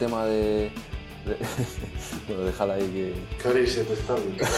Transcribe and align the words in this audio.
tema 0.00 0.24
de... 0.24 0.72
bueno, 2.26 2.42
déjala 2.42 2.74
ahí 2.74 2.88
que... 2.88 3.14
Cari, 3.40 3.66
se 3.66 3.84
te 3.84 3.92
está 3.92 4.14
viendo. 4.14 4.44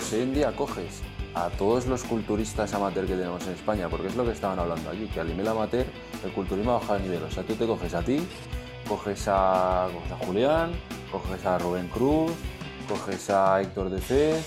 Si 0.00 0.16
hoy 0.16 0.22
en 0.22 0.34
día 0.34 0.52
coges 0.52 1.02
a 1.34 1.48
todos 1.50 1.86
los 1.86 2.02
culturistas 2.02 2.74
amateur 2.74 3.06
que 3.06 3.14
tenemos 3.14 3.46
en 3.46 3.52
España, 3.52 3.88
porque 3.88 4.08
es 4.08 4.16
lo 4.16 4.24
que 4.24 4.32
estaban 4.32 4.58
hablando 4.58 4.90
allí, 4.90 5.06
que 5.06 5.20
al 5.20 5.28
nivel 5.28 5.46
amateur 5.48 5.86
el 6.24 6.32
culturismo 6.32 6.72
ha 6.72 6.78
bajado 6.78 6.98
de 6.98 7.04
nivel. 7.04 7.22
O 7.22 7.30
sea, 7.30 7.42
tú 7.44 7.54
te 7.54 7.66
coges 7.66 7.94
a 7.94 8.02
ti, 8.02 8.20
coges 8.88 9.28
a, 9.28 9.88
coges 9.92 10.12
a 10.12 10.16
Julián, 10.26 10.72
coges 11.10 11.46
a 11.46 11.58
Rubén 11.58 11.88
Cruz, 11.88 12.32
coges 12.88 13.30
a 13.30 13.60
Héctor 13.60 13.90
de 13.90 14.00
Fez, 14.00 14.44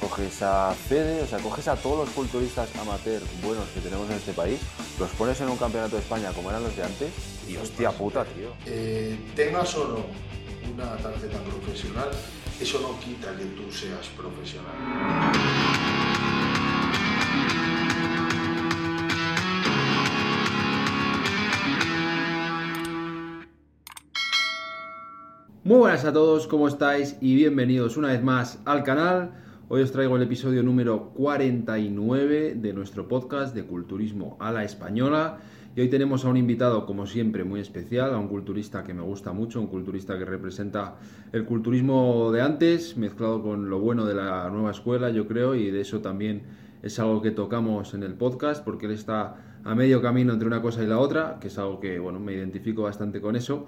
coges 0.00 0.42
a 0.42 0.72
Fede, 0.72 1.22
o 1.22 1.26
sea, 1.26 1.38
coges 1.38 1.68
a 1.68 1.76
todos 1.76 2.06
los 2.06 2.10
culturistas 2.10 2.68
amateur 2.80 3.20
buenos 3.42 3.68
que 3.68 3.80
tenemos 3.80 4.08
en 4.10 4.16
este 4.16 4.32
país, 4.32 4.60
los 4.98 5.10
pones 5.10 5.40
en 5.40 5.48
un 5.48 5.56
campeonato 5.56 5.96
de 5.96 6.02
España 6.02 6.30
como 6.32 6.50
eran 6.50 6.62
los 6.62 6.76
de 6.76 6.82
antes, 6.84 7.10
y 7.48 7.56
hostia 7.56 7.90
puta, 7.90 8.24
tío. 8.24 8.50
Eh, 8.66 9.18
tengas 9.34 9.74
o 9.76 9.88
no 9.88 10.74
una 10.74 10.96
tarjeta 10.96 11.38
profesional, 11.42 12.08
eso 12.60 12.80
no 12.80 12.98
quita 13.00 13.34
que 13.36 13.44
tú 13.44 13.70
seas 13.72 14.08
profesional. 14.16 14.72
Muy 25.64 25.78
buenas 25.78 26.04
a 26.04 26.12
todos, 26.12 26.46
¿cómo 26.46 26.68
estáis? 26.68 27.16
Y 27.22 27.34
bienvenidos 27.34 27.96
una 27.96 28.08
vez 28.08 28.22
más 28.22 28.58
al 28.66 28.84
canal. 28.84 29.43
Hoy 29.66 29.80
os 29.80 29.92
traigo 29.92 30.14
el 30.16 30.22
episodio 30.22 30.62
número 30.62 31.08
49 31.14 32.54
de 32.54 32.74
nuestro 32.74 33.08
podcast 33.08 33.54
de 33.54 33.64
Culturismo 33.64 34.36
a 34.38 34.52
la 34.52 34.62
Española. 34.62 35.38
Y 35.74 35.80
hoy 35.80 35.88
tenemos 35.88 36.26
a 36.26 36.28
un 36.28 36.36
invitado, 36.36 36.84
como 36.84 37.06
siempre, 37.06 37.44
muy 37.44 37.60
especial, 37.60 38.12
a 38.12 38.18
un 38.18 38.28
culturista 38.28 38.84
que 38.84 38.92
me 38.92 39.00
gusta 39.00 39.32
mucho, 39.32 39.62
un 39.62 39.68
culturista 39.68 40.18
que 40.18 40.26
representa 40.26 40.96
el 41.32 41.46
culturismo 41.46 42.30
de 42.30 42.42
antes, 42.42 42.98
mezclado 42.98 43.42
con 43.42 43.70
lo 43.70 43.80
bueno 43.80 44.04
de 44.04 44.14
la 44.14 44.50
nueva 44.50 44.70
escuela, 44.70 45.08
yo 45.08 45.26
creo, 45.26 45.54
y 45.54 45.70
de 45.70 45.80
eso 45.80 46.00
también 46.00 46.42
es 46.82 46.98
algo 46.98 47.22
que 47.22 47.30
tocamos 47.30 47.94
en 47.94 48.02
el 48.02 48.12
podcast, 48.12 48.62
porque 48.62 48.84
él 48.84 48.92
está 48.92 49.60
a 49.64 49.74
medio 49.74 50.02
camino 50.02 50.34
entre 50.34 50.46
una 50.46 50.60
cosa 50.60 50.82
y 50.82 50.86
la 50.86 50.98
otra, 50.98 51.38
que 51.40 51.48
es 51.48 51.56
algo 51.56 51.80
que, 51.80 51.98
bueno, 51.98 52.20
me 52.20 52.34
identifico 52.34 52.82
bastante 52.82 53.22
con 53.22 53.34
eso. 53.34 53.64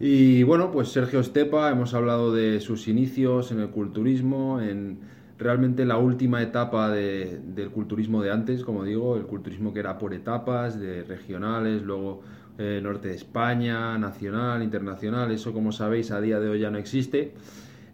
Y 0.00 0.42
bueno, 0.42 0.72
pues 0.72 0.88
Sergio 0.88 1.20
Estepa, 1.20 1.70
hemos 1.70 1.94
hablado 1.94 2.34
de 2.34 2.60
sus 2.60 2.88
inicios 2.88 3.52
en 3.52 3.60
el 3.60 3.70
culturismo, 3.70 4.60
en 4.60 4.98
realmente 5.38 5.84
la 5.84 5.98
última 5.98 6.42
etapa 6.42 6.90
de- 6.90 7.40
del 7.44 7.70
culturismo 7.70 8.22
de 8.22 8.30
antes, 8.32 8.64
como 8.64 8.84
digo, 8.84 9.16
el 9.16 9.24
culturismo 9.26 9.72
que 9.72 9.80
era 9.80 9.98
por 9.98 10.14
etapas, 10.14 10.78
de 10.80 11.02
regionales, 11.04 11.82
luego 11.82 12.22
eh, 12.58 12.80
norte 12.82 13.08
de 13.08 13.14
España, 13.14 13.98
nacional, 13.98 14.62
internacional, 14.62 15.30
eso 15.30 15.52
como 15.52 15.72
sabéis 15.72 16.10
a 16.10 16.20
día 16.20 16.40
de 16.40 16.48
hoy 16.48 16.60
ya 16.60 16.70
no 16.70 16.78
existe. 16.78 17.34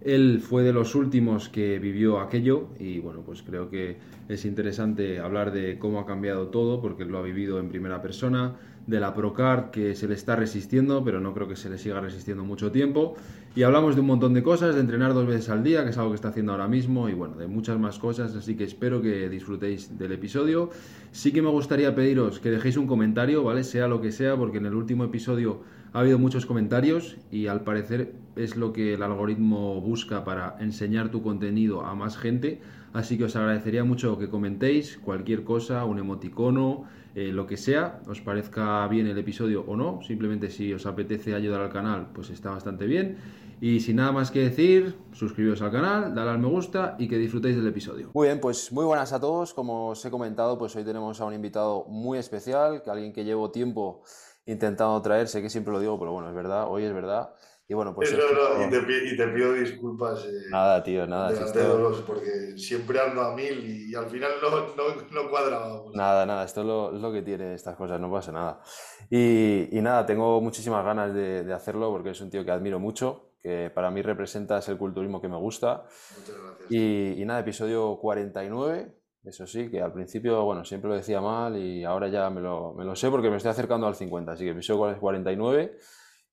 Él 0.04 0.40
fue 0.40 0.62
de 0.62 0.72
los 0.72 0.94
últimos 0.94 1.48
que 1.48 1.78
vivió 1.78 2.20
aquello 2.20 2.68
y 2.78 2.98
bueno, 2.98 3.20
pues 3.24 3.42
creo 3.42 3.70
que 3.70 3.96
es 4.28 4.44
interesante 4.44 5.20
hablar 5.20 5.52
de 5.52 5.78
cómo 5.78 6.00
ha 6.00 6.06
cambiado 6.06 6.48
todo 6.48 6.80
porque 6.80 7.04
lo 7.04 7.18
ha 7.18 7.22
vivido 7.22 7.58
en 7.58 7.68
primera 7.68 8.02
persona, 8.02 8.56
de 8.86 9.00
la 9.00 9.14
Procard 9.14 9.70
que 9.70 9.94
se 9.94 10.08
le 10.08 10.14
está 10.14 10.36
resistiendo, 10.36 11.04
pero 11.04 11.20
no 11.20 11.32
creo 11.34 11.48
que 11.48 11.56
se 11.56 11.70
le 11.70 11.78
siga 11.78 12.00
resistiendo 12.00 12.44
mucho 12.44 12.72
tiempo. 12.72 13.14
Y 13.54 13.62
hablamos 13.62 13.94
de 13.94 14.00
un 14.00 14.06
montón 14.06 14.34
de 14.34 14.42
cosas, 14.42 14.74
de 14.74 14.80
entrenar 14.80 15.14
dos 15.14 15.26
veces 15.26 15.48
al 15.50 15.62
día, 15.62 15.84
que 15.84 15.90
es 15.90 15.98
algo 15.98 16.10
que 16.10 16.16
está 16.16 16.28
haciendo 16.28 16.52
ahora 16.52 16.68
mismo, 16.68 17.08
y 17.08 17.14
bueno, 17.14 17.36
de 17.36 17.46
muchas 17.46 17.78
más 17.78 17.98
cosas, 17.98 18.34
así 18.34 18.56
que 18.56 18.64
espero 18.64 19.02
que 19.02 19.28
disfrutéis 19.28 19.98
del 19.98 20.12
episodio. 20.12 20.70
Sí 21.12 21.32
que 21.32 21.42
me 21.42 21.50
gustaría 21.50 21.94
pediros 21.94 22.40
que 22.40 22.50
dejéis 22.50 22.76
un 22.76 22.86
comentario, 22.86 23.44
¿vale? 23.44 23.62
Sea 23.62 23.88
lo 23.88 24.00
que 24.00 24.10
sea, 24.10 24.36
porque 24.36 24.58
en 24.58 24.66
el 24.66 24.74
último 24.74 25.04
episodio 25.04 25.60
ha 25.92 26.00
habido 26.00 26.18
muchos 26.18 26.46
comentarios 26.46 27.16
y 27.30 27.48
al 27.48 27.62
parecer 27.64 28.14
es 28.36 28.56
lo 28.56 28.72
que 28.72 28.94
el 28.94 29.02
algoritmo 29.02 29.80
busca 29.80 30.24
para 30.24 30.56
enseñar 30.58 31.10
tu 31.10 31.22
contenido 31.22 31.84
a 31.84 31.94
más 31.94 32.16
gente. 32.16 32.60
Así 32.94 33.18
que 33.18 33.24
os 33.24 33.36
agradecería 33.36 33.84
mucho 33.84 34.18
que 34.18 34.28
comentéis 34.28 34.98
cualquier 34.98 35.44
cosa, 35.44 35.84
un 35.84 35.98
emoticono, 35.98 36.84
eh, 37.14 37.30
lo 37.30 37.46
que 37.46 37.58
sea, 37.58 38.00
os 38.08 38.22
parezca 38.22 38.86
bien 38.88 39.06
el 39.06 39.18
episodio 39.18 39.64
o 39.66 39.76
no. 39.76 40.00
Simplemente 40.02 40.50
si 40.50 40.72
os 40.72 40.86
apetece 40.86 41.34
ayudar 41.34 41.60
al 41.60 41.70
canal, 41.70 42.08
pues 42.14 42.30
está 42.30 42.50
bastante 42.50 42.86
bien. 42.86 43.18
Y 43.60 43.80
sin 43.80 43.96
nada 43.96 44.12
más 44.12 44.30
que 44.30 44.40
decir, 44.40 44.96
suscribiros 45.12 45.62
al 45.62 45.70
canal, 45.70 46.14
dale 46.14 46.30
al 46.30 46.38
me 46.38 46.48
gusta 46.48 46.96
y 46.98 47.06
que 47.06 47.16
disfrutéis 47.16 47.56
del 47.56 47.66
episodio. 47.66 48.10
Muy 48.14 48.26
bien, 48.26 48.40
pues 48.40 48.72
muy 48.72 48.84
buenas 48.84 49.12
a 49.12 49.20
todos. 49.20 49.54
Como 49.54 49.90
os 49.90 50.04
he 50.04 50.10
comentado, 50.10 50.58
pues 50.58 50.74
hoy 50.74 50.84
tenemos 50.84 51.20
a 51.20 51.26
un 51.26 51.34
invitado 51.34 51.84
muy 51.86 52.18
especial, 52.18 52.82
que 52.82 52.90
alguien 52.90 53.12
que 53.12 53.24
llevo 53.24 53.50
tiempo 53.50 54.02
intentando 54.46 55.00
traer, 55.02 55.28
sé 55.28 55.40
que 55.42 55.50
siempre 55.50 55.72
lo 55.72 55.80
digo, 55.80 55.98
pero 55.98 56.12
bueno, 56.12 56.28
es 56.28 56.34
verdad, 56.34 56.66
hoy 56.68 56.84
es 56.84 56.92
verdad. 56.94 57.34
Y 57.68 57.74
bueno, 57.74 57.94
pues... 57.94 58.12
No, 58.12 58.18
no, 58.18 58.66
y, 58.66 58.70
te, 58.70 59.04
y 59.06 59.16
te 59.16 59.28
pido 59.28 59.52
disculpas 59.54 60.24
eh, 60.26 60.50
Nada, 60.50 60.82
tío, 60.82 61.06
nada. 61.06 61.32
de 61.32 61.42
esto- 61.42 62.04
porque 62.06 62.58
siempre 62.58 63.00
ando 63.00 63.22
a 63.22 63.34
mil 63.34 63.64
y, 63.90 63.94
al 63.94 64.10
final 64.10 64.32
no, 64.42 64.50
no, 64.74 64.94
no 65.10 65.30
cuadrábamos. 65.30 65.94
Nada, 65.94 66.26
nada, 66.26 66.44
esto 66.44 66.60
es 66.62 66.66
lo, 66.66 66.94
es 66.94 67.00
lo 67.00 67.12
que 67.12 67.22
tiene 67.22 67.54
estas 67.54 67.76
cosas, 67.76 67.98
no 68.00 68.10
pasa 68.10 68.32
nada. 68.32 68.60
Y, 69.08 69.68
y 69.76 69.80
nada, 69.80 70.04
tengo 70.04 70.40
muchísimas 70.40 70.84
ganas 70.84 71.14
de, 71.14 71.44
de 71.44 71.52
hacerlo 71.54 71.90
porque 71.90 72.10
es 72.10 72.20
un 72.20 72.30
tío 72.30 72.44
que 72.44 72.50
admiro 72.50 72.78
mucho, 72.78 73.30
que 73.40 73.70
para 73.74 73.90
mí 73.90 74.02
representa 74.02 74.58
el 74.58 74.76
culturismo 74.76 75.20
que 75.22 75.28
me 75.28 75.36
gusta. 75.36 75.84
Muchas 76.18 76.36
gracias. 76.42 76.66
Y, 76.70 77.22
y 77.22 77.24
nada, 77.24 77.40
episodio 77.40 77.96
49, 77.98 79.01
eso 79.24 79.46
sí, 79.46 79.70
que 79.70 79.80
al 79.80 79.92
principio, 79.92 80.44
bueno, 80.44 80.64
siempre 80.64 80.90
lo 80.90 80.96
decía 80.96 81.20
mal 81.20 81.56
y 81.56 81.84
ahora 81.84 82.08
ya 82.08 82.28
me 82.30 82.40
lo, 82.40 82.74
me 82.74 82.84
lo 82.84 82.96
sé 82.96 83.08
porque 83.08 83.30
me 83.30 83.36
estoy 83.36 83.50
acercando 83.50 83.86
al 83.86 83.94
50, 83.94 84.32
así 84.32 84.44
que 84.44 84.50
episodio 84.50 84.98
49. 84.98 85.78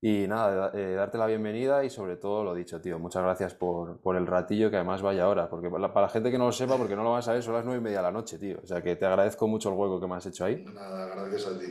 Y 0.02 0.28
nada, 0.28 0.72
eh, 0.74 0.94
darte 0.94 1.18
la 1.18 1.26
bienvenida 1.28 1.84
y 1.84 1.90
sobre 1.90 2.16
todo 2.16 2.44
lo 2.44 2.56
dicho, 2.56 2.80
tío, 2.80 2.98
muchas 3.00 3.22
gracias 3.22 3.54
por, 3.54 4.00
por 4.00 4.16
el 4.16 4.26
ratillo 4.26 4.70
que 4.70 4.78
además 4.78 5.02
vaya 5.02 5.26
ahora, 5.26 5.50
porque 5.50 5.70
para 5.70 5.82
la, 5.82 5.94
para 5.94 6.08
la 6.08 6.12
gente 6.12 6.32
que 6.32 6.38
no 6.38 6.46
lo 6.46 6.52
sepa, 6.54 6.78
porque 6.78 6.96
no 6.96 7.04
lo 7.04 7.12
van 7.12 7.20
a 7.20 7.22
saber, 7.22 7.44
son 7.44 7.54
las 7.54 7.66
nueve 7.66 7.82
y 7.82 7.84
media 7.84 7.98
de 7.98 8.04
la 8.04 8.12
noche, 8.12 8.40
tío. 8.40 8.60
O 8.64 8.66
sea 8.66 8.82
que 8.82 8.96
te 8.96 9.06
agradezco 9.06 9.46
mucho 9.48 9.70
el 9.70 9.76
hueco 9.76 10.00
que 10.00 10.08
me 10.08 10.16
has 10.16 10.26
hecho 10.26 10.46
ahí. 10.46 10.64
Nada, 10.64 11.08
gracias 11.08 11.48
a 11.48 11.60
ti. 11.60 11.66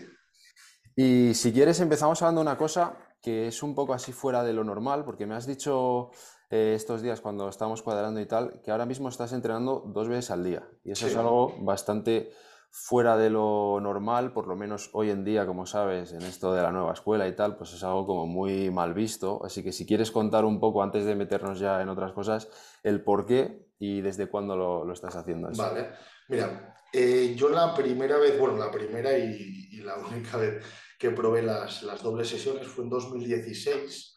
Y 0.95 1.33
si 1.35 1.53
quieres, 1.53 1.81
empezamos 1.81 2.21
hablando 2.21 2.43
de 2.43 2.49
una 2.49 2.59
cosa 2.59 2.99
que 3.23 3.49
es 3.49 3.63
un 3.63 3.75
poco 3.75 3.95
así 3.95 4.13
fuera 4.13 4.45
de 4.45 4.53
lo 4.53 4.63
normal, 4.63 5.05
porque 5.07 5.27
me 5.27 5.35
has 5.35 5.47
dicho 5.47 6.11
eh, 6.51 6.73
estos 6.75 7.03
días 7.03 7.21
cuando 7.21 7.49
estábamos 7.49 7.83
cuadrando 7.83 8.21
y 8.21 8.27
tal, 8.27 8.61
que 8.63 8.71
ahora 8.71 8.87
mismo 8.87 9.09
estás 9.09 9.33
entrenando 9.33 9.83
dos 9.87 10.09
veces 10.09 10.31
al 10.31 10.45
día. 10.45 10.69
Y 10.85 10.93
eso 10.93 11.07
Sí. 11.07 11.13
es 11.13 11.17
algo 11.19 11.55
bastante 11.61 12.31
fuera 12.71 13.17
de 13.17 13.31
lo 13.31 13.81
normal, 13.81 14.33
por 14.35 14.47
lo 14.47 14.55
menos 14.55 14.91
hoy 14.93 15.11
en 15.11 15.25
día, 15.25 15.47
como 15.47 15.65
sabes, 15.65 16.13
en 16.13 16.21
esto 16.23 16.53
de 16.53 16.61
la 16.63 16.71
nueva 16.71 16.93
escuela 16.93 17.27
y 17.27 17.35
tal, 17.35 17.57
pues 17.57 17.73
es 17.73 17.83
algo 17.83 18.07
como 18.07 18.27
muy 18.27 18.71
mal 18.71 18.93
visto. 18.93 19.41
Así 19.45 19.63
que 19.63 19.73
si 19.73 19.87
quieres 19.87 20.11
contar 20.11 20.45
un 20.45 20.61
poco, 20.61 20.83
antes 20.83 21.05
de 21.07 21.15
meternos 21.15 21.59
ya 21.59 21.81
en 21.81 21.89
otras 21.89 22.13
cosas, 22.13 22.49
el 22.83 23.03
por 23.03 23.25
qué 23.25 23.67
y 23.79 24.03
desde 24.03 24.27
cuándo 24.29 24.55
lo, 24.57 24.85
lo 24.85 24.93
estás 24.93 25.17
haciendo. 25.17 25.49
eso. 25.51 25.63
Vale, 25.63 25.91
mira, 26.29 26.75
eh, 26.93 27.35
yo 27.37 27.49
la 27.49 27.75
primera 27.75 28.19
vez, 28.19 28.39
bueno, 28.39 28.57
la 28.59 28.71
primera 28.71 29.17
y, 29.17 29.69
y 29.73 29.79
la 29.79 29.97
única 30.11 30.37
vez 30.37 30.63
que 30.99 31.11
probé 31.11 31.43
las, 31.43 31.83
las 31.85 32.03
dobles 32.03 32.29
sesiones 32.29 32.67
fue 32.67 32.85
en 32.85 32.91
2016, 32.91 34.17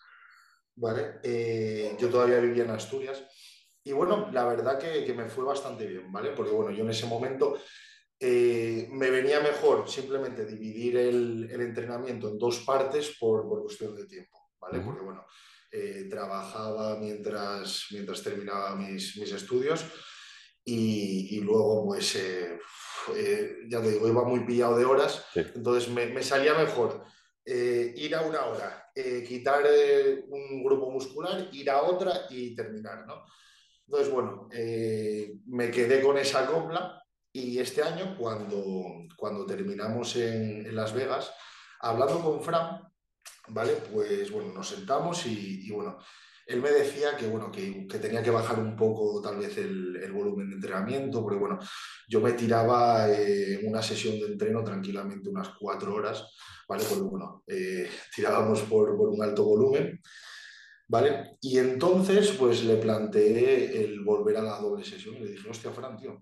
¿vale? 0.76 1.20
Eh, 1.24 1.96
yo 2.00 2.09
todavía 2.09 2.40
vivía 2.40 2.64
en 2.64 2.72
Asturias 2.72 3.24
y 3.84 3.92
bueno, 3.94 4.30
la 4.32 4.46
verdad 4.46 4.78
que, 4.80 5.04
que 5.06 5.14
me 5.14 5.28
fue 5.30 5.44
bastante 5.44 5.86
bien, 5.88 6.12
¿vale? 6.12 6.32
Porque 6.32 6.52
bueno, 6.52 6.72
yo 6.72 6.84
en 6.84 6.90
ese 6.92 7.08
momento 7.08 7.58
eh, 8.20 8.88
me 8.92 9.10
venía 9.10 9.40
mejor 9.40 9.90
simplemente 9.90 10.46
dividir 10.46 10.98
el, 10.98 11.50
el 11.52 11.62
entrenamiento 11.62 12.30
en 12.30 12.38
dos 12.38 12.60
partes 12.60 13.16
por, 13.20 13.48
por 13.48 13.64
cuestión 13.64 13.96
de 13.96 14.06
tiempo, 14.06 14.38
¿vale? 14.60 14.78
Ujú. 14.80 14.88
Porque 14.90 15.04
bueno, 15.04 15.26
eh, 15.72 16.08
trabajaba 16.10 16.98
mientras, 16.98 17.86
mientras 17.92 18.22
terminaba 18.22 18.76
mis, 18.76 19.18
mis 19.18 19.31
estudios 19.31 19.86
y, 20.64 21.38
y 21.38 21.42
luego 21.42 21.86
pues 21.88 22.16
eh, 22.18 22.60
eh, 23.16 23.56
ya 23.68 23.81
te 23.81 23.92
digo, 23.94 24.08
iba 24.08 24.24
muy 24.24 24.42
pillado 24.46 24.78
de 24.78 24.86
horas, 24.86 25.26
Sí. 25.34 25.42
entonces 25.56 25.90
me, 25.90 26.06
me 26.08 26.22
salía 26.22 26.54
mejor 26.54 27.04
eh, 27.44 27.71
ir 28.01 28.16
a 28.16 28.22
una 28.22 28.45
hora, 28.45 28.92
eh, 28.95 29.24
quitar 29.27 29.63
eh, 29.68 30.25
un 30.27 30.63
grupo 30.63 30.89
muscular, 30.89 31.48
ir 31.51 31.69
a 31.69 31.83
otra 31.83 32.25
y 32.30 32.56
terminar, 32.56 33.06
¿no? 33.06 33.25
Entonces, 33.86 34.12
bueno, 34.12 34.48
eh, 34.51 35.36
me 35.48 35.69
quedé 35.69 36.01
con 36.01 36.18
esa 36.18 36.45
copla 36.48 37.03
y 37.31 37.59
este 37.59 37.83
año, 37.83 38.15
cuando, 38.18 39.07
cuando 39.15 39.45
terminamos 39.45 40.15
en, 40.15 40.75
Las 40.75 40.94
Vegas, 40.94 41.31
hablando 41.80 42.21
con 42.21 42.42
Fran, 42.42 42.81
¿vale? 43.50 43.74
Pues 43.92 44.31
bueno, 44.31 44.54
nos 44.54 44.69
sentamos 44.69 45.25
y, 45.25 45.69
bueno, 45.71 46.00
él 46.51 46.62
me 46.62 46.71
decía 46.71 47.15
que, 47.15 47.27
bueno, 47.27 47.51
que, 47.51 47.88
tenía 48.00 48.21
que 48.21 48.30
bajar 48.30 48.59
un 48.59 48.75
poco 48.75 49.21
tal 49.21 49.38
vez 49.38 49.57
el, 49.57 50.12
volumen 50.12 50.50
de 50.50 50.56
entrenamiento, 50.56 51.21
porque 51.21 51.39
bueno, 51.39 51.57
yo 52.07 52.19
me 52.19 52.33
tiraba 52.33 53.09
eh, 53.09 53.62
una 53.63 53.81
sesión 53.81 54.19
de 54.19 54.27
entreno 54.27 54.63
tranquilamente 54.63 55.30
unas 55.30 55.50
cuatro 55.57 55.95
horas, 55.95 56.27
¿vale? 56.68 56.83
Porque 56.83 57.03
bueno, 57.03 57.44
eh, 57.48 57.89
tirábamos 58.13 58.62
por, 58.63 58.89
un 58.89 59.24
alto 59.24 59.45
volumen. 59.45 60.00
¿Vale? 60.88 61.38
Y 61.39 61.57
entonces, 61.57 62.31
pues 62.31 62.65
le 62.65 62.75
planteé 62.75 63.81
el 63.81 64.01
volver 64.04 64.36
a 64.36 64.42
la 64.42 64.59
doble 64.59 64.83
sesión 64.83 65.15
le 65.15 65.31
dije, 65.31 65.50
hostia, 65.50 65.71
Fran, 65.71 65.95
tío, 65.95 66.21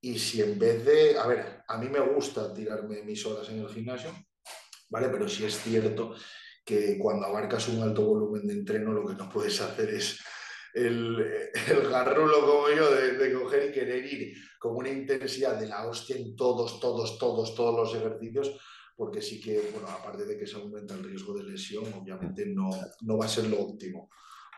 y 0.00 0.18
si 0.18 0.42
en 0.42 0.58
vez 0.58 0.84
de, 0.84 1.16
a 1.16 1.28
ver, 1.28 1.62
a 1.68 1.78
mí 1.78 1.88
me 1.88 2.00
gusta 2.00 2.52
tirarme 2.52 3.04
mis 3.04 3.24
horas 3.24 3.48
en 3.50 3.60
el 3.60 3.68
gimnasio, 3.68 4.10
¿vale? 4.90 5.08
Pero 5.08 5.28
sí 5.28 5.44
es 5.44 5.56
cierto 5.56 6.16
que 6.64 6.98
cuando 6.98 7.26
abarcas 7.26 7.68
un 7.68 7.82
alto 7.82 8.04
volumen 8.04 8.46
de 8.46 8.54
entreno 8.54 8.92
lo 8.92 9.06
que 9.06 9.14
no 9.14 9.28
puedes 9.28 9.60
hacer 9.60 9.90
es 9.90 10.18
el, 10.72 11.20
el 11.68 11.88
garrulo 11.88 12.40
como 12.40 12.68
yo 12.70 12.90
de, 12.94 13.32
coger 13.32 13.70
y 13.70 13.72
querer 13.72 14.04
ir 14.04 14.36
con 14.58 14.76
una 14.76 14.88
intensidad 14.88 15.58
de 15.58 15.66
la 15.66 15.86
hostia 15.86 16.16
en 16.16 16.34
todos, 16.36 16.80
todos, 16.80 17.18
todos, 17.18 17.54
todos 17.54 17.74
los 17.76 18.00
ejercicios, 18.00 18.56
porque 18.96 19.20
sí 19.20 19.40
que, 19.40 19.70
bueno, 19.72 19.88
aparte 19.88 20.24
de 20.24 20.38
que 20.38 20.46
se 20.46 20.56
aumenta 20.56 20.94
el 20.94 21.04
riesgo 21.04 21.34
de 21.34 21.44
lesión, 21.44 21.84
obviamente 21.94 22.46
no, 22.46 22.70
no 23.00 23.18
va 23.18 23.24
a 23.24 23.28
ser 23.28 23.46
lo 23.48 23.60
óptimo, 23.60 24.08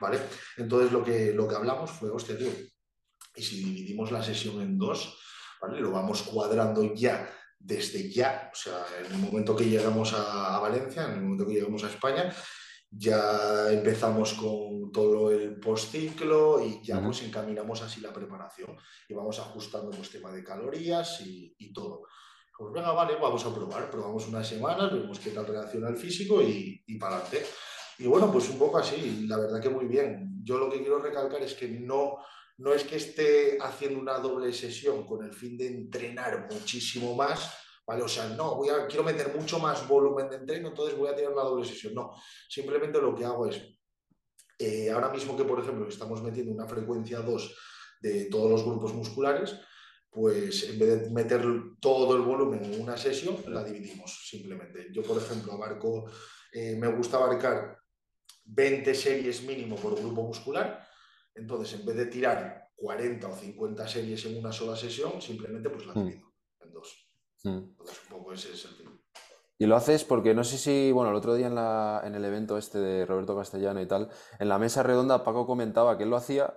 ¿vale? 0.01 0.19
Entonces 0.59 0.93
lo 0.93 1.03
que, 1.03 1.33
lo 1.33 1.49
que 1.49 1.55
hablamos 1.55 1.91
fue, 1.91 2.11
hostia, 2.11 2.37
tío, 2.37 2.51
y 3.35 3.43
si 3.43 3.65
dividimos 3.65 4.13
la 4.13 4.23
sesión 4.23 4.61
en 4.61 4.79
dos, 4.79 5.19
¿vale? 5.61 5.81
Lo 5.81 5.91
vamos 5.91 6.23
cuadrando 6.23 6.95
ya 6.95 7.29
desde 7.65 8.11
ya, 8.11 8.51
o 8.53 8.55
sea, 8.55 8.85
en 8.99 9.13
el 9.13 9.19
momento 9.19 9.57
que 9.57 9.65
llegamos 9.65 10.13
a, 10.13 10.55
a, 10.55 10.61
Valencia, 10.61 11.05
en 11.05 11.13
el 11.13 11.23
momento 11.23 11.47
que 11.47 11.55
llegamos 11.55 11.83
a 11.83 11.89
España, 11.89 12.31
ya 12.91 13.73
empezamos 13.73 14.35
con 14.35 14.93
todo 14.93 15.31
el 15.31 15.59
postciclo 15.59 16.65
y 16.65 16.83
ya 16.83 17.03
pues 17.03 17.23
encaminamos 17.23 17.81
así 17.83 18.01
la 18.01 18.13
preparación 18.13 18.77
y 19.09 19.15
vamos 19.15 19.39
ajustando 19.39 19.97
el 19.97 20.09
tema 20.09 20.31
de 20.31 20.45
calorías 20.45 21.23
y, 21.23 21.55
y, 21.59 21.73
todo. 21.73 22.03
Pues 22.57 22.73
venga, 22.73 22.93
vale, 22.93 23.17
vamos 23.17 23.45
a 23.47 23.53
probar, 23.53 23.91
probamos 23.91 24.29
unas 24.29 24.47
semanas, 24.47 24.93
vemos 24.93 25.19
qué 25.19 25.31
tal 25.31 25.47
reacciona 25.47 25.89
el 25.89 25.97
físico 25.97 26.43
y, 26.43 26.85
y 26.87 26.99
para 26.99 27.17
adelante. 27.17 27.47
Y 27.99 28.07
bueno, 28.07 28.31
pues 28.31 28.49
un 28.51 28.59
poco 28.59 28.79
así, 28.79 29.27
la 29.27 29.39
verdad 29.39 29.61
que 29.61 29.71
muy 29.71 29.87
bien. 29.87 30.41
Yo 30.43 30.59
lo 30.59 30.71
que 30.71 30.81
quiero 30.81 30.99
recalcar 30.99 31.43
es 31.43 31.55
que 31.55 31.69
no, 31.69 32.19
no 32.59 32.73
es 32.73 32.85
que 32.85 32.97
esté 32.97 33.59
haciendo 33.61 33.99
una 33.99 34.19
doble 34.19 34.53
sesión 34.53 35.05
con 35.05 35.25
el 35.25 35.33
fin 35.33 35.57
de 35.57 35.67
entrenar 35.67 36.49
muchísimo 36.51 37.15
más, 37.15 37.53
¿vale? 37.87 38.03
O 38.03 38.09
sea, 38.09 38.29
no, 38.29 38.55
voy 38.57 38.69
a, 38.69 38.87
quiero 38.87 39.03
meter 39.03 39.35
mucho 39.35 39.59
más 39.59 39.87
volumen 39.89 40.31
de 40.31 40.37
entreno, 40.37 40.69
entonces 40.69 40.97
voy 40.97 41.09
a 41.09 41.17
tener 41.17 41.31
una 41.31 41.43
doble 41.43 41.67
sesión. 41.67 41.95
No, 41.95 42.13
simplemente 42.49 43.01
lo 43.01 43.15
que 43.15 43.25
hago 43.25 43.49
es, 43.49 43.61
eh, 44.59 44.91
ahora 44.91 45.11
mismo 45.11 45.37
que, 45.37 45.45
por 45.45 45.61
ejemplo, 45.61 45.89
estamos 45.89 46.23
metiendo 46.23 46.53
una 46.53 46.67
frecuencia 46.67 47.21
2 47.21 47.57
de 48.01 48.27
todos 48.27 48.51
los 48.51 48.65
grupos 48.65 48.95
musculares, 48.95 49.57
pues 50.11 50.69
en 50.69 50.79
vez 50.79 51.03
de 51.03 51.11
meter 51.11 51.45
todo 51.81 52.15
el 52.15 52.23
volumen 52.23 52.65
en 52.65 52.81
una 52.81 52.97
sesión, 52.97 53.37
la 53.49 53.65
dividimos 53.65 54.29
simplemente. 54.29 54.89
Yo, 54.93 55.03
por 55.03 55.21
ejemplo, 55.21 55.55
abarco, 55.55 56.05
eh, 56.53 56.77
me 56.77 56.87
gusta 56.87 57.17
abarcar 57.17 57.79
20 58.45 58.95
series 58.95 59.43
mínimo 59.43 59.75
por 59.75 59.99
grupo 59.99 60.23
muscular, 60.23 60.87
entonces 61.35 61.79
en 61.79 61.87
vez 61.87 61.97
de 61.97 62.07
tirar 62.07 62.71
40 62.77 63.29
o 63.29 63.37
50 63.37 63.89
series 63.89 64.25
en 64.27 64.39
una 64.39 64.53
sola 64.53 64.77
sesión, 64.77 65.21
simplemente 65.21 65.71
pues 65.71 65.87
la 65.87 65.95
divido 65.95 66.29
mm. 66.29 66.65
en 66.65 66.73
dos. 66.73 67.09
Mm. 67.45 67.49
Entonces 67.49 67.99
un 68.11 68.19
poco 68.19 68.33
ese 68.33 68.53
es 68.53 68.65
el 68.65 68.71
fin. 68.73 69.01
Y 69.57 69.67
lo 69.67 69.77
haces 69.77 70.05
porque 70.05 70.35
no 70.35 70.43
sé 70.43 70.59
si, 70.59 70.91
bueno, 70.91 71.11
el 71.11 71.17
otro 71.17 71.35
día 71.35 71.47
en, 71.47 71.55
la, 71.55 72.03
en 72.05 72.15
el 72.15 72.25
evento 72.25 72.59
este 72.59 72.79
de 72.79 73.07
Roberto 73.07 73.37
Castellano 73.37 73.81
y 73.81 73.87
tal, 73.87 74.11
en 74.39 74.49
la 74.49 74.59
mesa 74.59 74.83
redonda 74.83 75.23
Paco 75.23 75.47
comentaba 75.47 75.97
que 75.97 76.03
él 76.03 76.11
lo 76.11 76.17
hacía, 76.17 76.55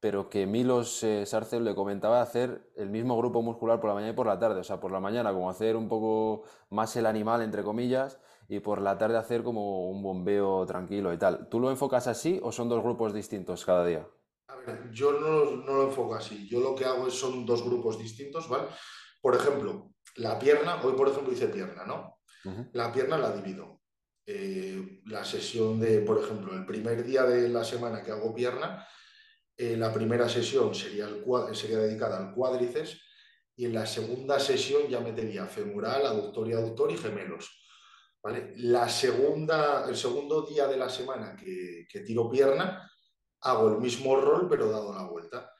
pero 0.00 0.30
que 0.30 0.46
Milos 0.46 1.02
eh, 1.02 1.26
Sarcel 1.26 1.64
le 1.64 1.74
comentaba 1.74 2.22
hacer 2.22 2.70
el 2.76 2.88
mismo 2.88 3.18
grupo 3.18 3.42
muscular 3.42 3.80
por 3.80 3.88
la 3.88 3.94
mañana 3.94 4.12
y 4.12 4.16
por 4.16 4.26
la 4.26 4.38
tarde. 4.38 4.60
O 4.60 4.64
sea, 4.64 4.80
por 4.80 4.92
la 4.92 5.00
mañana 5.00 5.32
como 5.32 5.50
hacer 5.50 5.76
un 5.76 5.88
poco 5.88 6.44
más 6.70 6.96
el 6.96 7.06
animal, 7.06 7.42
entre 7.42 7.62
comillas, 7.62 8.18
y 8.48 8.60
por 8.60 8.80
la 8.80 8.96
tarde 8.96 9.18
hacer 9.18 9.42
como 9.42 9.90
un 9.90 10.02
bombeo 10.02 10.64
tranquilo 10.66 11.12
y 11.12 11.18
tal. 11.18 11.48
¿Tú 11.48 11.60
lo 11.60 11.70
enfocas 11.70 12.06
así 12.06 12.40
o 12.42 12.50
son 12.50 12.68
dos 12.68 12.82
grupos 12.82 13.12
distintos 13.12 13.64
cada 13.64 13.84
día? 13.84 14.06
A 14.48 14.56
ver, 14.56 14.90
yo 14.90 15.12
no, 15.12 15.62
no 15.62 15.74
lo 15.74 15.82
enfoco 15.84 16.14
así. 16.14 16.48
Yo 16.48 16.60
lo 16.60 16.74
que 16.74 16.84
hago 16.84 17.06
es, 17.06 17.14
son 17.14 17.44
dos 17.44 17.62
grupos 17.62 17.98
distintos, 17.98 18.48
¿vale? 18.48 18.68
Por 19.20 19.34
ejemplo, 19.34 19.92
la 20.16 20.38
pierna, 20.38 20.82
hoy 20.82 20.94
por 20.94 21.08
ejemplo 21.08 21.32
hice 21.32 21.48
pierna, 21.48 21.84
¿no? 21.84 22.18
La 22.72 22.90
pierna 22.92 23.18
la 23.18 23.32
divido. 23.32 23.82
Eh, 24.24 25.00
la 25.06 25.24
sesión 25.24 25.80
de, 25.80 26.00
por 26.00 26.22
ejemplo, 26.22 26.54
el 26.54 26.64
primer 26.64 27.04
día 27.04 27.24
de 27.24 27.48
la 27.48 27.64
semana 27.64 28.02
que 28.02 28.10
hago 28.10 28.34
pierna, 28.34 28.86
eh, 29.56 29.76
la 29.76 29.92
primera 29.92 30.28
sesión 30.28 30.74
sería, 30.74 31.06
el, 31.06 31.24
sería 31.54 31.78
dedicada 31.78 32.18
al 32.18 32.34
cuádriceps 32.34 33.00
y 33.56 33.66
en 33.66 33.74
la 33.74 33.86
segunda 33.86 34.38
sesión 34.38 34.88
ya 34.88 35.00
metería 35.00 35.46
femoral, 35.46 36.06
aductor 36.06 36.48
y 36.48 36.52
aductor 36.52 36.90
y 36.92 36.96
gemelos. 36.96 37.60
¿vale? 38.22 38.54
La 38.56 38.88
segunda, 38.88 39.86
el 39.88 39.96
segundo 39.96 40.42
día 40.42 40.66
de 40.66 40.76
la 40.76 40.88
semana 40.88 41.34
que, 41.36 41.86
que 41.90 42.00
tiro 42.00 42.30
pierna, 42.30 42.88
hago 43.42 43.68
el 43.68 43.78
mismo 43.78 44.16
rol 44.20 44.48
pero 44.48 44.70
dado 44.70 44.94
la 44.94 45.04
vuelta. 45.04 45.52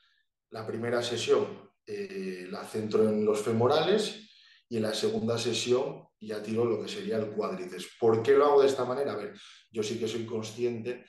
La 0.50 0.66
primera 0.66 1.02
sesión 1.02 1.68
eh, 1.90 2.46
la 2.50 2.64
centro 2.64 3.08
en 3.08 3.24
los 3.24 3.40
femorales 3.40 4.28
y 4.68 4.76
en 4.76 4.82
la 4.82 4.92
segunda 4.92 5.38
sesión 5.38 6.06
ya 6.20 6.42
tiro 6.42 6.66
lo 6.66 6.82
que 6.82 6.88
sería 6.88 7.16
el 7.16 7.30
cuádriceps. 7.30 7.96
¿Por 7.98 8.22
qué 8.22 8.32
lo 8.32 8.44
hago 8.44 8.60
de 8.60 8.68
esta 8.68 8.84
manera? 8.84 9.12
A 9.12 9.16
ver, 9.16 9.32
yo 9.70 9.82
sí 9.82 9.98
que 9.98 10.06
soy 10.06 10.26
consciente 10.26 11.06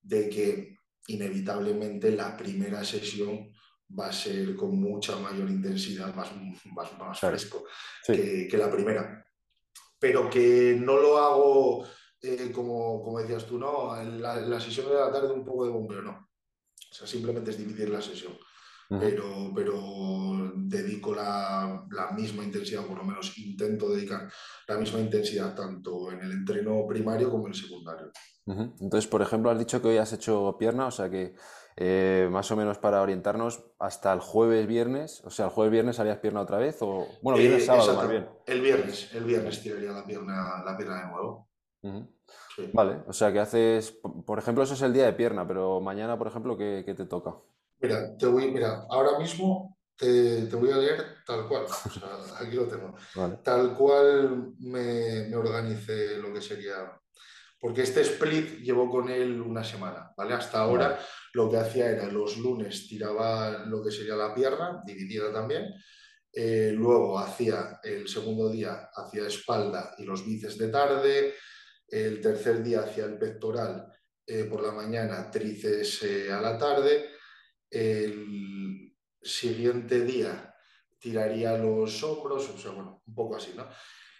de 0.00 0.30
que 0.30 0.76
inevitablemente 1.08 2.12
la 2.12 2.34
primera 2.34 2.82
sesión 2.82 3.52
va 3.98 4.06
a 4.06 4.12
ser 4.12 4.56
con 4.56 4.80
mucha 4.80 5.16
mayor 5.16 5.50
intensidad, 5.50 6.14
más, 6.14 6.30
más, 6.72 6.98
más 6.98 7.20
fresco 7.20 7.66
que, 8.06 8.48
que, 8.48 8.56
la 8.56 8.70
primera. 8.70 9.22
Pero 9.98 10.30
que 10.30 10.78
no 10.80 10.96
lo 10.96 11.18
hago, 11.18 11.86
eh, 12.22 12.52
como, 12.52 13.02
como, 13.02 13.18
decías 13.20 13.46
tú, 13.46 13.58
¿no? 13.58 13.94
La, 14.02 14.36
la, 14.36 14.60
sesión 14.60 14.88
de 14.88 14.94
la 14.94 15.10
tarde 15.10 15.32
un 15.32 15.44
poco 15.44 15.64
de 15.64 15.70
bombeo, 15.70 16.02
no. 16.02 16.12
O 16.12 16.94
sea, 16.94 17.06
simplemente 17.06 17.50
es 17.50 17.58
dividir 17.58 17.90
la 17.90 18.00
sesión 18.00 18.32
pero, 19.00 19.52
pero 19.54 20.52
dedico 20.54 21.14
la, 21.14 21.84
la, 21.90 22.10
misma 22.12 22.44
intensidad, 22.44 22.84
por 22.84 22.98
lo 22.98 23.04
menos 23.04 23.36
intento 23.38 23.88
dedicar 23.90 24.30
la 24.68 24.76
misma 24.76 25.00
intensidad 25.00 25.54
tanto 25.54 26.10
en 26.10 26.20
el 26.20 26.32
entreno 26.32 26.86
primario 26.86 27.30
como 27.30 27.46
en 27.46 27.52
el 27.52 27.58
secundario. 27.58 28.10
Entonces, 28.44 29.06
por 29.06 29.22
ejemplo, 29.22 29.50
has 29.50 29.58
dicho 29.58 29.80
que 29.80 29.88
hoy 29.88 29.98
has 29.98 30.12
hecho 30.12 30.56
pierna, 30.58 30.86
o 30.86 30.90
sea 30.90 31.08
que 31.08 31.34
eh, 31.76 32.28
más 32.30 32.50
o 32.50 32.56
menos 32.56 32.78
para 32.78 33.00
orientarnos 33.00 33.64
hasta 33.78 34.12
el 34.12 34.20
jueves, 34.20 34.66
viernes, 34.66 35.22
o 35.24 35.30
sea, 35.30 35.46
el 35.46 35.52
jueves, 35.52 35.72
viernes 35.72 36.00
harías 36.00 36.18
pierna 36.18 36.40
otra 36.40 36.58
vez 36.58 36.78
o, 36.80 37.06
bueno, 37.22 37.38
viernes, 37.38 37.62
eh, 37.62 37.66
sábado 37.66 37.94
más 37.94 38.08
bien. 38.08 38.28
El 38.46 38.60
viernes, 38.60 39.14
el 39.14 39.24
viernes 39.24 39.62
tiraría 39.62 39.92
la 39.92 40.04
pierna, 40.04 40.62
la 40.64 40.76
pierna 40.76 41.04
de 41.04 41.12
nuevo. 41.12 41.48
Sí. 41.82 42.70
Vale, 42.72 43.02
o 43.06 43.12
sea 43.12 43.32
que 43.32 43.40
haces, 43.40 43.92
por 44.26 44.38
ejemplo, 44.38 44.62
eso 44.62 44.74
es 44.74 44.82
el 44.82 44.92
día 44.92 45.06
de 45.06 45.12
pierna, 45.12 45.46
pero 45.46 45.80
mañana, 45.80 46.16
por 46.18 46.28
ejemplo, 46.28 46.56
¿qué, 46.56 46.82
qué 46.84 46.94
te 46.94 47.06
toca? 47.06 47.34
Mira, 47.80 48.16
te 48.16 48.26
voy, 48.26 48.50
mira, 48.50 48.86
ahora 48.88 49.18
mismo 49.18 49.76
te, 49.96 50.46
te 50.46 50.56
voy 50.56 50.70
a 50.70 50.76
leer 50.76 51.04
tal 51.26 51.48
cual, 51.48 51.64
o 51.64 51.90
sea, 51.90 52.08
aquí 52.40 52.56
lo 52.56 52.66
tengo, 52.66 52.94
vale. 53.14 53.38
tal 53.42 53.74
cual 53.74 54.54
me, 54.60 55.28
me 55.28 55.36
organice 55.36 56.18
lo 56.18 56.32
que 56.32 56.40
sería, 56.40 56.98
porque 57.58 57.82
este 57.82 58.02
split 58.02 58.60
llevo 58.60 58.88
con 58.88 59.08
él 59.08 59.40
una 59.40 59.64
semana, 59.64 60.12
¿vale? 60.16 60.34
Hasta 60.34 60.60
ahora 60.60 60.88
vale. 60.90 61.00
lo 61.34 61.50
que 61.50 61.58
hacía 61.58 61.90
era 61.90 62.06
los 62.06 62.36
lunes 62.38 62.88
tiraba 62.88 63.64
lo 63.66 63.82
que 63.82 63.90
sería 63.90 64.14
la 64.14 64.34
pierna, 64.34 64.82
dividida 64.86 65.32
también, 65.32 65.74
eh, 66.32 66.72
luego 66.74 67.18
hacía 67.18 67.78
el 67.82 68.08
segundo 68.08 68.48
día, 68.48 68.88
hacía 68.94 69.26
espalda 69.26 69.94
y 69.98 70.04
los 70.04 70.24
bíceps 70.24 70.56
de 70.56 70.68
tarde, 70.68 71.34
el 71.92 72.22
tercer 72.22 72.62
día 72.62 72.80
hacía 72.80 73.04
el 73.04 73.18
pectoral 73.18 73.86
eh, 74.26 74.44
por 74.44 74.62
la 74.62 74.72
mañana, 74.72 75.30
tríceps 75.30 76.02
eh, 76.04 76.32
a 76.32 76.40
la 76.40 76.56
tarde, 76.56 77.10
el 77.68 78.94
siguiente 79.20 80.00
día 80.00 80.54
tiraría 80.98 81.58
los 81.58 82.02
hombros, 82.02 82.48
o 82.48 82.58
sea, 82.58 82.70
bueno, 82.70 83.02
un 83.06 83.14
poco 83.14 83.36
así, 83.36 83.52
¿no? 83.54 83.64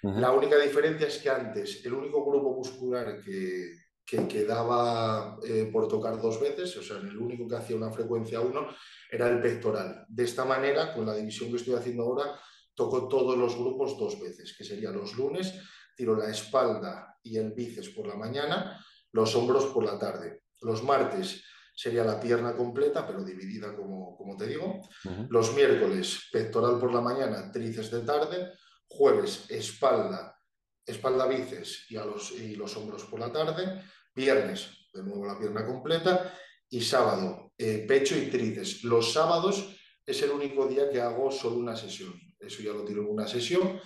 Uh 0.02 0.10
-huh. 0.10 0.20
La 0.20 0.32
única 0.32 0.58
diferencia 0.58 1.06
es 1.06 1.18
que 1.18 1.30
antes 1.30 1.84
el 1.86 1.94
único 1.94 2.22
grupo 2.24 2.54
muscular 2.54 3.22
que, 3.24 3.70
que 4.04 4.28
quedaba 4.28 5.38
eh, 5.42 5.70
por 5.72 5.88
tocar 5.88 6.20
dos 6.20 6.40
veces, 6.40 6.76
o 6.76 6.82
sea, 6.82 6.98
el 6.98 7.16
único 7.16 7.48
que 7.48 7.56
hacía 7.56 7.76
una 7.76 7.90
frecuencia 7.90 8.40
1 8.40 8.68
era 9.10 9.28
el 9.28 9.40
pectoral. 9.40 10.04
De 10.08 10.24
esta 10.24 10.44
manera, 10.44 10.92
con 10.92 11.06
la 11.06 11.14
división 11.14 11.50
que 11.50 11.56
estoy 11.56 11.74
haciendo 11.74 12.02
ahora, 12.02 12.38
toco 12.74 13.08
todos 13.08 13.38
los 13.38 13.56
grupos 13.56 13.96
dos 13.98 14.20
veces, 14.20 14.54
que 14.56 14.64
serían 14.64 14.94
los 14.94 15.14
lunes, 15.14 15.54
tiro 15.96 16.16
la 16.16 16.28
espalda 16.30 17.11
y 17.22 17.36
el 17.36 17.52
bíceps 17.52 17.90
por 17.90 18.06
la 18.06 18.16
mañana, 18.16 18.84
los 19.12 19.34
hombros 19.36 19.66
por 19.66 19.84
la 19.84 19.98
tarde. 19.98 20.42
Los 20.60 20.82
martes 20.82 21.42
sería 21.74 22.04
la 22.04 22.20
pierna 22.20 22.54
completa, 22.54 23.06
pero 23.06 23.24
dividida, 23.24 23.74
como, 23.74 24.16
como 24.16 24.36
te 24.36 24.46
digo. 24.46 24.80
Uh 25.04 25.08
-huh. 25.08 25.26
Los 25.30 25.54
miércoles, 25.54 26.28
pectoral 26.30 26.78
por 26.78 26.92
la 26.92 27.00
mañana, 27.00 27.50
tríceps 27.50 27.90
de 27.90 28.00
tarde. 28.02 28.52
Jueves, 28.86 29.46
espalda, 29.50 30.38
espalda 30.84 31.26
bíceps 31.26 31.90
y, 31.90 31.96
a 31.96 32.04
los, 32.04 32.30
y 32.32 32.56
los 32.56 32.76
hombros 32.76 33.04
por 33.04 33.20
la 33.20 33.32
tarde. 33.32 33.82
Viernes, 34.14 34.88
de 34.92 35.02
nuevo 35.02 35.26
la 35.26 35.38
pierna 35.38 35.64
completa. 35.64 36.34
Y 36.68 36.80
sábado, 36.80 37.52
eh, 37.56 37.84
pecho 37.88 38.16
y 38.16 38.26
tríceps. 38.30 38.84
Los 38.84 39.12
sábados 39.12 39.76
es 40.04 40.22
el 40.22 40.30
único 40.30 40.66
día 40.66 40.90
que 40.90 41.00
hago 41.00 41.30
solo 41.30 41.56
una 41.56 41.76
sesión. 41.76 42.12
Eso 42.38 42.62
ya 42.62 42.72
lo 42.72 42.84
tiro 42.84 43.02
en 43.02 43.08
una 43.08 43.26
sesión. 43.26 43.80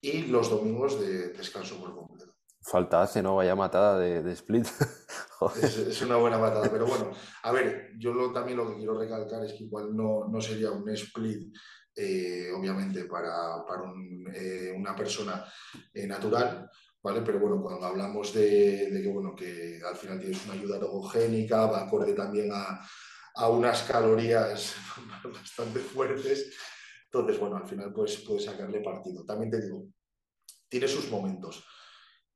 Y 0.00 0.22
los 0.26 0.48
domingos 0.50 1.00
de 1.00 1.28
descanso 1.30 1.78
por 1.80 1.94
completo. 1.94 2.27
Falta 2.68 3.02
hace, 3.02 3.22
¿no? 3.22 3.36
Vaya 3.36 3.54
matada 3.54 3.98
de, 3.98 4.32
split. 4.32 4.66
es, 5.62 6.02
una 6.02 6.16
buena 6.16 6.36
matada, 6.36 6.70
pero 6.70 6.86
bueno, 6.86 7.10
a 7.42 7.50
ver, 7.50 7.92
yo 7.98 8.30
también 8.30 8.58
lo 8.58 8.68
que 8.68 8.76
quiero 8.76 8.98
recalcar 8.98 9.42
es 9.44 9.54
que 9.54 9.64
igual 9.64 9.96
no, 9.96 10.28
no 10.28 10.38
sería 10.38 10.70
un 10.70 10.86
split, 10.90 11.56
eh, 11.96 12.50
obviamente, 12.54 13.04
para, 13.04 13.64
para 13.66 13.84
eh, 14.34 14.74
una 14.76 14.94
persona 14.94 15.42
eh, 15.94 16.06
natural, 16.06 16.70
¿vale? 17.02 17.22
Pero 17.22 17.40
bueno, 17.40 17.62
cuando 17.62 17.86
hablamos 17.86 18.34
de, 18.34 19.00
que, 19.02 19.08
bueno, 19.08 19.34
que 19.34 19.80
al 19.82 19.96
final 19.96 20.20
tienes 20.20 20.44
una 20.44 20.54
ayuda 20.54 20.76
ergogénica, 20.76 21.64
va 21.64 21.84
acorde 21.84 22.12
también 22.12 22.50
a, 22.52 22.86
a 23.36 23.48
unas 23.48 23.82
calorías 23.84 24.76
bastante 25.24 25.80
fuertes, 25.80 26.54
entonces, 27.10 27.40
bueno, 27.40 27.56
al 27.56 27.66
final 27.66 27.92
pues, 27.94 28.18
puedes 28.18 28.44
sacarle 28.44 28.82
partido. 28.82 29.24
También 29.24 29.50
te 29.50 29.62
digo, 29.62 29.86
tiene 30.68 30.86
sus 30.86 31.10
momentos. 31.10 31.64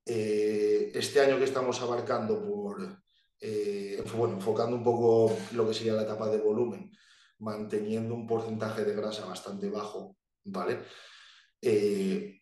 Eh, 0.05 0.91
este 0.95 1.21
año 1.21 1.39
que 1.39 1.45
estamos 1.45 1.81
abarcando 1.81 2.45
por, 2.45 3.03
eh, 3.41 4.03
bueno, 4.17 4.35
enfocando 4.35 4.77
un 4.77 4.83
poco 4.83 5.37
lo 5.53 5.67
que 5.67 5.75
sería 5.75 5.95
la 5.95 6.03
etapa 6.03 6.29
de 6.29 6.39
volumen, 6.39 6.91
manteniendo 7.39 8.15
un 8.15 8.27
porcentaje 8.27 8.85
de 8.85 8.95
grasa 8.95 9.27
bastante 9.27 9.69
bajo, 9.71 10.17
¿vale? 10.45 10.81
Eh, 11.61 12.41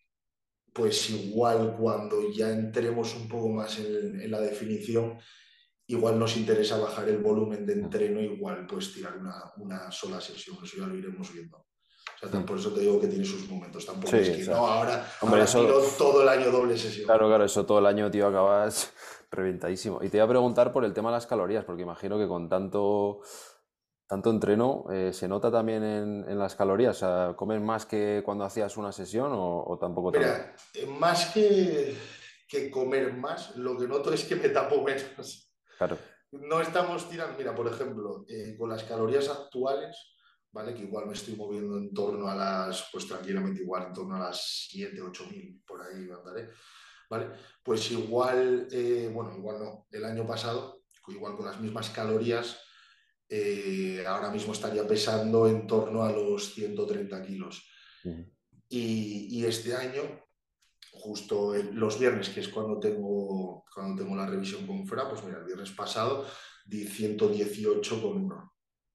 pues 0.73 1.09
igual 1.09 1.75
cuando 1.77 2.31
ya 2.31 2.51
entremos 2.51 3.15
un 3.15 3.27
poco 3.27 3.49
más 3.49 3.77
en, 3.79 4.31
la 4.31 4.39
definición, 4.39 5.19
igual 5.87 6.17
nos 6.17 6.37
interesa 6.37 6.77
bajar 6.77 7.09
el 7.09 7.17
volumen 7.17 7.65
de 7.65 7.73
entreno, 7.73 8.21
igual 8.21 8.65
pues 8.65 8.93
tirar 8.93 9.17
una, 9.17 9.51
una 9.57 9.91
sola 9.91 10.21
sesión, 10.21 10.57
eso 10.63 10.77
ya 10.77 10.87
lo 10.87 10.95
iremos 10.95 11.31
viendo. 11.33 11.65
Por 12.45 12.57
eso 12.57 12.71
te 12.71 12.81
digo 12.81 12.99
que 12.99 13.07
tiene 13.07 13.25
sus 13.25 13.49
momentos. 13.49 13.85
Tampoco 13.85 14.15
es 14.15 14.29
que 14.29 14.43
no, 14.45 14.67
ahora, 14.67 15.05
tiro 15.19 15.81
todo 15.97 16.21
el 16.21 16.29
año 16.29 16.51
doble 16.51 16.77
sesión. 16.77 17.05
Claro, 17.05 17.27
claro, 17.27 17.45
eso 17.45 17.65
todo 17.65 17.79
el 17.79 17.85
año, 17.85 18.11
tío, 18.11 18.27
acabas 18.27 18.93
reventadísimo. 19.31 19.99
Y 20.03 20.09
te 20.09 20.17
iba 20.17 20.25
a 20.25 20.29
preguntar 20.29 20.71
por 20.71 20.85
el 20.85 20.93
tema 20.93 21.09
de 21.09 21.15
las 21.15 21.27
calorías, 21.27 21.65
porque 21.65 21.81
imagino 21.81 22.17
que 22.17 22.27
con 22.27 22.47
tanto 22.47 23.21
tanto 24.11 24.29
entreno, 24.29 24.83
eh, 24.91 25.13
¿se 25.13 25.25
nota 25.29 25.49
también 25.49 25.85
en, 25.85 26.37
las 26.37 26.55
calorías? 26.55 26.97
O 26.97 26.99
sea, 26.99 27.33
¿Comes 27.33 27.61
más 27.61 27.85
que 27.85 28.21
cuando 28.25 28.43
hacías 28.43 28.75
una 28.75 28.91
sesión 28.91 29.31
o, 29.33 29.77
tampoco? 29.79 30.11
Mira, 30.11 30.53
eh, 30.73 30.85
más 30.85 31.27
que, 31.27 31.95
que, 32.45 32.69
comer 32.69 33.13
más, 33.13 33.55
lo 33.55 33.77
que 33.77 33.87
noto 33.87 34.11
es 34.11 34.25
que 34.25 34.35
me 34.35 34.49
tapo 34.49 34.83
menos. 34.83 35.49
Claro. 35.77 35.97
No 36.31 36.59
estamos 36.59 37.09
tirando, 37.09 37.37
mira, 37.37 37.55
por 37.55 37.67
ejemplo, 37.67 38.25
eh, 38.27 38.53
con 38.59 38.69
las 38.69 38.83
calorías 38.83 39.29
actuales, 39.29 39.95
¿vale? 40.51 40.73
Que 40.73 40.83
igual 40.83 41.07
me 41.07 41.13
estoy 41.13 41.35
moviendo 41.35 41.77
en 41.77 41.93
torno 41.93 42.27
a 42.27 42.35
las, 42.35 42.89
pues 42.91 43.07
tranquilamente 43.07 43.61
igual, 43.61 43.87
en 43.87 43.93
torno 43.93 44.15
a 44.15 44.19
las 44.19 44.67
7, 44.69 45.01
8 45.01 45.27
mil, 45.31 45.61
por 45.65 45.81
ahí 45.81 46.09
andaré, 46.09 46.49
¿vale? 47.09 47.29
Pues 47.63 47.91
igual, 47.91 48.67
bueno, 49.13 49.35
igual 49.37 49.59
no, 49.59 49.87
el 49.91 50.05
año 50.05 50.25
pasado, 50.27 50.83
igual 51.07 51.35
con 51.35 51.45
las 51.45 51.59
mismas 51.59 51.89
calorías, 51.89 52.59
eh, 53.33 54.03
ahora 54.05 54.29
mismo 54.29 54.51
estaría 54.51 54.85
pesando 54.85 55.47
en 55.47 55.65
torno 55.65 56.03
a 56.03 56.11
los 56.11 56.53
130 56.53 57.21
kilos. 57.23 57.65
y, 58.67 59.45
este 59.45 59.75
año, 59.75 60.01
justo 60.91 61.53
los 61.55 61.97
viernes, 61.97 62.29
que 62.29 62.41
es 62.41 62.49
cuando 62.49 62.79
tengo, 62.79 63.63
cuando 63.73 64.03
tengo 64.03 64.15
la 64.15 64.25
revisión 64.25 64.67
con 64.67 64.85
FRA, 64.85 65.09
pues 65.09 65.23
mira, 65.23 65.39
el 65.39 65.45
viernes 65.45 65.71
pasado 65.71 66.25
di 66.65 66.85
118 66.85 68.01
con 68.01 68.25
1. 68.25 68.50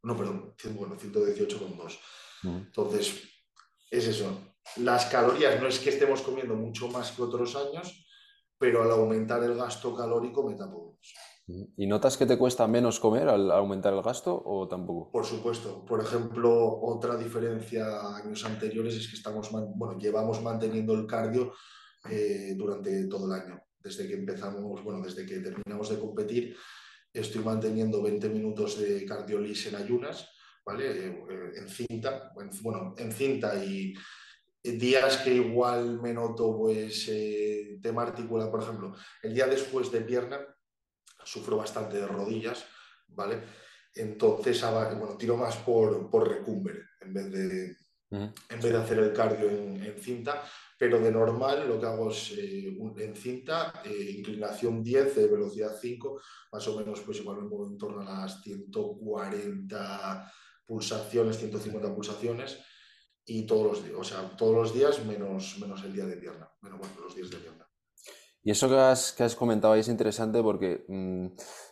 No, 0.07 0.17
perdón, 0.17 0.55
bueno, 0.77 0.97
118 0.97 1.59
con 1.59 1.77
2. 1.77 1.99
Entonces, 2.45 3.25
es 3.91 4.07
eso. 4.07 4.55
Las 4.77 5.07
calorías 5.07 5.61
no 5.61 5.67
es 5.67 5.81
que 5.81 5.91
estemos 5.91 6.23
comiendo 6.23 6.55
mucho 6.55 6.87
más 6.87 7.11
que 7.11 7.23
otros 7.23 7.57
años, 7.57 8.07
pero 8.57 8.85
al 8.85 8.93
aumentar 8.93 9.43
el 9.43 9.57
gasto 9.57 9.97
calórico 9.97 10.49
me 10.49 10.55
tapo 10.55 10.97
¿Y 11.49 11.89
notas 11.89 12.17
que 12.17 12.27
te 12.27 12.39
cuesta 12.39 12.69
menos 12.69 13.01
comer 13.01 13.29
al 13.29 13.51
aumentar 13.51 13.95
el 13.95 14.03
gasto 14.03 14.41
o 14.47 14.69
tampoco? 14.69 15.11
Por 15.11 15.25
supuesto. 15.25 15.85
Por 15.85 16.01
ejemplo, 16.01 16.81
otra 16.83 17.17
diferencia 17.17 17.87
a 17.87 18.19
años 18.19 18.45
anteriores 18.45 18.95
es 18.95 19.09
que 19.09 19.17
estamos, 19.17 19.51
bueno, 19.51 19.99
llevamos 19.99 20.41
manteniendo 20.41 20.95
el 20.95 21.07
cardio 21.07 21.53
eh, 22.09 22.55
durante 22.57 23.09
todo 23.09 23.27
el 23.27 23.41
año. 23.41 23.61
Desde 23.81 24.07
que 24.07 24.15
empezamos, 24.15 24.85
bueno, 24.85 25.03
desde 25.03 25.27
que 25.27 25.41
terminamos 25.41 25.89
de 25.89 25.99
competir, 25.99 26.57
estoy 27.21 27.43
manteniendo 27.43 28.03
20 28.03 28.29
minutos 28.29 28.79
de 28.79 29.05
cardio 29.05 29.39
en 29.39 29.75
ayunas, 29.75 30.29
¿vale? 30.65 31.09
Eh, 31.09 31.53
en 31.57 31.69
cinta, 31.69 32.33
bueno, 32.63 32.95
en 32.97 33.13
cinta 33.13 33.65
y 33.65 33.95
días 34.63 35.19
que 35.19 35.35
igual 35.35 36.01
me 36.01 36.13
noto, 36.13 36.57
pues, 36.57 37.09
eh, 37.09 37.79
tema 37.81 38.03
articular, 38.03 38.51
por 38.51 38.63
ejemplo, 38.63 38.95
el 39.23 39.33
día 39.33 39.47
después 39.47 39.93
de 39.93 40.01
pierna, 40.01 40.41
sufro 41.25 41.57
bastante 41.57 41.97
de 41.99 42.07
rodillas, 42.07 42.65
¿vale? 43.09 43.43
Entonces, 43.95 44.63
bueno, 44.63 45.17
tiro 45.17 45.37
más 45.37 45.57
por, 45.57 46.11
por 46.11 46.29
recumbre 46.29 46.75
en 47.01 47.15
vez 47.15 47.31
de, 47.31 47.77
en 48.11 48.33
vez 48.49 48.73
de 48.73 48.77
hacer 48.77 48.99
el 48.99 49.13
cardio 49.13 49.49
en, 49.51 49.97
cinta, 49.99 50.43
pero 50.79 51.01
de 51.01 51.11
normal 51.11 51.67
lo 51.69 51.81
que 51.81 51.87
hago 51.87 52.11
es 52.11 52.33
eh, 52.39 52.77
en 52.99 53.17
cinta, 53.17 53.83
eh, 53.85 54.15
inclinación 54.19 54.83
10, 54.83 55.17
de 55.17 55.29
velocidad 55.29 55.77
5, 55.81 56.21
más 56.53 56.69
o 56.69 56.79
menos 56.79 57.01
pues 57.01 57.19
igual 57.19 57.39
me 57.39 57.49
muevo 57.49 57.67
en 57.67 57.79
torno 57.79 58.01
a 58.03 58.05
las 58.05 58.41
140 58.43 60.33
pulsaciones, 60.65 61.39
150 61.39 61.95
pulsaciones 61.95 62.59
y 63.25 63.45
todos 63.45 63.67
los 63.67 63.85
días, 63.85 63.97
o 63.99 64.05
sea, 64.05 64.37
todos 64.37 64.55
los 64.55 64.75
días 64.75 65.05
menos, 65.05 65.59
menos 65.61 65.83
el 65.83 65.93
día 65.93 66.07
de 66.07 66.17
pierna, 66.17 66.49
menos 66.61 66.79
bueno, 66.79 66.95
los 67.03 67.15
días 67.15 67.31
de 67.31 67.39
pierna. 67.39 67.67
Y 68.43 68.53
eso 68.53 68.69
que 68.69 68.77
has, 68.77 69.13
que 69.13 69.25
has 69.25 69.35
comentado 69.35 69.75
ahí 69.75 69.81
es 69.81 69.89
interesante 69.89 70.41
porque 70.41 70.85
mm, 70.87 71.27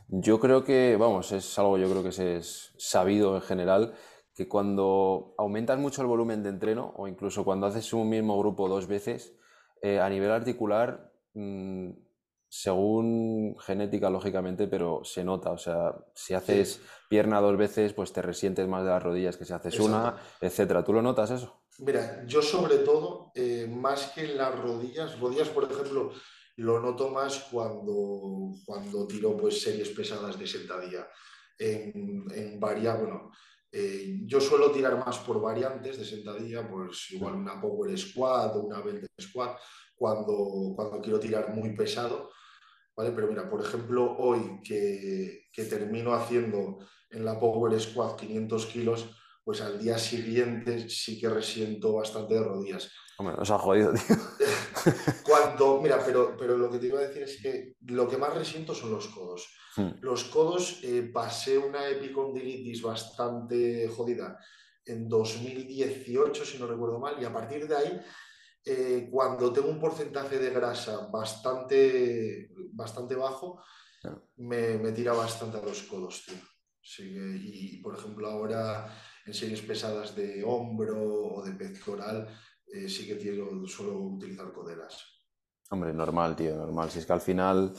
yo 0.09 0.41
creo 0.41 0.65
que, 0.65 0.97
vamos, 0.99 1.31
es 1.31 1.57
algo 1.57 1.79
yo 1.79 1.89
creo 1.89 2.03
que 2.03 2.09
es 2.09 2.73
sabido 2.79 3.37
en 3.37 3.43
general, 3.43 3.95
que 4.35 4.49
cuando 4.49 5.35
aumentas 5.39 5.79
mucho 5.79 6.03
el 6.03 6.09
volumen 6.09 6.43
de 6.43 6.49
entreno 6.49 6.93
o 6.97 7.07
incluso 7.07 7.45
cuando 7.45 7.67
haces 7.67 7.93
un 7.93 8.09
mismo 8.09 8.39
grupo 8.39 8.69
dos 8.69 8.87
veces, 8.87 9.35
eh, 9.81 10.01
a 10.01 10.09
nivel 10.09 10.31
articular, 10.31 11.13
mm, 11.35 11.91
según 12.49 13.57
genética, 13.59 14.11
lógicamente, 14.11 14.67
pero 14.69 15.03
se 15.05 15.25
nota. 15.25 15.51
O 15.51 15.59
sea, 15.59 15.95
si 16.15 16.35
haces 16.35 16.81
pierna 17.09 17.41
dos 17.41 17.57
veces, 17.57 17.93
pues 17.93 18.13
te 18.13 18.23
resientes 18.23 18.69
más 18.69 18.85
de 18.85 18.91
las 18.91 19.03
rodillas 19.03 19.37
que 19.37 19.45
si 19.45 19.53
haces 19.53 19.79
una, 19.81 20.17
etcétera. 20.41 20.85
¿Tú 20.85 20.93
lo 20.93 21.03
notas 21.03 21.33
eso? 21.33 21.65
Mira, 21.79 22.25
yo 22.27 22.41
sobre 22.43 22.79
todo, 22.79 23.33
eh, 23.35 23.67
más 23.69 24.13
que 24.15 24.25
en 24.25 24.37
las 24.37 24.57
rodillas, 24.57 25.19
rodillas, 25.19 25.49
por 25.49 25.65
ejemplo, 25.65 26.13
lo 26.57 26.81
noto 26.81 27.09
más 27.09 27.49
cuando, 27.51 28.53
cuando 28.65 29.07
tiro 29.09 29.37
pues, 29.37 29.61
series 29.61 29.89
pesadas 29.89 30.39
de 30.39 30.47
sentadilla. 30.47 31.09
En, 31.59 32.25
en 32.33 32.61
bueno, 32.61 33.33
eh, 33.77 34.21
yo 34.25 34.41
suelo 34.41 34.71
tirar 34.71 34.97
más 35.05 35.19
por 35.19 35.41
variantes 35.41 35.99
de 35.99 36.05
sentadilla, 36.05 36.69
pues 36.71 37.11
igual 37.11 37.35
una 37.35 37.61
power 37.61 37.99
squat 37.99 38.55
o 38.55 38.61
una 38.61 38.81
belt 38.81 39.05
squat, 39.21 39.59
cuando, 39.97 40.75
cuando 40.77 41.01
quiero 41.01 41.19
tirar 41.19 41.53
muy 41.53 41.75
pesado. 41.75 42.31
¿Vale? 42.97 43.11
Pero 43.11 43.27
mira, 43.27 43.51
por 43.51 43.61
ejemplo, 43.61 44.17
hoy 44.17 44.61
que, 44.63 45.49
que 45.53 45.65
termino 45.65 46.15
haciendo 46.15 46.79
en 47.11 47.25
la 47.25 47.41
Power 47.41 47.81
Squat 47.81 48.21
500 48.21 48.67
kilos, 48.67 49.11
pues 49.43 49.61
al 49.61 49.81
día 49.81 49.99
siguiente 49.99 50.89
sí 50.89 51.21
que 51.21 51.29
resiento 51.29 51.95
bastante 51.95 52.35
de 52.35 52.45
rodillas. 52.45 52.93
Hombre, 53.19 53.37
nos 53.37 53.51
ha 53.51 53.59
jodido, 53.59 53.93
tío. 53.93 54.17
Cuando, 55.25 55.81
mira, 55.81 56.03
pero, 56.05 56.37
pero 56.37 56.57
lo 56.57 56.71
que 56.71 56.79
te 56.79 56.87
iba 56.87 57.01
a 57.01 57.09
decir 57.09 57.23
es 57.23 57.41
que 57.41 57.77
lo 57.87 58.09
que 58.09 58.17
más 58.17 58.35
resiento 58.35 58.75
son 58.75 58.91
los 58.91 59.09
codos. 59.09 59.49
Los 60.01 60.25
codos, 60.25 60.81
eh, 60.85 61.11
pasé 61.13 61.59
una 61.59 61.89
epicondilitis 61.89 62.81
bastante 62.81 63.89
jodida 63.89 64.39
en 64.87 65.09
2018, 65.09 66.45
si 66.45 66.59
no 66.59 66.67
recuerdo 66.67 67.01
mal, 67.01 67.21
y 67.21 67.25
a 67.25 67.33
partir 67.33 67.67
de 67.67 67.77
ahí, 67.77 68.01
eh, 68.65 69.09
cuando 69.11 69.53
tengo 69.53 69.69
un 69.69 69.81
porcentaje 69.81 70.39
de 70.39 70.51
grasa 70.51 71.09
bastante, 71.09 72.51
bastante 72.73 73.17
bajo, 73.17 73.63
me, 74.37 74.79
me, 74.79 74.93
tira 74.93 75.13
bastante 75.13 75.59
a 75.59 75.63
los 75.63 75.83
codos, 75.83 76.25
tío. 76.27 76.37
y, 77.01 77.81
por 77.83 77.97
ejemplo, 77.97 78.29
ahora 78.29 78.87
en 79.27 79.35
series 79.35 79.63
pesadas 79.63 80.15
de 80.15 80.45
hombro 80.45 81.03
o 81.03 81.43
de 81.43 81.53
pectoral, 81.53 82.29
eh, 82.75 82.89
sí 82.89 83.07
que 83.07 83.19
suelo 83.67 83.99
utilizar 84.01 84.53
coderas. 84.53 85.23
Hombre, 85.71 85.93
normal, 85.93 86.35
tío, 86.35 86.57
normal. 86.57 86.91
Si 86.91 86.99
es 86.99 87.07
que 87.07 87.13
al 87.13 87.21
final, 87.21 87.73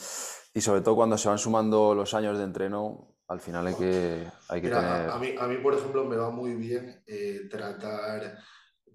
y 0.53 0.61
sobre 0.61 0.81
todo 0.81 0.95
cuando 0.95 1.17
se 1.17 1.27
van 1.27 1.37
sumando 1.37 1.93
los 1.93 2.13
años 2.13 2.37
de 2.37 2.45
entreno, 2.45 3.17
al 3.27 3.39
final 3.39 3.67
hay 3.67 3.75
que, 3.75 4.27
hay 4.49 4.61
que 4.61 4.69
tener... 4.69 5.09
A, 5.09 5.17
mí, 5.19 5.35
a 5.37 5.47
mí, 5.47 5.57
por 5.57 5.73
ejemplo, 5.73 6.05
me 6.05 6.15
va 6.15 6.29
muy 6.29 6.55
bien 6.55 7.03
eh, 7.05 7.47
tratar 7.49 8.37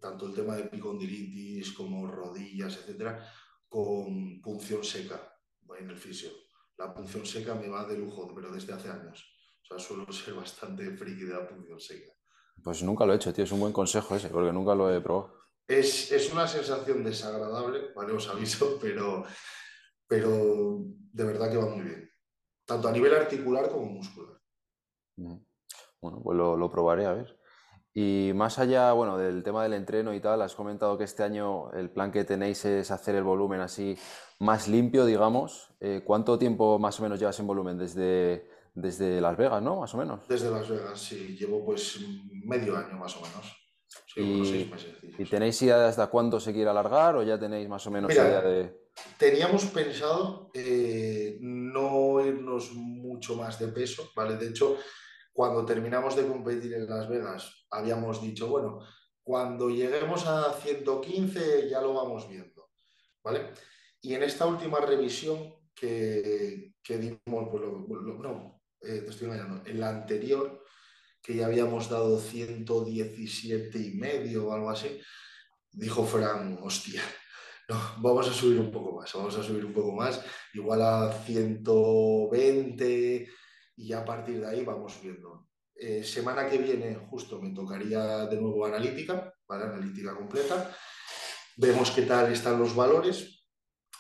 tanto 0.01 0.27
el 0.27 0.35
tema 0.35 0.57
de 0.57 0.63
epicondilitis 0.63 1.73
como 1.73 2.07
rodillas, 2.07 2.77
etcétera, 2.79 3.23
con 3.69 4.41
punción 4.41 4.83
seca 4.83 5.21
en 5.79 5.91
el 5.91 5.97
fisio. 5.97 6.31
La 6.79 6.95
punción 6.95 7.27
seca 7.27 7.55
me 7.55 7.69
va 7.69 7.85
de 7.85 7.99
lujo, 7.99 8.33
pero 8.35 8.51
desde 8.51 8.73
hace 8.73 8.89
años. 8.89 9.25
O 9.63 9.67
sea, 9.67 9.79
suelo 9.79 10.11
ser 10.11 10.35
bastante 10.35 10.91
friki 10.97 11.25
de 11.25 11.35
la 11.35 11.47
punción 11.47 11.79
seca. 11.79 12.11
Pues 12.63 12.83
nunca 12.83 13.07
lo 13.07 13.13
he 13.13 13.17
hecho, 13.17 13.33
tío. 13.33 13.45
Es 13.45 13.53
un 13.53 13.61
buen 13.61 13.73
consejo 13.73 14.17
ese, 14.17 14.29
porque 14.29 14.53
nunca 14.53 14.75
lo 14.75 14.93
he 14.95 15.01
probado. 15.01 15.40
Es, 15.71 16.33
una 16.33 16.49
sensación 16.49 17.05
desagradable, 17.05 17.93
¿vale? 17.95 18.13
Os 18.13 18.29
aviso, 18.29 18.77
pero, 18.83 19.25
pero 20.09 20.79
de 21.13 21.25
verdad 21.25 21.49
que 21.49 21.57
va 21.59 21.67
muy 21.67 21.85
bien. 21.85 22.11
Tanto 22.67 22.89
a 22.89 22.93
nivel 22.93 23.15
articular 23.15 23.69
como 23.71 23.87
muscular. 23.87 24.41
Bueno, 25.17 26.21
pues 26.25 26.37
lo, 26.37 26.71
probaré 26.71 27.07
a 27.07 27.13
ver. 27.13 27.39
Y 27.95 28.33
más 28.35 28.59
allá, 28.59 28.93
bueno, 28.93 29.17
del 29.17 29.45
tema 29.45 29.63
del 29.63 29.75
entreno 29.75 30.13
y 30.13 30.21
tal, 30.21 30.43
has 30.43 30.57
comentado 30.57 30.99
que 30.99 31.05
este 31.05 31.23
año 31.23 31.71
el 31.73 31.91
plan 31.91 32.11
que 32.11 32.25
tenéis 32.25 32.65
es 32.65 32.91
hacer 32.91 33.15
el 33.15 33.25
volumen 33.25 33.61
así 33.61 33.97
más 34.41 34.67
limpio, 34.67 35.05
digamos. 35.05 35.73
Eh, 35.79 36.03
¿Cuánto 36.05 36.37
tiempo 36.37 36.81
más 36.81 36.99
o 36.99 37.05
menos 37.05 37.21
llevas 37.21 37.39
en 37.39 37.47
volumen? 37.47 37.79
Desde, 37.79 38.49
desde 38.75 39.21
Las 39.21 39.37
Vegas, 39.37 39.63
¿no? 39.63 39.77
Más 39.81 39.95
o 39.95 39.99
menos. 39.99 40.27
Desde 40.27 40.51
Las 40.51 40.69
Vegas, 40.69 41.01
sí. 41.01 41.37
Llevo 41.37 41.65
pues 41.65 42.01
medio 42.45 42.77
año 42.77 42.97
más 42.97 43.17
o 43.17 43.21
menos. 43.21 43.60
Sí, 44.13 44.21
y, 44.21 44.35
unos 44.35 44.49
seis 44.49 44.71
meses. 44.71 44.97
¿Y 45.19 45.25
tenéis 45.25 45.61
idea 45.63 45.79
de 45.79 45.87
hasta 45.89 46.09
cuándo 46.09 46.41
se 46.41 46.53
quiere 46.53 46.71
alargar 46.71 47.17
o 47.17 47.23
ya 47.23 47.39
tenéis 47.39 47.69
más 47.69 47.87
o 47.87 47.91
menos 47.91 48.09
Mira, 48.09 48.29
idea 48.29 48.41
de...? 48.41 48.81
Teníamos 49.19 49.65
pensado 49.67 50.51
eh, 50.53 51.39
no 51.41 52.21
irnos 52.25 52.73
mucho 52.73 53.37
más 53.37 53.59
de 53.59 53.69
peso, 53.69 54.11
¿vale? 54.17 54.37
De 54.37 54.49
hecho, 54.49 54.77
cuando 55.33 55.65
terminamos 55.65 56.17
de 56.17 56.27
competir 56.27 56.75
en 56.75 56.89
Las 56.89 57.09
Vegas, 57.09 57.67
habíamos 57.71 58.21
dicho, 58.21 58.49
bueno, 58.49 58.81
cuando 59.23 59.71
lleguemos 59.71 60.27
a 60.27 60.53
115 60.55 61.69
ya 61.69 61.81
lo 61.81 61.95
vamos 61.95 62.29
viendo, 62.29 62.71
¿vale? 63.23 63.53
Y 64.01 64.15
en 64.15 64.23
esta 64.25 64.47
última 64.47 64.81
revisión 64.81 65.55
que, 65.75 66.75
que 66.83 66.99
dimos, 66.99 67.21
pues 67.51 67.63
lo, 67.63 67.87
lo- 67.87 68.19
no, 68.19 68.63
eh, 68.81 69.03
te 69.03 69.11
estoy 69.11 69.29
engañando, 69.29 69.63
en 69.69 69.79
la 69.81 69.91
anterior, 69.91 70.60
que 71.23 71.37
ya 71.37 71.47
habíamos 71.47 71.89
dado 71.89 72.19
117 72.19 73.79
y 73.79 73.95
medio 73.95 74.49
o 74.49 74.53
algo 74.53 74.71
así, 74.71 75.01
dijo 75.73 76.05
Fran, 76.05 76.59
hostia, 76.63 77.03
no, 77.69 77.77
vamos 77.99 78.29
a 78.29 78.33
subir 78.33 78.59
un 78.59 78.71
poco 78.71 79.01
más, 79.01 79.13
vamos 79.15 79.37
a 79.37 79.43
subir 79.43 79.65
un 79.65 79.73
poco 79.73 79.93
más, 79.93 80.25
igual 80.55 80.83
a 80.83 81.13
120 81.13 83.29
y 83.77 83.87
ya 83.87 84.01
a 84.01 84.05
partir 84.05 84.41
de 84.41 84.49
ahí 84.49 84.65
vamos 84.65 85.01
viendo. 85.03 85.47
Eh, 85.75 86.05
semana 86.05 86.47
que 86.47 86.59
viene 86.59 87.07
justo 87.09 87.41
me 87.41 87.55
tocaría 87.55 88.27
de 88.27 88.39
nuevo 88.39 88.67
analítica. 88.67 89.33
Analítica 89.49 90.15
completa. 90.15 90.77
Vemos 91.57 91.91
qué 91.91 92.03
tal 92.03 92.31
están 92.31 92.59
los 92.59 92.77
valores. 92.77 93.47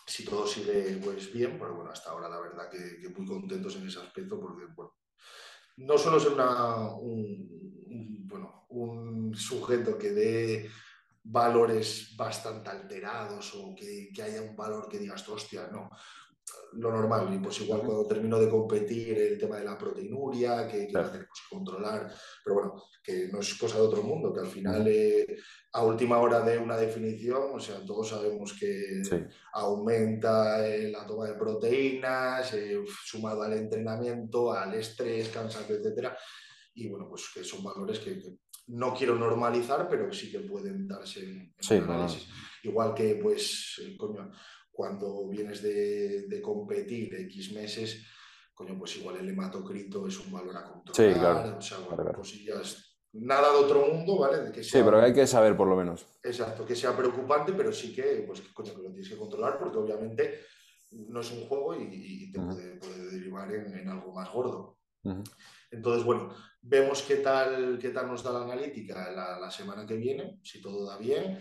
Si 0.06 0.24
todo 0.24 0.46
sigue 0.46 1.00
pues 1.02 1.32
bien, 1.32 1.58
pues 1.58 1.72
bueno, 1.72 1.90
hasta 1.90 2.10
ahora 2.10 2.28
la 2.28 2.38
verdad 2.38 2.68
que, 2.70 3.00
que 3.00 3.08
muy 3.08 3.26
contentos 3.26 3.76
en 3.76 3.86
ese 3.86 3.98
aspecto 3.98 4.38
porque 4.38 4.66
bueno, 4.74 4.92
no 5.78 5.98
solo 5.98 6.20
ser 6.20 6.32
una, 6.32 6.94
un, 6.94 7.84
un, 7.86 8.28
bueno, 8.28 8.66
un 8.70 9.34
sujeto 9.34 9.96
que 9.98 10.10
dé 10.10 10.70
valores 11.22 12.14
bastante 12.16 12.70
alterados 12.70 13.54
o 13.54 13.74
que, 13.74 14.10
que, 14.14 14.22
haya 14.22 14.42
un 14.42 14.56
valor 14.56 14.88
que 14.88 14.98
digas, 14.98 15.28
hostia, 15.28 15.68
no. 15.68 15.90
Lo 16.74 16.92
normal, 16.92 17.34
y 17.34 17.38
pues 17.38 17.60
igual 17.62 17.80
cuando 17.80 18.06
termino 18.06 18.38
de 18.38 18.48
competir, 18.48 19.18
el 19.18 19.38
tema 19.38 19.56
de 19.56 19.64
la 19.64 19.76
proteinuria, 19.76 20.68
que, 20.68 20.86
que 20.86 20.86
Claro. 20.88 21.06
la 21.06 21.12
tenemos 21.12 21.40
que 21.48 21.56
controlar, 21.56 22.12
pero 22.44 22.54
bueno, 22.56 22.82
que 23.02 23.28
no 23.32 23.40
es 23.40 23.54
cosa 23.54 23.76
de 23.78 23.82
otro 23.82 24.02
mundo, 24.04 24.32
que 24.32 24.40
al 24.40 24.46
final 24.46 24.86
eh, 24.86 25.26
a 25.72 25.84
última 25.84 26.18
hora 26.18 26.40
de 26.42 26.58
una 26.58 26.76
definición, 26.76 27.42
o 27.54 27.58
sea, 27.60 27.84
todos 27.84 28.08
sabemos 28.10 28.52
que 28.58 29.02
Sí. 29.04 29.16
aumenta 29.52 30.66
eh, 30.66 30.90
la 30.90 31.06
toma 31.06 31.26
de 31.26 31.34
proteínas, 31.34 32.54
eh, 32.54 32.78
sumado 33.04 33.42
al 33.42 33.54
entrenamiento, 33.54 34.52
al 34.52 34.74
estrés, 34.74 35.28
cansancio, 35.28 35.76
etcétera. 35.76 36.16
Y 36.74 36.88
bueno, 36.88 37.08
pues 37.08 37.30
que 37.34 37.42
son 37.44 37.62
valores 37.64 37.98
que, 37.98 38.18
que 38.18 38.38
no 38.68 38.94
quiero 38.94 39.16
normalizar, 39.16 39.88
pero 39.88 40.12
sí 40.12 40.30
que 40.30 40.40
pueden 40.40 40.86
darse 40.86 41.20
en, 41.20 41.30
en 41.40 41.54
Sí, 41.58 41.74
un 41.74 41.80
claro. 41.84 42.02
análisis. 42.02 42.28
Igual 42.62 42.94
que, 42.94 43.16
pues, 43.16 43.80
eh, 43.84 43.96
coño, 43.96 44.30
cuando 44.80 45.28
vienes 45.28 45.60
de, 45.62 46.22
de 46.26 46.40
competir 46.40 47.14
X 47.14 47.52
meses, 47.52 48.06
coño, 48.54 48.78
pues 48.78 48.96
igual 48.96 49.18
el 49.18 49.28
hematocrito 49.28 50.06
es 50.06 50.18
un 50.20 50.32
valor 50.32 50.56
a 50.56 50.64
controlar. 50.64 51.12
Sí, 51.14 51.20
claro. 51.20 51.58
O 51.58 51.60
sea, 51.60 51.76
bueno, 51.78 51.88
Claro, 51.88 52.02
claro. 52.04 52.18
cosillas, 52.18 52.96
nada 53.12 53.52
de 53.52 53.58
otro 53.58 53.86
mundo, 53.88 54.16
¿vale? 54.20 54.38
De 54.44 54.52
que 54.52 54.64
Sí, 54.64 54.78
pero 54.82 55.02
hay 55.02 55.12
que 55.12 55.26
saber 55.26 55.54
por 55.54 55.68
lo 55.68 55.76
menos. 55.76 56.06
Exacto, 56.22 56.64
que 56.64 56.74
sea 56.74 56.96
preocupante, 56.96 57.52
pero 57.52 57.70
sí 57.74 57.94
que, 57.94 58.24
pues, 58.26 58.40
que, 58.40 58.54
coño, 58.54 58.74
que 58.74 58.80
lo 58.82 58.88
tienes 58.90 59.10
que 59.10 59.18
controlar 59.18 59.58
porque 59.58 59.76
obviamente 59.76 60.40
no 60.92 61.20
es 61.20 61.30
un 61.30 61.42
juego 61.46 61.76
y, 61.76 61.82
y 61.92 62.32
te 62.32 62.40
puede, 62.40 62.76
puede 62.76 63.10
derivar 63.10 63.52
en, 63.54 63.76
en 63.80 63.86
algo 63.86 64.14
más 64.14 64.32
gordo. 64.32 64.78
Entonces, 65.70 66.04
bueno, 66.04 66.34
vemos 66.62 67.02
qué 67.02 67.16
tal, 67.16 67.78
qué 67.78 67.90
tal 67.90 68.06
nos 68.08 68.22
da 68.22 68.32
la 68.32 68.44
analítica 68.44 69.12
la, 69.12 69.38
la 69.38 69.50
semana 69.50 69.84
que 69.86 69.96
viene, 69.96 70.40
si 70.42 70.62
todo 70.62 70.86
da 70.86 70.96
bien, 70.96 71.38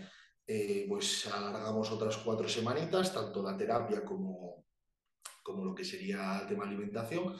eh, 0.52 0.84
pues 0.88 1.28
alargamos 1.28 1.92
otras 1.92 2.16
cuatro 2.16 2.48
semanitas, 2.48 3.14
tanto 3.14 3.40
la 3.40 3.56
terapia 3.56 4.04
como, 4.04 4.64
como 5.44 5.64
lo 5.64 5.72
que 5.72 5.84
sería 5.84 6.40
el 6.40 6.48
tema 6.48 6.64
alimentación. 6.64 7.36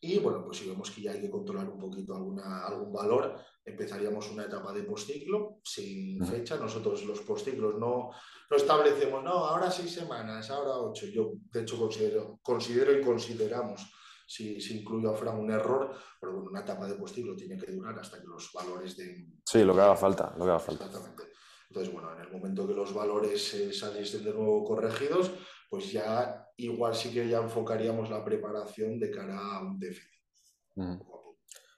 Y 0.00 0.20
bueno, 0.20 0.44
pues 0.44 0.58
si 0.58 0.68
vemos 0.68 0.88
que 0.92 1.02
ya 1.02 1.10
hay 1.10 1.20
que 1.20 1.30
controlar 1.30 1.68
un 1.68 1.80
poquito 1.80 2.14
alguna, 2.14 2.64
algún 2.64 2.92
valor, 2.92 3.40
empezaríamos 3.64 4.30
una 4.30 4.44
etapa 4.44 4.72
de 4.72 4.84
postciclo 4.84 5.58
sin 5.64 6.24
fecha. 6.24 6.56
Nosotros 6.56 7.04
los 7.04 7.22
postciclos 7.22 7.74
no, 7.74 8.10
no 8.48 8.56
establecemos, 8.56 9.24
no, 9.24 9.46
ahora 9.46 9.68
seis 9.68 9.92
semanas, 9.92 10.48
ahora 10.48 10.78
ocho. 10.78 11.06
Yo, 11.06 11.32
de 11.50 11.62
hecho, 11.62 11.76
considero, 11.76 12.38
considero 12.40 12.96
y 12.96 13.02
consideramos, 13.02 13.92
si, 14.28 14.60
si 14.60 14.78
incluyo 14.78 15.10
a 15.10 15.16
Fran 15.16 15.40
un 15.40 15.50
error, 15.50 15.92
pero 16.20 16.34
bueno, 16.34 16.50
una 16.50 16.60
etapa 16.60 16.86
de 16.86 16.94
postciclo 16.94 17.34
tiene 17.34 17.58
que 17.58 17.72
durar 17.72 17.98
hasta 17.98 18.20
que 18.20 18.28
los 18.28 18.52
valores 18.52 18.96
den, 18.96 19.42
Sí, 19.44 19.64
lo 19.64 19.74
que 19.74 19.80
haga 19.80 19.96
falta, 19.96 20.32
lo 20.38 20.44
que 20.44 20.50
haga 20.50 20.60
falta. 20.60 20.84
Exactamente. 20.84 21.33
Entonces, 21.68 21.92
bueno, 21.92 22.12
en 22.14 22.20
el 22.20 22.30
momento 22.30 22.66
que 22.66 22.74
los 22.74 22.94
valores 22.94 23.54
eh, 23.54 23.72
saliesen 23.72 24.24
de 24.24 24.32
nuevo 24.32 24.64
corregidos, 24.64 25.32
pues 25.68 25.90
ya 25.90 26.48
igual 26.56 26.94
sí 26.94 27.12
que 27.12 27.28
ya 27.28 27.38
enfocaríamos 27.38 28.10
la 28.10 28.24
preparación 28.24 28.98
de 28.98 29.10
cara 29.10 29.38
a 29.38 29.62
un 29.62 29.78
déficit. 29.78 30.20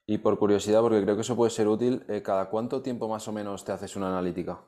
Y 0.07 0.19
por 0.19 0.39
curiosidad, 0.39 0.81
porque 0.83 1.03
creo 1.03 1.17
que 1.17 1.23
eso 1.23 1.35
puede 1.35 1.51
ser 1.51 1.67
útil, 1.67 2.05
eh, 2.09 2.23
¿cada 2.23 2.49
cuánto 2.49 2.83
tiempo 2.83 3.09
más 3.09 3.27
o 3.27 3.33
menos 3.33 3.65
te 3.65 3.73
haces 3.73 3.97
una 3.97 4.09
analítica? 4.09 4.63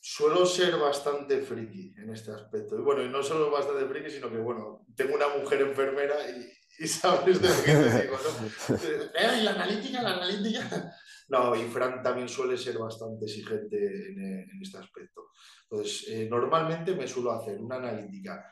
Suelo 0.00 0.46
ser 0.46 0.76
bastante 0.78 1.42
friki 1.42 1.94
en 1.98 2.10
este 2.10 2.32
aspecto. 2.32 2.78
Y 2.78 2.82
bueno, 2.82 3.02
y 3.02 3.08
no 3.08 3.22
solo 3.22 3.50
bastante 3.50 3.86
friki, 3.86 4.10
sino 4.10 4.30
que, 4.30 4.38
bueno, 4.38 4.86
tengo 4.96 5.14
una 5.14 5.28
mujer 5.28 5.60
enfermera 5.60 6.16
y, 6.30 6.84
y 6.84 6.88
sabes 6.88 7.40
de 7.40 7.48
lo 7.48 7.62
que 7.62 7.72
te 7.72 8.02
digo, 8.02 8.16
¿no? 8.16 8.76
Eh, 9.14 9.42
la 9.42 9.50
analítica, 9.50 10.00
la 10.00 10.14
analítica. 10.14 10.94
No, 11.30 11.54
y 11.56 11.62
Fran 11.64 12.02
también 12.02 12.28
suele 12.28 12.56
ser 12.58 12.78
bastante 12.78 13.24
exigente 13.24 13.76
en, 13.76 14.18
eh, 14.18 14.48
en 14.52 14.62
este 14.62 14.78
aspecto. 14.78 15.30
Entonces, 15.62 16.08
eh, 16.08 16.28
normalmente 16.28 16.94
me 16.94 17.06
suelo 17.06 17.32
hacer 17.32 17.60
una 17.60 17.76
analítica 17.76 18.44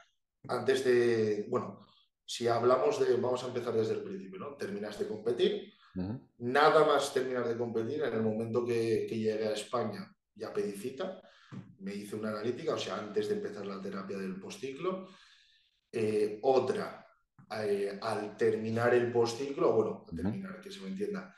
antes 0.49 0.85
de, 0.85 1.47
bueno, 1.49 1.87
si 2.25 2.47
hablamos 2.47 3.01
de, 3.01 3.17
vamos 3.17 3.43
a 3.45 3.49
empezar 3.49 3.75
desde 3.75 3.95
el 3.95 4.03
principio, 4.03 4.39
¿no? 4.39 4.55
Terminas 4.55 4.99
de 4.99 5.09
competir, 5.09 5.73
nada 6.39 6.85
más 6.85 7.13
terminar 7.13 7.49
de 7.49 7.57
competir, 7.59 8.03
en 8.03 8.15
el 8.15 8.23
momento 8.23 8.65
que, 8.65 9.07
que 9.09 9.19
llegué 9.19 9.49
a 9.49 9.53
España 9.53 10.15
ya 10.39 10.53
pedí 10.53 10.73
cita, 10.73 11.21
me 11.81 11.95
hice 11.95 12.17
una 12.17 12.31
analítica, 12.31 12.75
o 12.75 12.79
sea, 12.79 12.99
antes 12.99 13.29
de 13.29 13.35
empezar 13.35 13.67
la 13.67 13.81
terapia 13.81 14.17
del 14.19 14.39
postciclo. 14.39 15.09
Eh, 15.91 16.39
otra, 16.43 17.07
eh, 17.63 17.99
al 18.01 18.37
terminar 18.37 18.95
el 18.95 19.11
postciclo, 19.11 19.73
bueno, 19.73 20.05
al 20.09 20.17
terminar, 20.17 20.61
que 20.61 20.71
se 20.71 20.81
me 20.81 20.89
entienda, 20.89 21.35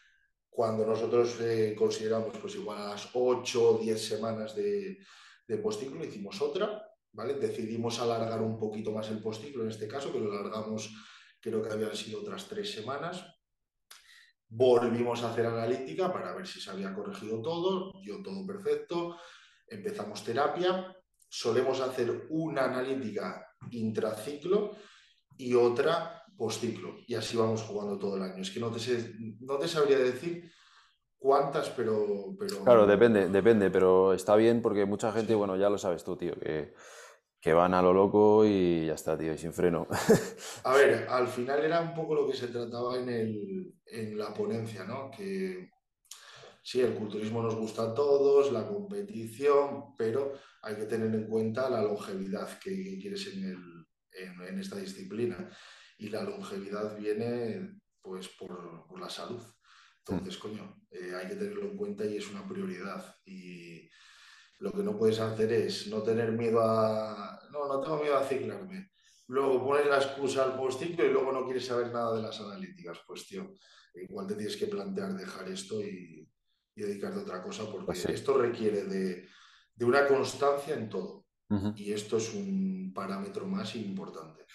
cuando 0.60 0.84
nosotros 0.84 1.40
eh, 1.40 1.74
consideramos 1.74 2.36
pues 2.36 2.54
igual 2.56 2.82
a 2.82 2.88
las 2.90 3.08
8 3.14 3.70
o 3.70 3.78
10 3.78 3.98
semanas 3.98 4.54
de, 4.54 4.98
de 5.48 6.06
hicimos 6.06 6.42
otra, 6.42 6.86
¿vale? 7.12 7.32
Decidimos 7.36 7.98
alargar 7.98 8.42
un 8.42 8.58
poquito 8.58 8.92
más 8.92 9.08
el 9.08 9.22
postciclo 9.22 9.62
en 9.62 9.70
este 9.70 9.88
caso, 9.88 10.12
que 10.12 10.20
lo 10.20 10.30
alargamos, 10.30 10.94
creo 11.40 11.62
que 11.62 11.72
habían 11.72 11.96
sido 11.96 12.20
otras 12.20 12.46
tres 12.46 12.70
semanas. 12.70 13.24
Volvimos 14.50 15.22
a 15.22 15.32
hacer 15.32 15.46
analítica 15.46 16.12
para 16.12 16.34
ver 16.34 16.46
si 16.46 16.60
se 16.60 16.70
había 16.70 16.92
corregido 16.92 17.40
todo, 17.40 17.98
dio 18.02 18.22
todo 18.22 18.46
perfecto. 18.46 19.16
Empezamos 19.66 20.22
terapia. 20.22 20.94
Solemos 21.26 21.80
hacer 21.80 22.26
una 22.28 22.64
analítica 22.64 23.46
intraciclo 23.70 24.76
y 25.38 25.54
otra 25.54 26.19
postciclo. 26.40 26.96
Y 27.06 27.14
así 27.14 27.36
vamos 27.36 27.60
jugando 27.62 27.98
todo 27.98 28.16
el 28.16 28.22
año. 28.22 28.40
Es 28.40 28.50
que 28.50 28.60
no 28.60 28.70
te, 28.70 28.78
sé- 28.80 29.12
no 29.40 29.58
te 29.58 29.68
sabría 29.68 29.98
decir 29.98 30.50
cuántas, 31.18 31.68
pero, 31.68 32.34
pero... 32.38 32.64
Claro, 32.64 32.86
depende, 32.86 33.28
depende, 33.28 33.70
pero 33.70 34.14
está 34.14 34.36
bien 34.36 34.62
porque 34.62 34.86
mucha 34.86 35.12
gente, 35.12 35.34
bueno, 35.34 35.54
ya 35.56 35.68
lo 35.68 35.76
sabes 35.76 36.02
tú, 36.02 36.16
tío, 36.16 36.34
que, 36.40 36.72
que 37.42 37.52
van 37.52 37.74
a 37.74 37.82
lo 37.82 37.92
loco 37.92 38.46
y 38.46 38.86
ya 38.86 38.94
está, 38.94 39.18
tío, 39.18 39.34
y 39.34 39.38
sin 39.38 39.52
freno. 39.52 39.86
A 40.64 40.72
ver, 40.72 41.06
al 41.10 41.28
final 41.28 41.62
era 41.62 41.82
un 41.82 41.92
poco 41.94 42.14
lo 42.14 42.26
que 42.26 42.34
se 42.34 42.48
trataba 42.48 42.96
en, 42.98 43.10
el, 43.10 43.74
en 43.84 44.16
la 44.16 44.32
ponencia, 44.32 44.84
¿no? 44.84 45.10
Que 45.10 45.68
sí, 46.62 46.80
el 46.80 46.94
culturismo 46.94 47.42
nos 47.42 47.54
gusta 47.54 47.82
a 47.82 47.92
todos, 47.92 48.50
la 48.50 48.66
competición, 48.66 49.94
pero 49.98 50.32
hay 50.62 50.74
que 50.76 50.86
tener 50.86 51.14
en 51.14 51.26
cuenta 51.28 51.68
la 51.68 51.82
longevidad 51.82 52.58
que, 52.58 52.70
que 52.82 52.98
quieres 52.98 53.26
en, 53.26 53.44
el, 53.44 53.86
en, 54.12 54.40
en 54.48 54.58
esta 54.58 54.76
disciplina. 54.76 55.50
Y 56.00 56.08
la 56.08 56.22
longevidad 56.22 56.96
viene 56.96 57.78
pues 58.00 58.28
por, 58.28 58.86
por 58.86 58.98
la 58.98 59.10
salud. 59.10 59.42
Entonces, 59.98 60.38
coño, 60.38 60.82
eh, 60.90 61.12
hay 61.14 61.28
que 61.28 61.36
tenerlo 61.36 61.70
en 61.70 61.76
cuenta 61.76 62.04
y 62.06 62.16
es 62.16 62.26
una 62.30 62.48
prioridad. 62.48 63.14
Y 63.26 63.88
lo 64.60 64.72
que 64.72 64.82
no 64.82 64.96
puedes 64.96 65.20
hacer 65.20 65.52
es 65.52 65.88
no 65.88 66.02
tener 66.02 66.32
miedo 66.32 66.60
a... 66.62 67.38
No, 67.52 67.68
no 67.68 67.80
tengo 67.80 68.00
miedo 68.00 68.16
a 68.16 68.24
ciclarme. 68.24 68.90
Luego 69.28 69.64
pones 69.64 69.86
la 69.86 69.98
excusa 69.98 70.44
al 70.44 70.56
postciclo 70.56 71.04
y 71.04 71.12
luego 71.12 71.32
no 71.32 71.44
quieres 71.44 71.66
saber 71.66 71.92
nada 71.92 72.16
de 72.16 72.22
las 72.22 72.40
analíticas. 72.40 72.98
Pues, 73.06 73.26
tío, 73.26 73.52
igual 73.94 74.26
te 74.26 74.34
tienes 74.34 74.56
que 74.56 74.66
plantear 74.66 75.12
dejar 75.14 75.48
esto 75.48 75.82
y, 75.82 76.26
y 76.74 76.82
dedicarte 76.82 77.18
a 77.18 77.22
otra 77.22 77.42
cosa, 77.42 77.70
porque 77.70 77.86
Pues 77.86 78.02
sí. 78.02 78.10
esto 78.10 78.38
requiere 78.38 78.84
de, 78.84 79.28
de 79.74 79.84
una 79.84 80.06
constancia 80.08 80.74
en 80.74 80.88
todo. 80.88 81.26
Ujú. 81.50 81.74
Y 81.76 81.92
esto 81.92 82.16
es 82.16 82.32
un 82.32 82.90
parámetro 82.94 83.46
más 83.46 83.76
importante. 83.76 84.46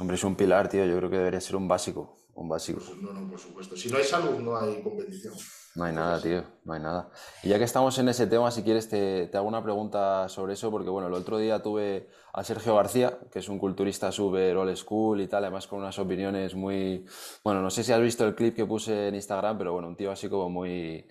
Hombre, 0.00 0.16
es 0.16 0.24
un 0.24 0.34
pilar, 0.34 0.68
tío. 0.68 0.84
Yo 0.86 0.96
creo 0.96 1.10
que 1.10 1.18
debería 1.18 1.40
ser 1.40 1.56
un 1.56 1.68
básico. 1.68 2.16
Un 2.34 2.48
básico. 2.48 2.80
Pues 2.84 2.98
no, 3.02 3.12
no, 3.12 3.28
por 3.28 3.38
supuesto. 3.38 3.76
Si 3.76 3.90
no 3.90 3.98
hay 3.98 4.04
salud, 4.04 4.38
no 4.40 4.56
hay 4.56 4.82
competición. 4.82 5.34
No 5.76 5.84
hay 5.84 5.92
nada, 5.92 6.20
tío, 6.20 6.42
no 6.64 6.72
hay 6.72 6.80
nada. 6.80 7.10
Y 7.44 7.48
ya 7.50 7.58
que 7.58 7.64
estamos 7.64 7.96
en 7.98 8.08
ese 8.08 8.26
tema, 8.26 8.50
si 8.50 8.62
quieres 8.64 8.88
te, 8.88 9.28
te 9.28 9.36
hago 9.36 9.46
una 9.46 9.62
pregunta 9.62 10.28
sobre 10.28 10.54
eso, 10.54 10.68
porque 10.70 10.90
bueno, 10.90 11.06
el 11.06 11.14
otro 11.14 11.38
día 11.38 11.62
tuve 11.62 12.08
a 12.32 12.42
Sergio 12.42 12.74
García, 12.74 13.20
que 13.30 13.38
es 13.38 13.48
un 13.48 13.58
culturista 13.58 14.10
súper 14.10 14.56
old 14.56 14.74
school 14.74 15.20
y 15.20 15.28
tal, 15.28 15.44
además 15.44 15.68
con 15.68 15.78
unas 15.78 15.96
opiniones 15.98 16.56
muy... 16.56 17.04
Bueno, 17.44 17.62
no 17.62 17.70
sé 17.70 17.84
si 17.84 17.92
has 17.92 18.00
visto 18.00 18.26
el 18.26 18.34
clip 18.34 18.56
que 18.56 18.66
puse 18.66 19.08
en 19.08 19.14
Instagram, 19.14 19.58
pero 19.58 19.72
bueno, 19.74 19.86
un 19.86 19.96
tío 19.96 20.10
así 20.10 20.28
como 20.28 20.48
muy... 20.48 21.06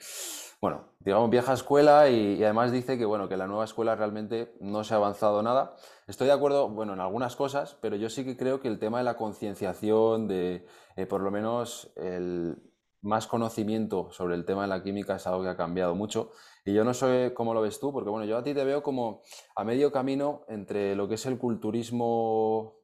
Bueno, 0.62 0.90
digamos 1.00 1.30
vieja 1.30 1.54
escuela 1.54 2.10
y, 2.10 2.44
además 2.44 2.74
dice 2.74 2.98
que 2.98 3.06
bueno, 3.06 3.30
que 3.30 3.38
la 3.38 3.48
nueva 3.48 3.64
escuela 3.64 3.96
realmente 3.96 4.54
no 4.60 4.84
se 4.84 4.94
ha 4.94 4.98
avanzado 4.98 5.42
nada. 5.42 5.76
Estoy 6.06 6.28
de 6.28 6.34
acuerdo, 6.34 6.68
bueno, 6.68 6.94
en 6.94 7.00
algunas 7.00 7.38
cosas, 7.38 7.78
pero 7.82 7.96
yo 7.96 8.10
sí 8.10 8.26
que 8.26 8.36
creo 8.36 8.60
que 8.60 8.68
el 8.68 8.78
tema 8.78 8.98
de 8.98 9.06
la 9.06 9.16
concienciación, 9.16 10.28
de 10.28 10.66
eh, 10.98 11.06
por 11.06 11.22
lo 11.22 11.32
menos 11.32 11.94
el 11.96 12.58
más 13.02 13.28
conocimiento 13.28 14.12
sobre 14.12 14.36
el 14.36 14.44
tema 14.44 14.64
de 14.64 14.68
la 14.68 14.84
química 14.84 15.16
es 15.16 15.26
algo 15.28 15.44
que 15.44 15.50
ha 15.50 15.56
cambiado 15.56 15.96
mucho. 15.96 16.32
Y 16.66 16.74
yo 16.74 16.84
no 16.84 16.94
sé 16.94 17.34
cómo 17.34 17.54
lo 17.54 17.62
ves 17.62 17.80
tú, 17.80 17.94
porque 17.94 18.10
bueno, 18.10 18.26
yo 18.26 18.38
a 18.38 18.44
ti 18.44 18.54
te 18.54 18.66
veo 18.66 18.84
como 18.84 19.22
a 19.56 19.64
medio 19.64 19.94
camino 19.94 20.44
entre 20.50 20.94
lo 20.96 21.08
que 21.08 21.16
es 21.16 21.26
el 21.26 21.38
culturismo 21.38 22.76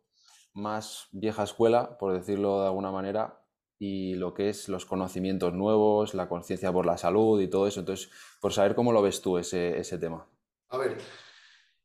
más 0.54 1.10
vieja 1.12 1.44
escuela, 1.44 1.98
por 1.98 2.14
decirlo 2.14 2.62
de 2.62 2.68
alguna 2.68 2.92
manera, 2.92 3.45
y 3.78 4.16
lo 4.16 4.34
que 4.34 4.50
es 4.50 4.70
los 4.70 4.86
conocimientos 4.86 5.54
nuevos, 5.54 6.14
la 6.14 6.30
conciencia 6.30 6.72
por 6.72 6.86
la 6.86 6.98
salud 6.98 7.42
y 7.42 7.50
todo 7.50 7.68
eso. 7.68 7.82
Entonces, 7.82 8.10
por 8.40 8.54
saber 8.54 8.76
cómo 8.76 8.92
lo 8.92 9.02
ves 9.02 9.22
tú 9.22 9.38
ese, 9.38 9.78
ese 9.78 9.98
tema. 9.98 10.28
A 10.70 10.78
ver, 10.78 10.98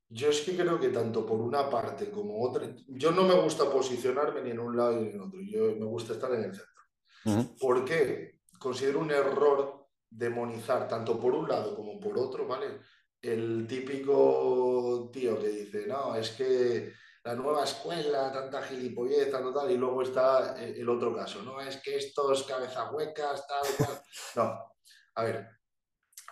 yo 0.09 0.29
es 0.29 0.41
que 0.41 0.57
creo 0.57 0.79
que 0.79 0.89
tanto 0.89 1.25
por 1.25 1.41
una 1.41 1.69
parte 1.69 2.11
como 2.11 2.43
otra, 2.43 2.69
yo 2.89 3.13
no 3.13 3.23
me 3.25 3.35
gusta 3.35 3.71
posicionarme 3.71 4.43
ni 4.43 4.51
en 4.51 4.59
un 4.59 4.77
lado 4.77 5.01
ni 5.01 5.11
en 5.11 5.21
otro, 5.21 5.41
yo 5.41 5.77
me 5.77 5.87
gusta 5.87 6.15
estar 6.15 6.33
en 6.35 6.45
el 6.45 6.55
centro. 6.55 6.83
Ujú, 7.25 7.57
¿Por 7.59 7.85
qué? 7.85 8.41
Considero 8.59 9.01
un 9.01 9.11
error 9.11 9.87
demonizar 10.09 10.89
tanto 10.89 11.19
por 11.19 11.35
un 11.35 11.49
lado 11.49 11.77
como 11.77 12.01
por 12.01 12.19
otro, 12.19 12.47
¿vale? 12.47 12.81
El 13.23 13.67
típico 13.69 15.11
tío 15.13 15.39
que 15.39 15.49
dice, 15.49 15.87
no, 15.87 16.17
es 16.17 16.31
que 16.31 16.93
la 17.23 17.35
nueva 17.35 17.65
escuela, 17.65 18.33
tanta 18.33 18.63
gilipollez, 18.63 19.31
tanto 19.31 19.53
tal, 19.53 19.71
y 19.71 19.77
luego 19.77 20.03
está 20.03 20.61
eh, 20.63 20.75
el 20.79 20.89
otro 20.89 21.15
caso, 21.15 21.43
¿no? 21.43 21.61
Es 21.61 21.77
que 21.79 21.97
estos 21.97 22.45
cabezas 22.45 22.91
huecas, 22.93 23.47
tal, 23.47 23.67
cual. 23.77 24.03
No, 24.37 24.75
a 25.15 25.25
ver, 25.25 25.49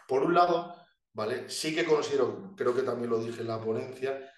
por 0.07 0.22
un 0.22 0.35
lado, 0.35 0.74
¿vale? 1.12 1.48
Sí 1.48 1.74
que 1.74 1.85
considero, 1.85 2.55
creo 2.57 2.74
que 2.74 2.83
también 2.83 3.11
lo 3.11 3.18
dije 3.18 3.42
en 3.42 3.48
la 3.48 3.61
ponencia, 3.61 4.33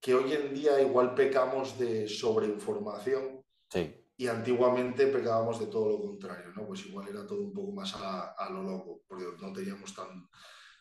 que 0.00 0.14
hoy 0.14 0.32
en 0.32 0.54
día 0.54 0.80
igual 0.80 1.14
pecamos 1.14 1.78
de 1.78 2.08
sobreinformación 2.08 3.44
Sí, 3.68 4.02
y 4.16 4.28
antiguamente 4.28 5.06
pecábamos 5.06 5.58
de 5.58 5.66
todo 5.66 5.88
lo 5.88 6.00
contrario, 6.00 6.52
¿no? 6.54 6.66
Pues 6.66 6.86
igual 6.86 7.08
era 7.08 7.26
todo 7.26 7.40
un 7.40 7.52
poco 7.52 7.72
más 7.72 7.94
a, 7.94 8.32
a 8.32 8.50
lo 8.50 8.62
loco, 8.62 9.02
porque 9.08 9.24
no 9.40 9.52
teníamos 9.52 9.94
tan, 9.94 10.28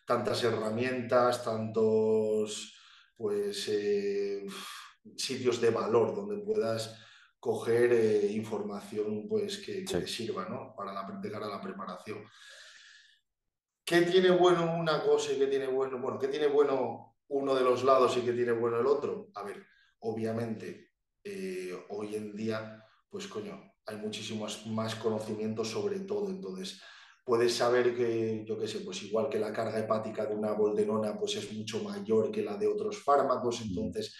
tantas 0.05 0.43
herramientas, 0.43 1.43
tantos 1.43 2.77
pues 3.15 3.67
eh, 3.69 4.45
sitios 5.15 5.59
de 5.61 5.69
valor 5.69 6.15
donde 6.15 6.37
puedas 6.43 6.97
coger 7.39 7.91
eh, 7.93 8.27
información 8.31 9.27
pues 9.27 9.57
que, 9.57 9.83
que 9.83 9.87
Sí. 9.87 9.99
te 9.99 10.07
sirva, 10.07 10.47
¿no? 10.47 10.75
Para 10.75 10.93
la, 10.93 11.19
de 11.21 11.31
cara 11.31 11.47
a 11.47 11.49
la 11.49 11.61
preparación. 11.61 12.23
¿Qué 13.83 14.01
tiene 14.03 14.31
bueno 14.31 14.75
una 14.77 15.03
cosa 15.03 15.33
y 15.33 15.37
qué 15.39 15.47
tiene 15.47 15.67
bueno? 15.67 15.99
Bueno, 15.99 16.19
¿qué 16.19 16.27
tiene 16.27 16.47
bueno 16.47 17.17
uno 17.29 17.55
de 17.55 17.63
los 17.63 17.83
lados 17.83 18.15
y 18.17 18.21
qué 18.21 18.33
tiene 18.33 18.51
bueno 18.51 18.79
el 18.79 18.85
otro? 18.85 19.29
A 19.33 19.43
ver, 19.43 19.65
obviamente, 19.99 20.91
eh, 21.23 21.73
hoy 21.89 22.15
en 22.15 22.35
día, 22.35 22.85
pues 23.09 23.27
coño, 23.27 23.73
hay 23.85 23.97
muchísimos 23.97 24.67
más 24.67 24.95
conocimientos 24.95 25.69
sobre 25.69 25.99
todo. 26.01 26.29
Entonces, 26.29 26.79
puedes 27.25 27.55
saber 27.55 27.95
que, 27.95 28.45
yo 28.47 28.57
qué 28.59 28.67
sé, 28.67 28.79
pues 28.81 29.01
igual 29.03 29.29
que 29.29 29.39
la 29.39 29.51
carga 29.51 29.79
hepática 29.79 30.25
de 30.25 30.35
una 30.35 30.51
boldenona, 30.51 31.17
pues 31.17 31.35
es 31.35 31.51
mucho 31.51 31.83
mayor 31.83 32.31
que 32.31 32.43
la 32.43 32.55
de 32.55 32.67
otros 32.67 33.03
fármacos. 33.03 33.61
Entonces, 33.61 34.15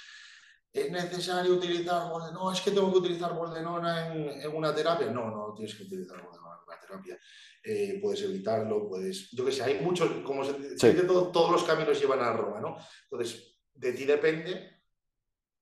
¿es 0.74 0.92
necesario 0.92 1.54
utilizar 1.54 2.10
boldenona? 2.10 2.40
No, 2.40 2.52
es 2.52 2.62
que 2.62 2.72
tengo 2.72 2.92
que 2.92 2.98
utilizar 3.00 3.34
boldenona 3.36 4.08
en, 4.14 4.42
en 4.42 4.56
una 4.56 4.74
terapia. 4.74 5.08
No, 5.12 5.30
no 5.30 5.54
tienes 5.56 5.76
que 5.76 5.84
utilizar 5.84 6.22
boldenona 6.24 6.56
en 6.58 6.68
una 6.68 6.80
terapia. 6.80 7.20
Eh, 7.64 8.00
puedes 8.02 8.22
evitarlo, 8.24 8.88
puedes, 8.88 9.30
yo 9.32 9.46
qué 9.46 9.52
sé, 9.52 9.64
hay 9.64 9.80
muchos, 9.82 10.10
como 10.26 10.44
se, 10.44 10.78
Sí. 10.78 10.88
dice, 10.90 11.04
todo- 11.04 11.32
todos 11.32 11.52
los 11.52 11.64
caminos 11.64 12.00
llevan 12.00 12.22
a 12.22 12.34
Roma, 12.34 12.60
¿no? 12.60 12.78
Entonces, 13.10 13.60
de 13.74 13.94
ti 13.94 14.06
depende 14.06 14.82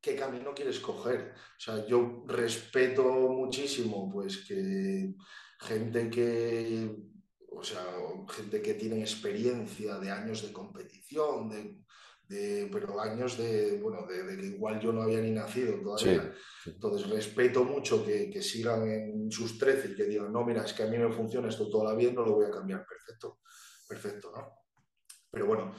qué 0.02 0.16
camino 0.16 0.54
quieres 0.54 0.80
coger. 0.80 1.34
O 1.36 1.60
sea, 1.60 1.86
yo 1.86 2.24
respeto 2.26 3.04
muchísimo, 3.04 4.10
pues, 4.12 4.46
que 4.48 5.14
gente 5.60 6.10
que, 6.10 6.96
o 7.52 7.62
sea, 7.64 7.84
gente 8.30 8.62
que 8.62 8.76
tiene 8.76 9.02
experiencia 9.02 9.98
de 10.00 10.10
años 10.12 10.42
de 10.42 10.54
competición, 10.54 11.50
de, 11.50 11.80
de- 12.30 12.70
pero 12.72 13.02
años 13.02 13.38
de, 13.38 13.78
bueno, 13.82 14.06
de, 14.08 14.24
de 14.24 14.38
que 14.38 14.46
igual 14.48 14.80
yo 14.80 14.94
no 14.94 15.02
había 15.02 15.20
ni 15.20 15.32
nacido 15.32 15.82
todavía. 15.82 16.34
sí. 16.64 16.70
Entonces, 16.72 17.10
respeto 17.10 17.64
mucho 17.64 18.06
que, 18.06 18.30
que 18.30 18.42
sigan 18.42 18.88
en 18.90 19.32
sus 19.32 19.58
13 19.58 19.90
y 19.90 19.96
que 19.96 20.04
digan, 20.06 20.32
no, 20.32 20.46
mira, 20.46 20.64
es 20.64 20.74
que 20.74 20.84
a 20.84 20.88
mí 20.88 20.98
me 20.98 21.12
funciona 21.12 21.50
esto 21.50 21.70
toda 21.70 21.92
la 21.92 21.96
vida, 21.98 22.12
no 22.14 22.24
lo 22.26 22.34
voy 22.36 22.46
a 22.46 22.52
cambiar. 22.52 22.86
Perfecto, 22.88 23.40
perfecto, 23.88 24.32
¿no? 24.36 24.48
Pero 25.32 25.46
bueno, 25.48 25.74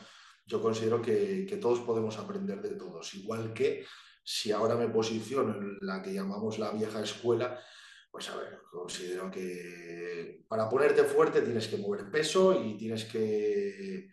yo 0.46 0.60
considero 0.60 1.00
que, 1.00 1.46
que 1.48 1.56
todos 1.56 1.80
podemos 1.80 2.18
aprender 2.18 2.60
de 2.60 2.74
todos. 2.76 3.14
Igual 3.14 3.52
que 3.54 3.86
si 4.24 4.52
ahora 4.52 4.74
me 4.76 4.88
posiciono 4.88 5.54
en 5.56 5.78
la 5.80 6.02
que 6.02 6.12
llamamos 6.12 6.58
la 6.58 6.72
vieja 6.72 7.02
escuela, 7.02 7.58
pues 8.10 8.28
a 8.28 8.36
ver, 8.36 8.58
considero 8.70 9.30
que 9.30 10.44
para 10.48 10.68
ponerte 10.68 11.04
fuerte 11.04 11.42
tienes 11.42 11.68
que 11.68 11.76
mover 11.76 12.10
peso 12.10 12.60
y 12.60 12.76
tienes 12.76 13.04
que, 13.04 14.08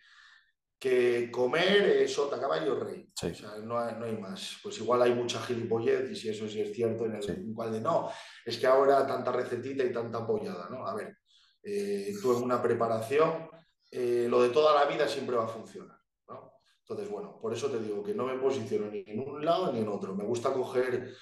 que 0.80 1.32
comer 1.32 2.02
eh, 2.02 2.08
sota, 2.08 2.40
caballo, 2.40 2.80
rey. 2.80 3.10
Sí. 3.16 3.28
O 3.28 3.36
sea, 3.36 3.58
no 3.64 3.80
hay, 3.80 3.96
no 3.96 4.06
hay 4.06 4.18
más. 4.18 4.58
Pues 4.62 4.78
igual 4.80 5.02
hay 5.02 5.14
mucha 5.14 5.42
gilipollez 5.42 6.12
y 6.12 6.16
si 6.16 6.30
eso 6.30 6.48
sí 6.48 6.62
es 6.62 6.72
cierto, 6.74 7.06
en 7.06 7.16
el 7.16 7.24
Sí. 7.24 7.32
igual 7.32 7.72
de 7.72 7.82
no, 7.82 8.10
es 8.46 8.58
que 8.58 8.68
ahora 8.68 9.06
tanta 9.08 9.32
recetita 9.32 9.84
y 9.84 9.92
tanta 9.92 10.20
apoyada, 10.20 10.70
¿no? 10.70 10.86
A 10.88 10.94
ver, 10.94 11.18
eh, 11.64 12.14
tú 12.22 12.38
en 12.38 12.44
una 12.44 12.62
preparación, 12.62 13.50
eh, 13.92 14.28
lo 14.30 14.42
de 14.42 14.50
toda 14.50 14.74
la 14.76 14.86
vida 14.90 15.08
siempre 15.08 15.36
va 15.36 15.46
a 15.46 15.50
funcionar, 15.50 15.98
¿no? 16.28 16.54
Entonces, 16.82 17.10
bueno, 17.10 17.40
por 17.42 17.54
eso 17.54 17.70
te 17.72 17.80
digo 17.80 18.04
que 18.04 18.14
no 18.14 18.26
me 18.26 18.38
posiciono 18.38 18.88
ni 18.92 19.04
en 19.08 19.20
un 19.20 19.44
lado 19.44 19.72
ni 19.72 19.80
en 19.80 19.88
otro. 19.90 20.14
Me 20.16 20.26
gusta 20.26 20.54
coger 20.54 21.14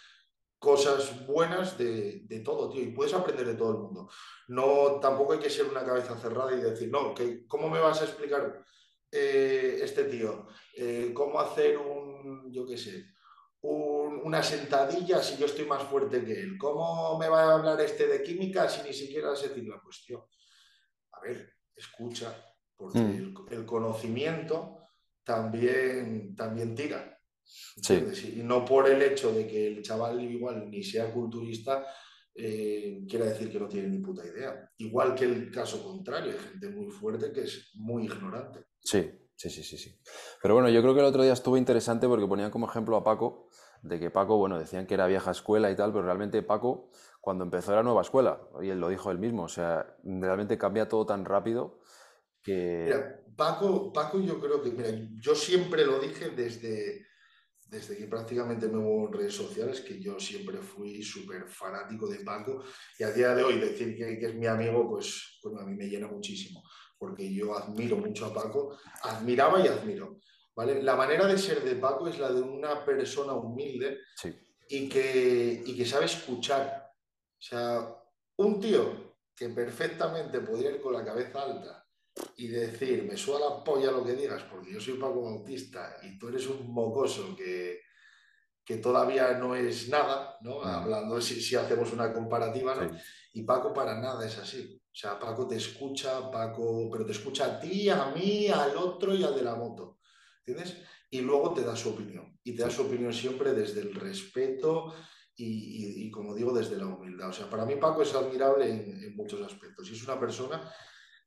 cosas 0.60 1.26
buenas 1.28 1.78
de, 1.78 2.22
de 2.26 2.40
todo, 2.42 2.70
tío, 2.70 2.82
y 2.82 2.92
puedes 2.92 3.14
aprender 3.14 3.46
de 3.46 3.56
todo 3.56 3.72
el 3.72 3.78
mundo. 3.78 4.10
No, 4.48 5.00
tampoco 5.00 5.34
hay 5.34 5.40
que 5.40 5.50
ser 5.50 5.66
una 5.66 5.84
cabeza 5.84 6.18
cerrada 6.18 6.54
y 6.54 6.62
decir, 6.62 6.90
no, 6.92 7.14
que, 7.14 7.46
¿cómo 7.48 7.70
me 7.70 7.80
vas 7.80 8.02
a 8.02 8.06
explicar 8.06 8.64
eh, 9.12 9.80
este 9.82 10.06
tío? 10.06 10.48
Eh, 10.76 11.12
¿Cómo 11.14 11.40
hacer 11.40 11.78
un, 11.78 12.52
yo 12.52 12.66
qué 12.68 12.78
sé, 12.78 13.06
un- 13.62 14.22
una 14.24 14.44
sentadilla 14.44 15.22
si 15.22 15.38
yo 15.38 15.46
estoy 15.46 15.66
más 15.66 15.84
fuerte 15.84 16.24
que 16.24 16.34
él? 16.34 16.58
¿Cómo 16.58 17.18
me 17.18 17.28
va 17.30 17.44
a 17.44 17.54
hablar 17.56 17.80
este 17.82 18.08
de 18.08 18.22
química 18.24 18.68
si 18.70 18.82
ni 18.88 18.94
siquiera 18.94 19.36
sé 19.36 19.50
decir 19.50 19.68
la 19.68 19.80
cuestión? 19.80 20.22
A 21.14 21.22
ver, 21.22 21.50
escucha, 21.76 22.36
porque 22.76 23.00
Mm. 23.00 23.16
el, 23.52 23.58
el 23.60 23.66
conocimiento 23.66 24.80
también, 25.24 26.36
también 26.36 26.76
tira. 26.76 27.12
Sí. 27.44 28.34
Y 28.38 28.44
no 28.44 28.66
por 28.66 28.90
el 28.90 29.02
hecho 29.02 29.32
de 29.32 29.48
que 29.48 29.68
el 29.68 29.82
chaval 29.84 30.20
igual 30.22 30.70
ni 30.70 30.84
sea 30.84 31.12
culturista, 31.12 31.86
eh, 32.38 33.06
quiere 33.10 33.28
decir 33.28 33.50
que 33.50 33.60
no 33.60 33.68
tiene 33.68 33.88
ni 33.88 34.00
puta 34.00 34.26
idea. 34.26 34.70
Igual 34.78 35.16
que 35.16 35.24
el 35.24 35.52
caso 35.52 35.82
contrario, 35.82 36.34
hay 36.34 36.38
gente 36.38 36.70
muy 36.70 36.92
fuerte 36.92 37.32
que 37.32 37.44
es 37.44 37.72
muy 37.76 38.06
ignorante. 38.06 38.66
Sí, 38.80 39.10
sí, 39.36 39.50
sí, 39.50 39.64
sí, 39.64 39.78
sí. 39.78 39.98
Pero 40.42 40.56
bueno, 40.56 40.70
yo 40.70 40.82
creo 40.82 40.94
que 40.94 41.00
el 41.00 41.06
otro 41.06 41.24
día 41.24 41.34
estuvo 41.34 41.56
interesante 41.58 42.08
porque 42.08 42.28
ponían 42.28 42.52
como 42.52 42.68
ejemplo 42.68 42.98
a 42.98 43.04
Paco, 43.04 43.48
de 43.82 44.00
que 44.00 44.12
Paco, 44.12 44.38
bueno, 44.38 44.60
decían 44.60 44.86
que 44.86 44.96
era 44.96 45.08
vieja 45.08 45.32
escuela 45.32 45.72
y 45.72 45.76
tal, 45.76 45.94
pero 45.94 46.04
realmente 46.04 46.42
Paco, 46.44 46.90
cuando 47.22 47.46
empezó 47.46 47.72
era 47.72 47.84
nueva 47.84 48.02
escuela, 48.02 48.42
y 48.62 48.70
él 48.70 48.80
lo 48.80 48.90
dijo 48.90 49.12
él 49.12 49.20
mismo, 49.20 49.44
o 49.44 49.48
sea, 49.48 49.96
realmente 50.04 50.58
cambia 50.58 50.90
todo 50.90 51.06
tan 51.06 51.24
rápido 51.24 51.80
que... 52.42 52.84
Mira, 52.86 53.22
Paco, 53.36 53.94
Paco 53.94 54.20
yo 54.20 54.40
creo 54.42 54.62
que, 54.62 54.72
mira, 54.72 54.90
yo 55.22 55.36
siempre 55.36 55.86
lo 55.86 56.00
dije 56.00 56.30
desde, 56.30 57.06
desde 57.76 57.98
que 57.98 58.08
prácticamente 58.08 58.68
me 58.68 58.78
muevo 58.78 59.08
en 59.08 59.14
redes 59.14 59.36
sociales, 59.36 59.82
que 59.82 60.00
yo 60.00 60.18
siempre 60.18 60.60
fui 60.60 61.04
súper 61.04 61.48
fanático 61.50 62.08
de 62.08 62.20
Paco 62.20 62.64
y 62.98 63.04
a 63.04 63.12
día 63.12 63.36
de 63.36 63.44
hoy 63.44 63.60
decir 63.60 63.98
que, 63.98 64.18
que 64.18 64.28
es 64.28 64.36
mi 64.36 64.48
amigo, 64.48 64.90
pues, 64.90 65.40
pues 65.42 65.56
a 65.58 65.66
mí 65.66 65.76
me 65.76 65.88
llena 65.88 66.08
muchísimo, 66.08 66.64
porque 66.98 67.34
yo 67.34 67.54
admiro 67.54 67.98
mucho 67.98 68.28
a 68.28 68.34
Paco, 68.34 68.78
admiraba 69.04 69.60
y 69.60 69.68
admiro, 69.68 70.20
¿vale? 70.56 70.82
La 70.82 70.96
manera 70.96 71.28
de 71.28 71.38
ser 71.38 71.62
de 71.64 71.76
Paco 71.76 72.08
es 72.08 72.18
la 72.18 72.32
de 72.32 72.42
una 72.42 72.86
persona 72.86 73.34
humilde 73.34 74.00
Sí, 74.16 74.34
y 74.70 74.88
que, 74.88 75.64
y 75.66 75.76
que 75.76 75.86
sabe 75.86 76.06
escuchar. 76.06 76.92
O 77.38 77.42
sea, 77.42 77.94
un 78.38 78.60
tío 78.60 79.16
que 79.36 79.50
perfectamente 79.50 80.40
podría 80.40 80.72
ir 80.72 80.82
con 80.82 80.94
la 80.94 81.04
cabeza 81.04 81.44
alta 81.44 81.85
y 82.38 82.48
decir, 82.48 83.04
me 83.04 83.18
suba 83.18 83.40
la 83.40 83.64
polla 83.64 83.92
lo 83.92 84.04
que 84.06 84.14
digas, 84.14 84.44
porque 84.44 84.72
yo 84.74 84.80
soy 84.80 84.94
Paco 84.96 85.24
Bautista 85.24 85.98
y 86.04 86.18
tú 86.18 86.30
eres 86.30 86.48
un 86.48 86.72
mocoso 86.72 87.36
que, 87.36 87.82
que 88.64 88.78
todavía 88.78 89.34
no 89.38 89.56
es 89.56 89.90
nada, 89.90 90.38
¿no? 90.42 90.60
Mm. 90.62 90.66
Hablando 90.68 91.22
si, 91.22 91.42
si 91.42 91.56
hacemos 91.56 91.92
una 91.94 92.14
comparativa, 92.14 92.76
¿no? 92.76 92.90
Sí. 92.90 92.96
Y 93.34 93.44
Paco 93.44 93.74
para 93.74 94.00
nada 94.00 94.26
es 94.26 94.38
así. 94.38 94.82
O 94.82 94.96
sea, 94.98 95.20
Paco 95.20 95.46
te 95.46 95.58
escucha, 95.58 96.32
Paco, 96.32 96.90
pero 96.90 97.06
te 97.06 97.12
escucha 97.12 97.46
a 97.46 97.60
ti, 97.60 97.90
a 97.90 98.06
mí, 98.16 98.48
al 98.48 98.78
otro 98.78 99.14
y 99.14 99.24
al 99.24 99.36
de 99.36 99.44
la 99.44 99.56
moto. 99.56 100.00
¿Entiendes? 100.46 100.78
Y 101.10 101.20
luego 101.20 101.54
te 101.54 101.64
da 101.64 101.76
su 101.76 101.90
opinión. 101.90 102.40
Y 102.44 102.56
te 102.56 102.64
da 102.64 102.70
su 102.70 102.84
opinión 102.84 103.12
siempre 103.14 103.52
desde 103.54 103.82
el 103.82 103.94
respeto 103.94 104.94
y, 105.36 105.46
y- 105.46 106.06
y, 106.08 106.12
como 106.12 106.34
digo, 106.34 106.54
desde 106.54 106.78
la 106.78 106.86
humildad. 106.86 107.28
O 107.30 107.34
sea, 107.34 107.50
para 107.50 107.66
mí 107.66 107.76
Paco 107.76 108.04
es 108.04 108.14
admirable 108.16 108.70
en, 108.70 109.04
en 109.04 109.16
muchos 109.18 109.42
aspectos. 109.42 109.90
Y 109.90 109.94
es 109.96 110.04
una 110.06 110.18
persona 110.18 110.72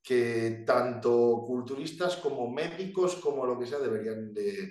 que 0.09 0.65
tanto 0.67 1.45
culturistas 1.47 2.17
como 2.17 2.51
médicos, 2.51 3.17
como 3.17 3.45
lo 3.45 3.59
que 3.59 3.67
sea, 3.67 3.79
deberían 3.79 4.33
de, 4.33 4.71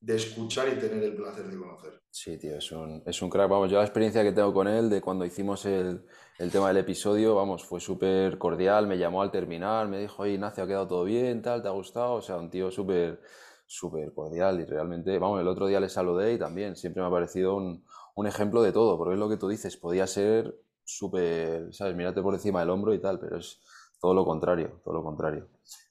de 0.00 0.16
escuchar 0.16 0.68
y 0.68 0.80
tener 0.80 1.04
el 1.04 1.14
placer 1.14 1.48
de 1.48 1.58
conocer. 1.58 2.00
Sí, 2.10 2.38
tío, 2.38 2.56
es 2.56 2.72
un, 2.72 3.02
es 3.04 3.20
un 3.20 3.28
crack. 3.28 3.50
Vamos, 3.50 3.70
yo 3.70 3.76
la 3.76 3.84
experiencia 3.84 4.22
que 4.22 4.32
tengo 4.32 4.54
con 4.54 4.66
él 4.66 4.88
de 4.88 5.02
cuando 5.02 5.26
hicimos 5.26 5.66
el, 5.66 6.06
el 6.38 6.50
tema 6.50 6.68
del 6.68 6.78
episodio, 6.78 7.34
vamos, 7.34 7.62
fue 7.62 7.78
súper 7.78 8.38
cordial, 8.38 8.86
me 8.86 8.96
llamó 8.96 9.20
al 9.20 9.30
terminar, 9.30 9.86
me 9.86 9.98
dijo, 9.98 10.22
oye, 10.22 10.32
Ignacio, 10.32 10.64
ha 10.64 10.66
quedado 10.66 10.88
todo 10.88 11.04
bien, 11.04 11.42
tal, 11.42 11.60
¿te 11.60 11.68
ha 11.68 11.72
gustado? 11.72 12.14
O 12.14 12.22
sea, 12.22 12.38
un 12.38 12.48
tío 12.48 12.70
súper, 12.70 13.20
súper 13.66 14.14
cordial 14.14 14.60
y 14.60 14.64
realmente, 14.64 15.18
vamos, 15.18 15.42
el 15.42 15.48
otro 15.48 15.66
día 15.66 15.78
le 15.78 15.90
saludé 15.90 16.32
y 16.32 16.38
también 16.38 16.74
siempre 16.74 17.02
me 17.02 17.08
ha 17.08 17.10
parecido 17.10 17.54
un, 17.54 17.84
un 18.14 18.26
ejemplo 18.26 18.62
de 18.62 18.72
todo, 18.72 18.96
porque 18.96 19.12
es 19.12 19.20
lo 19.20 19.28
que 19.28 19.36
tú 19.36 19.46
dices, 19.46 19.76
podía 19.76 20.06
ser 20.06 20.58
súper, 20.84 21.74
¿sabes? 21.74 21.94
Mírate 21.94 22.22
por 22.22 22.32
encima 22.32 22.60
del 22.60 22.70
hombro 22.70 22.94
y 22.94 22.98
tal, 22.98 23.20
pero 23.20 23.36
es 23.36 23.60
todo 24.00 24.14
lo 24.14 24.24
contrario, 24.24 24.80
todo 24.84 24.94
lo 24.94 25.02
contrario. 25.02 25.46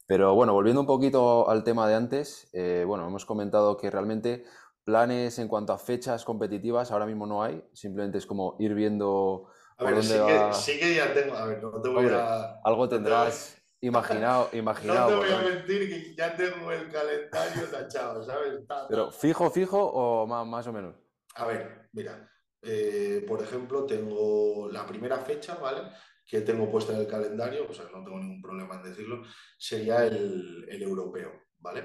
Pero 0.08 0.34
bueno, 0.34 0.54
volviendo 0.54 0.82
un 0.82 0.88
poquito 0.88 1.50
al 1.50 1.64
tema 1.64 1.88
de 1.88 1.96
antes, 1.96 2.50
eh, 2.54 2.84
bueno, 2.88 3.08
hemos 3.08 3.26
comentado 3.26 3.78
que 3.78 3.90
realmente 3.92 4.44
planes 4.84 5.38
en 5.38 5.48
cuanto 5.48 5.72
a 5.74 5.78
fechas 5.78 6.26
competitivas 6.26 6.92
ahora 6.92 7.06
mismo 7.06 7.28
no 7.28 7.44
hay, 7.44 7.64
simplemente 7.74 8.18
es 8.18 8.26
como 8.26 8.56
ir 8.60 8.74
viendo 8.74 9.48
A 9.78 9.84
ver, 9.84 10.02
sí 10.04 10.14
que, 10.14 10.20
va. 10.20 10.54
sí 10.54 10.80
que 10.80 10.96
ya 10.96 11.14
tengo, 11.14 11.36
a 11.36 11.46
ver, 11.46 11.62
no 11.62 11.80
te 11.82 11.90
voy 11.90 11.98
Hombre, 12.00 12.16
a... 12.16 12.60
Algo 12.64 12.90
tendrás 12.90 13.56
imaginado, 13.82 14.48
voy- 14.52 14.58
No 14.58 14.60
imaginado 14.60 15.10
te 15.10 15.16
voy 15.16 15.30
a 15.32 15.38
mentir 15.56 15.90
que 15.90 16.16
ya 16.16 16.36
tengo 16.36 16.72
el 16.72 16.92
calendario 16.92 17.68
tachado, 17.72 18.24
¿sabes? 18.24 18.66
Ta, 18.68 18.82
ta. 18.82 18.88
Pero 18.90 19.12
fijo, 19.12 19.50
fijo 19.52 19.78
o 19.80 20.26
más, 20.26 20.46
más 20.48 20.66
o 20.68 20.74
menos. 20.74 20.96
A 21.36 21.46
ver, 21.46 21.88
mira, 21.94 22.28
eh, 22.64 23.24
por 23.28 23.42
ejemplo, 23.42 23.86
tengo 23.86 24.68
la 24.72 24.86
primera 24.86 25.18
fecha, 25.20 25.56
¿vale? 25.56 25.82
Que 26.30 26.42
tengo 26.42 26.70
puesta 26.70 26.94
en 26.94 27.00
el 27.00 27.08
calendario, 27.08 27.68
o 27.68 27.74
sea, 27.74 27.86
no 27.86 28.04
tengo 28.04 28.20
ningún 28.20 28.42
problema 28.42 28.76
en 28.76 28.84
decirlo, 28.84 29.24
sería 29.58 30.06
el, 30.06 30.68
europeo, 30.70 31.32
¿vale? 31.58 31.84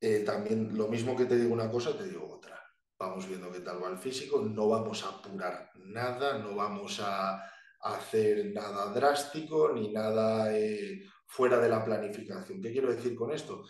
Eh, 0.00 0.20
también 0.20 0.76
lo 0.76 0.86
mismo 0.86 1.16
que 1.16 1.24
te 1.24 1.36
digo 1.36 1.52
una 1.52 1.70
cosa, 1.70 1.98
te 1.98 2.04
digo 2.04 2.30
otra. 2.32 2.62
Vamos 2.98 3.28
viendo 3.28 3.50
qué 3.50 3.60
tal 3.60 3.82
va 3.82 3.90
el 3.90 3.98
físico, 3.98 4.40
no 4.40 4.68
vamos 4.68 5.04
a 5.04 5.08
apurar 5.08 5.70
nada, 5.74 6.38
no 6.38 6.54
vamos 6.54 7.00
a 7.00 7.42
hacer 7.80 8.52
nada 8.52 8.92
drástico 8.92 9.72
ni 9.72 9.92
nada 9.92 10.56
eh, 10.56 11.02
fuera 11.26 11.58
de 11.58 11.68
la 11.68 11.84
planificación. 11.84 12.62
¿Qué 12.62 12.72
quiero 12.72 12.94
decir 12.94 13.14
con 13.14 13.32
esto? 13.32 13.64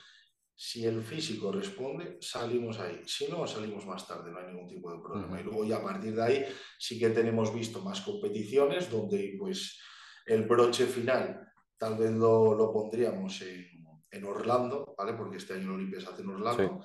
Si 0.58 0.86
el 0.86 1.02
físico 1.02 1.52
responde, 1.52 2.16
salimos 2.18 2.80
ahí. 2.80 3.02
Si 3.04 3.28
no, 3.28 3.46
salimos 3.46 3.84
más 3.84 4.08
tarde, 4.08 4.32
no 4.32 4.38
hay 4.38 4.46
ningún 4.46 4.66
tipo 4.66 4.90
de 4.90 4.98
problema. 4.98 5.34
Ujú. 5.34 5.40
Y 5.40 5.42
luego 5.44 5.64
ya 5.66 5.76
a 5.76 5.82
partir 5.82 6.14
de 6.14 6.22
ahí 6.22 6.44
sí 6.78 6.98
que 6.98 7.10
tenemos 7.10 7.54
visto 7.54 7.82
más 7.82 8.00
competiciones 8.00 8.90
donde 8.90 9.36
pues 9.38 9.78
el 10.24 10.44
broche 10.44 10.86
final 10.86 11.46
tal 11.76 11.98
vez 11.98 12.10
lo, 12.12 12.54
lo 12.54 12.72
pondríamos 12.72 13.42
en, 13.42 13.86
en 14.10 14.24
Orlando, 14.24 14.94
¿vale? 14.96 15.12
Porque 15.12 15.36
este 15.36 15.52
año 15.52 15.64
el 15.64 15.72
Olimpia 15.72 16.00
se 16.00 16.08
hace 16.08 16.22
en 16.22 16.30
Orlando. 16.30 16.80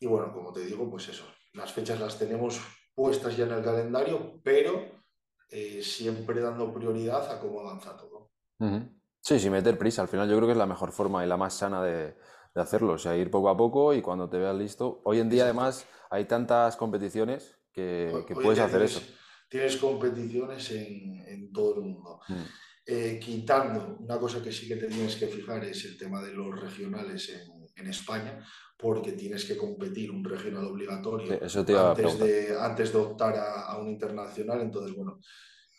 Y 0.00 0.06
bueno, 0.06 0.32
como 0.32 0.50
te 0.50 0.64
digo, 0.64 0.88
pues 0.88 1.06
eso, 1.08 1.26
las 1.52 1.70
fechas 1.70 2.00
las 2.00 2.18
tenemos 2.18 2.58
puestas 2.94 3.36
ya 3.36 3.44
en 3.44 3.52
el 3.52 3.62
calendario, 3.62 4.40
pero 4.42 5.02
eh, 5.50 5.82
siempre 5.82 6.40
dando 6.40 6.72
prioridad 6.72 7.30
a 7.30 7.38
cómo 7.38 7.60
avanza 7.60 7.94
todo. 7.94 8.30
Ujú. 8.58 8.88
Sí, 9.20 9.38
sin 9.38 9.52
meter 9.52 9.76
prisa. 9.76 10.00
Al 10.00 10.08
final 10.08 10.30
yo 10.30 10.36
creo 10.36 10.46
que 10.46 10.52
es 10.52 10.58
la 10.58 10.66
mejor 10.66 10.92
forma 10.92 11.22
y 11.24 11.28
la 11.28 11.36
más 11.36 11.54
sana 11.54 11.82
de, 11.82 12.16
de 12.58 12.62
hacerlo. 12.62 12.94
O 12.94 12.98
sea, 12.98 13.16
ir 13.16 13.30
poco 13.30 13.48
a 13.48 13.56
poco 13.56 13.94
y 13.94 14.02
cuando 14.02 14.28
te 14.28 14.38
veas 14.38 14.56
listo. 14.56 15.00
Hoy 15.04 15.20
en 15.20 15.30
día, 15.30 15.44
Exacto. 15.44 15.60
además, 15.60 15.86
hay 16.10 16.24
tantas 16.26 16.76
competiciones 16.76 17.56
que, 17.72 18.24
puedes 18.34 18.58
hacer 18.58 18.80
tienes, 18.80 18.96
eso. 18.96 19.14
Tienes 19.48 19.76
competiciones 19.76 20.70
en, 20.72 21.22
en 21.26 21.52
todo 21.52 21.76
el 21.76 21.80
mundo. 21.82 22.20
Mm. 22.28 22.42
Eh, 22.86 23.20
quitando, 23.22 23.98
una 24.00 24.18
cosa 24.18 24.42
que 24.42 24.50
sí 24.50 24.66
que 24.66 24.76
te 24.76 24.88
tienes 24.88 25.16
que 25.16 25.28
fijar 25.28 25.62
es 25.64 25.84
el 25.84 25.96
tema 25.96 26.22
de 26.22 26.32
los 26.32 26.58
regionales 26.58 27.28
en, 27.28 27.68
en 27.76 27.90
España, 27.90 28.44
porque 28.76 29.12
tienes 29.12 29.44
que 29.44 29.56
competir 29.56 30.10
un 30.10 30.24
regional 30.24 30.64
obligatorio 30.64 31.40
Eso 31.40 31.64
te 31.64 31.76
antes 31.76 32.18
de, 32.18 32.56
antes 32.58 32.92
de 32.92 32.98
optar 32.98 33.36
a, 33.36 33.66
a 33.66 33.78
un 33.78 33.88
internacional. 33.88 34.62
Entonces, 34.62 34.96
bueno, 34.96 35.20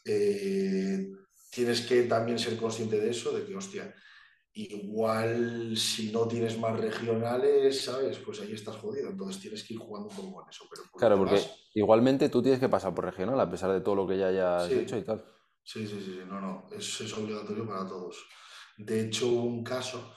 eh, 0.05 1.09
tienes 1.51 1.81
que 1.81 2.03
también 2.03 2.39
ser 2.39 2.55
consciente 2.55 2.99
de 2.99 3.09
eso, 3.09 3.35
de 3.35 3.43
que, 3.43 3.55
hostia, 3.55 3.93
igual 4.63 5.75
si 5.77 6.11
no 6.11 6.27
tienes 6.27 6.57
más 6.59 6.77
regionales, 6.79 7.83
¿sabes? 7.85 8.17
Pues 8.19 8.41
ahí 8.41 8.53
estás 8.53 8.75
jodido. 8.77 9.09
Entonces 9.09 9.41
tienes 9.41 9.63
que 9.63 9.73
ir 9.73 9.79
jugando 9.79 10.09
un 10.09 10.15
poco 10.15 10.33
con 10.33 10.49
eso. 10.49 10.65
Pero 10.69 10.83
por 10.91 10.99
Claro, 10.99 11.17
porque 11.17 11.35
demás, 11.35 11.69
igualmente 11.73 12.29
tú 12.29 12.41
tienes 12.41 12.59
que 12.59 12.69
pasar 12.69 12.93
por 12.93 13.05
regional 13.05 13.39
a 13.39 13.49
pesar 13.49 13.71
de 13.71 13.81
todo 13.81 13.95
lo 13.95 14.07
que 14.07 14.17
ya 14.17 14.27
hayas 14.27 14.67
Sí. 14.67 14.73
hecho 14.73 14.97
y 14.97 15.03
tal. 15.03 15.23
Sí, 15.63 15.87
sí, 15.87 15.99
sí, 15.99 16.13
sí, 16.13 16.19
no, 16.27 16.41
no, 16.41 16.67
es, 16.71 17.01
es 17.01 17.13
obligatorio 17.17 17.67
para 17.67 17.85
todos. 17.87 18.27
De 18.77 19.01
hecho, 19.01 19.27
un 19.29 19.63
caso, 19.63 20.13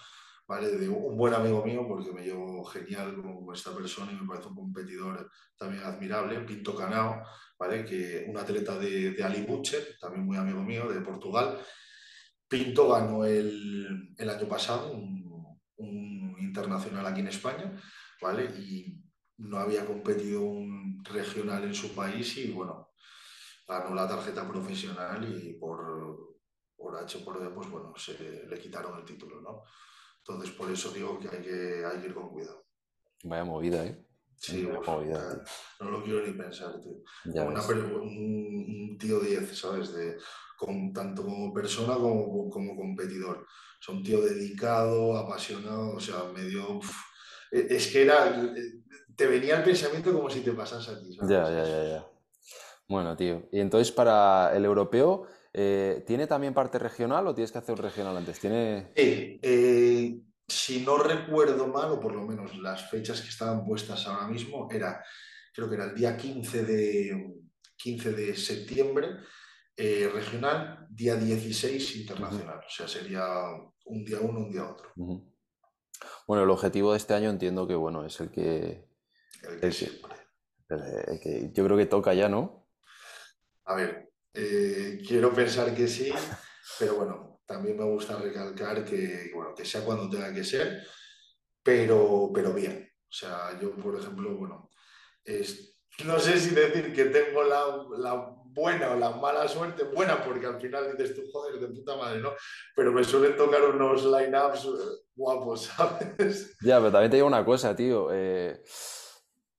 ¿vale? 0.47 0.69
De 0.79 0.89
un 0.89 1.17
buen 1.17 1.35
amigo 1.35 1.65
mío, 1.65 1.85
porque 1.87 2.13
me 2.13 2.23
llevo 2.25 2.65
genial 2.65 3.21
con 3.23 3.55
esta 3.55 3.75
persona 3.75 4.13
y 4.13 4.17
me 4.17 4.27
parece 4.27 4.49
un 4.49 4.55
competidor 4.55 5.31
también 5.57 5.83
admirable, 5.85 6.41
Pinto 6.41 6.75
Canao, 6.75 7.23
¿vale? 7.59 7.85
Que 7.85 8.25
un 8.29 8.37
atleta 8.39 8.79
de, 8.79 9.11
de 9.13 9.23
Ali 9.25 9.43
Butcher, 9.43 9.97
también 10.01 10.25
muy 10.25 10.37
amigo 10.39 10.63
mío, 10.63 10.89
de 10.91 11.01
Portugal. 11.01 11.59
Pinto 12.53 12.87
ganó 12.87 13.25
el, 13.25 14.15
el 14.19 14.29
año 14.29 14.47
pasado 14.47 14.93
un, 14.93 16.37
internacional 16.39 17.07
aquí 17.07 17.21
en 17.21 17.29
España, 17.29 17.73
¿vale? 18.21 18.45
Y 18.45 19.03
no 19.39 19.57
había 19.57 19.87
competido 19.87 20.43
un 20.43 21.03
regional 21.03 21.65
en 21.65 21.75
su 21.75 21.95
país 21.95 22.37
y, 22.37 22.53
bueno, 22.53 22.91
ganó 23.67 23.95
la 23.95 24.07
tarjeta 24.07 24.47
profesional 24.47 25.25
y 25.25 25.55
por, 25.55 26.37
por 26.77 26.95
H 26.99 27.21
por 27.21 27.41
D, 27.41 27.49
pues 27.49 27.71
bueno, 27.71 27.95
se 27.97 28.47
le 28.47 28.59
quitaron 28.59 28.99
el 28.99 29.07
título, 29.07 29.41
¿no? 29.41 29.63
Entonces, 30.19 30.51
por 30.51 30.71
eso 30.71 30.91
digo 30.91 31.19
que 31.19 31.35
hay 31.35 31.43
que, 31.43 31.85
hay 31.87 32.01
que 32.01 32.07
ir 32.07 32.15
con 32.15 32.29
cuidado. 32.29 32.67
Vaya 33.25 33.45
movida, 33.45 33.87
¿eh? 33.87 34.07
Sí, 34.39 34.65
uf, 34.65 34.87
movida, 34.89 35.43
no 35.81 35.91
lo 35.91 36.03
quiero 36.03 36.27
ni 36.27 36.33
pensar, 36.33 36.81
tío. 36.81 36.93
Una 37.47 37.61
un, 38.03 38.89
un 38.91 38.99
tío 38.99 39.21
10, 39.21 39.57
¿sabes? 39.57 39.93
De, 39.93 40.17
con, 40.57 40.93
tanto 40.93 41.25
como 41.25 41.53
persona 41.53 41.95
como, 41.95 42.49
como 42.51 42.77
competidor. 42.77 43.47
Sea, 43.81 43.95
un 43.95 44.03
tío 44.03 44.21
dedicado, 44.21 45.17
apasionado, 45.17 45.95
o 45.97 46.01
sea, 46.01 46.25
medio... 46.35 46.79
uf. 46.79 46.91
E- 47.51 47.67
Es 47.71 47.89
que 47.89 48.03
era... 48.03 48.35
Te 49.17 49.27
venía 49.27 49.59
el 49.59 49.65
pensamiento 49.65 50.13
como 50.13 50.31
si 50.31 50.41
te 50.41 50.53
pasase 50.53 50.91
a 50.93 50.99
ti, 50.99 51.13
¿sabes? 51.15 51.31
Ya, 51.31 51.51
ya, 51.51 51.65
ya, 51.65 51.85
ya. 51.89 52.07
Bueno, 52.89 53.17
tío. 53.17 53.49
Y 53.53 53.61
entonces 53.61 53.93
para 53.93 54.55
el 54.57 54.65
europeo, 54.65 55.27
eh, 55.53 56.03
¿tiene 56.07 56.27
también 56.27 56.55
parte 56.55 56.79
regional 56.79 57.27
o 57.27 57.35
tienes 57.35 57.53
que 57.53 57.59
hacer 57.59 57.75
un 57.75 57.83
regional 57.83 58.17
antes? 58.17 58.39
Tiene. 58.39 58.93
Sí, 58.97 59.39
eh, 59.43 60.21
si 60.53 60.81
no 60.81 60.99
recuerdo 60.99 61.67
mal, 61.69 61.91
o 61.93 62.01
por 62.01 62.15
lo 62.15 62.23
menos 62.27 62.57
las 62.59 62.91
fechas 62.91 63.21
que 63.21 63.29
estaban 63.29 63.65
puestas 63.65 64.07
ahora 64.07 64.27
mismo, 64.29 64.69
era, 64.71 65.03
creo 65.55 65.69
que 65.69 65.75
era 65.77 65.85
el 65.87 65.95
día 65.95 66.17
15 66.17 66.65
de, 66.65 67.35
15 67.77 68.13
de 68.13 68.37
septiembre 68.37 69.17
eh, 69.77 70.11
regional, 70.13 70.87
día 70.91 71.17
16 71.17 71.97
internacional. 71.97 72.59
O 72.59 72.71
sea, 72.71 72.87
sería 72.87 73.25
un 73.87 74.05
día 74.05 74.19
uno, 74.21 74.41
un 74.41 74.51
día 74.53 74.69
otro. 74.69 74.91
Bueno, 76.27 76.45
el 76.45 76.51
objetivo 76.51 76.93
de 76.93 76.99
este 76.99 77.15
año 77.15 77.31
entiendo 77.31 77.67
que 77.67 77.75
bueno, 77.75 78.05
es 78.05 78.21
el 78.21 78.31
que, 78.31 78.89
El 79.43 79.61
que 79.61 79.67
el 79.67 79.73
siempre. 79.73 80.13
el- 80.69 81.05
el 81.15 81.21
que 81.21 81.51
yo 81.53 81.65
creo 81.65 81.77
que 81.77 81.87
toca 81.87 82.13
ya, 82.15 82.29
¿no? 82.29 82.67
A 83.65 83.75
ver, 83.75 84.11
eh, 84.35 85.01
quiero 85.07 85.33
pensar 85.33 85.75
que 85.75 85.87
sí, 85.89 86.13
pero 86.79 86.97
bueno, 86.97 87.32
también 87.53 87.77
me 87.77 87.85
gusta 87.85 88.17
recalcar 88.17 88.85
que, 88.85 89.31
bueno, 89.35 89.55
que 89.55 89.65
sea 89.65 89.85
cuando 89.85 90.09
tenga 90.09 90.33
que 90.33 90.43
ser, 90.43 90.83
pero, 91.63 92.31
pero 92.35 92.53
bien. 92.53 92.89
O 93.03 93.13
sea, 93.15 93.59
yo, 93.61 93.73
por 93.77 93.99
ejemplo, 93.99 94.35
bueno, 94.37 94.71
es, 95.25 95.79
no 96.05 96.19
sé 96.19 96.39
si 96.41 96.55
decir 96.55 96.95
que 96.95 97.05
tengo 97.07 97.43
la, 97.43 97.87
la 97.99 98.35
buena 98.47 98.93
o 98.93 98.97
la 98.97 99.11
mala 99.11 99.47
suerte, 99.47 99.85
buena 99.85 100.23
porque 100.25 100.47
al 100.47 100.61
final 100.61 100.97
dices 100.97 101.15
tú, 101.15 101.23
joder, 101.31 101.61
de 101.61 101.69
puta 101.69 101.97
madre, 101.97 102.21
¿no? 102.21 102.31
Pero 102.75 102.93
me 102.93 103.05
suelen 103.05 103.37
tocar 103.37 103.63
unos 103.65 104.05
line-ups 104.05 104.65
eh, 104.65 105.09
guapos, 105.15 105.63
¿sabes? 105.77 106.57
Ya, 106.63 106.79
pero 106.79 106.91
también 106.91 107.11
te 107.11 107.17
digo 107.17 107.27
una 107.27 107.45
cosa, 107.45 107.77
tío. 107.77 108.09
eh, 108.13 108.63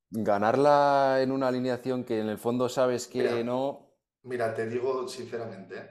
ganarla 0.09 1.19
en 1.21 1.31
una 1.31 1.47
alineación 1.47 2.03
que 2.03 2.19
en 2.19 2.29
el 2.29 2.37
fondo 2.37 2.69
sabes 2.69 3.07
que 3.07 3.19
Mira, 3.19 3.43
no. 3.43 3.89
Mira, 4.23 4.53
te 4.53 4.67
digo 4.67 5.07
sinceramente, 5.07 5.75
¿eh? 5.75 5.89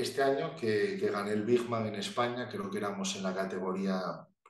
Este 0.00 0.22
año 0.22 0.54
que, 0.54 0.96
que 0.98 1.10
gané 1.10 1.32
el 1.32 1.44
Big 1.44 1.68
Man 1.68 1.86
en 1.86 1.96
España, 1.96 2.48
creo 2.48 2.70
que 2.70 2.78
éramos 2.78 3.14
en 3.16 3.22
la 3.22 3.34
categoría 3.34 4.00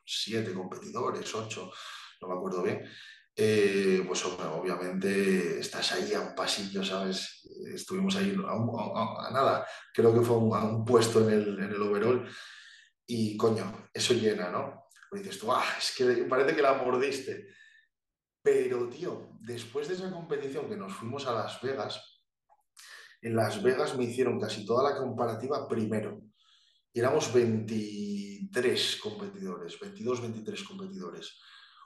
siete 0.05 0.53
competidores, 0.55 1.35
ocho, 1.35 1.73
no 2.21 2.29
me 2.29 2.35
acuerdo 2.35 2.63
bien. 2.63 2.85
Eh, 3.41 4.03
pues 4.05 4.25
obviamente 4.25 5.61
estás 5.61 5.93
ahí 5.93 6.13
a 6.13 6.21
un 6.21 6.35
pasillo, 6.35 6.85
¿sabes? 6.85 7.49
Estuvimos 7.73 8.17
ahí 8.17 8.37
a, 8.37 9.31
nada, 9.31 9.65
creo 9.95 10.13
que 10.13 10.23
fue 10.23 10.37
a 10.37 10.65
un 10.65 10.85
puesto 10.85 11.21
en 11.21 11.35
el, 11.35 11.59
en 11.61 11.81
overall 11.81 12.29
y 13.07 13.37
coño, 13.37 13.89
eso 13.95 14.15
llena, 14.15 14.51
¿no? 14.51 14.89
Pues 15.09 15.23
dices 15.23 15.39
tú, 15.39 15.53
ah, 15.53 15.65
es 15.79 15.95
que 15.97 16.25
parece 16.25 16.57
que 16.57 16.63
la 16.63 16.75
mordiste. 16.75 17.55
Pero, 18.43 18.89
tío, 18.89 19.31
después 19.41 19.87
de 19.87 19.95
esa 19.95 20.11
competición 20.11 20.69
que 20.69 20.77
nos 20.77 20.93
fuimos 20.93 21.27
a 21.27 21.35
Las 21.35 21.61
Vegas, 21.63 22.18
en 23.21 23.37
Las 23.37 23.63
Vegas 23.63 23.97
me 23.97 24.05
hicieron 24.05 24.41
casi 24.41 24.65
toda 24.65 24.91
la 24.91 24.97
comparativa 24.97 25.69
primero. 25.69 26.21
Y 26.93 27.01
éramos 27.01 27.33
23 27.33 28.97
competidores, 28.97 29.79
22, 29.81 30.23
23 30.23 30.65
competidores. 30.65 31.39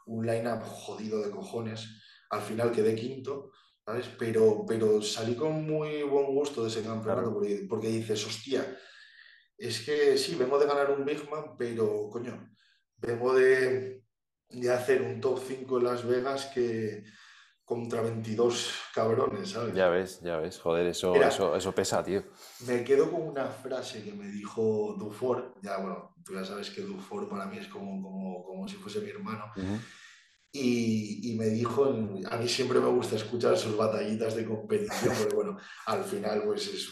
Un 0.06 0.26
line-up 0.26 0.62
jodido 0.62 1.22
de 1.22 1.30
cojones. 1.30 2.02
Al 2.30 2.40
final 2.40 2.72
quedé 2.72 2.94
quinto, 2.94 3.50
¿sabes? 3.84 4.08
Pero, 4.18 4.64
pero 4.66 5.02
salí 5.02 5.34
con 5.34 5.66
muy 5.66 6.02
buen 6.02 6.26
gusto 6.26 6.62
de 6.62 6.68
ese 6.68 6.82
campeonato 6.82 7.32
porque, 7.32 7.66
porque 7.68 7.88
dices, 7.88 8.26
hostia, 8.26 8.76
es 9.58 9.80
que 9.80 10.18
sí, 10.18 10.34
vengo 10.34 10.58
de 10.58 10.66
ganar 10.66 10.90
un 10.90 11.04
Big 11.04 11.28
Man, 11.30 11.56
pero 11.56 12.08
coño, 12.10 12.52
vengo 12.96 13.34
de, 13.34 14.02
hacer 14.72 15.02
un 15.02 15.20
top 15.20 15.40
5 15.46 15.78
en 15.78 15.84
Las 15.84 16.06
Vegas 16.06 16.46
que 16.46 17.04
contra 17.72 18.02
22 18.02 18.70
cabrones, 18.94 19.48
¿sabes? 19.48 19.74
Ya 19.74 19.88
ves, 19.88 20.20
ya 20.20 20.36
ves, 20.36 20.58
joder, 20.58 20.86
eso, 20.88 21.14
eso, 21.56 21.74
pesa, 21.74 22.04
tío. 22.04 22.22
Me 22.66 22.84
quedo 22.84 23.10
con 23.10 23.22
una 23.22 23.46
frase 23.46 24.02
que 24.02 24.12
me 24.12 24.28
dijo 24.28 24.94
Dufour, 24.98 25.54
ya 25.62 25.78
bueno, 25.78 26.14
tú 26.22 26.34
ya 26.34 26.44
sabes 26.44 26.68
que 26.68 26.82
Dufour 26.82 27.30
para 27.30 27.46
mí 27.46 27.56
es 27.56 27.68
como, 27.68 28.02
como, 28.02 28.44
como 28.44 28.68
si 28.68 28.76
fuese 28.76 29.00
mi 29.00 29.08
hermano. 29.08 29.50
Y, 30.54 31.34
me 31.38 31.46
dijo, 31.46 31.86
a 32.30 32.36
mí 32.36 32.46
siempre 32.46 32.78
me 32.78 32.88
gusta 32.88 33.16
escuchar 33.16 33.56
sus 33.56 33.74
batallitas 33.74 34.36
de 34.36 34.44
competición, 34.44 35.14
porque 35.16 35.34
bueno, 35.34 35.56
al 35.86 36.04
final 36.04 36.42
pues 36.44 36.66
es 36.66 36.90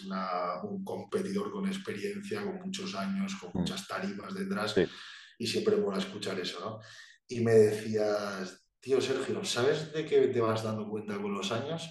un 0.62 0.83
competidor 0.83 1.53
con 1.53 1.69
experiencia, 1.69 2.43
con 2.43 2.57
muchos 2.57 2.95
años, 2.95 3.35
con 3.38 3.51
mm. 3.53 3.59
muchas 3.59 3.87
tarimas 3.87 4.33
detrás, 4.33 4.75
y 5.38 5.47
siempre 5.47 5.77
mola 5.77 5.99
escuchar 5.99 6.40
eso, 6.40 6.59
¿no? 6.59 6.81
Y 7.29 7.40
me 7.40 7.53
decías, 7.53 8.64
tío 8.81 9.01
Sergio, 9.01 9.45
¿sabes 9.45 9.93
de 9.93 10.07
qué 10.07 10.29
te 10.29 10.40
vas 10.40 10.62
dando 10.62 10.88
cuenta 10.88 11.21
con 11.21 11.35
los 11.35 11.53
años? 11.53 11.88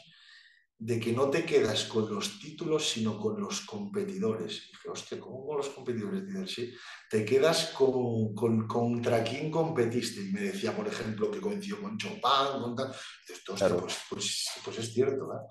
de 0.81 0.97
que 0.97 1.11
no 1.11 1.29
te 1.29 1.43
quedas 1.43 1.83
con 1.83 2.13
los 2.13 2.39
títulos, 2.39 2.89
sino 2.89 3.19
con 3.19 3.39
los 3.41 3.61
competidores. 3.65 4.63
Y 4.63 4.71
dije, 4.71 4.89
hostia, 4.89 5.19
¿cómo 5.19 5.45
con 5.45 5.57
los 5.57 5.67
competidores? 5.67 6.23
Sí, 6.49 6.73
te 7.09 7.25
quedas 7.25 7.71
con, 7.71 8.33
contra 8.33 9.21
quién 9.21 9.51
competiste. 9.51 10.21
Y 10.21 10.31
me 10.31 10.39
decía, 10.39 10.73
por 10.73 10.87
ejemplo, 10.87 11.29
que 11.29 11.41
coincidió 11.41 11.81
con 11.81 11.97
Chopin, 11.97 12.61
con 12.61 12.75
tal. 12.77 12.87
Y 12.87 13.31
dices, 13.33 13.49
hostia, 13.49 13.75
pues, 13.75 13.97
pues, 14.09 14.47
pues, 14.63 14.79
es 14.79 14.93
cierto, 14.93 15.27
¿verdad? 15.27 15.43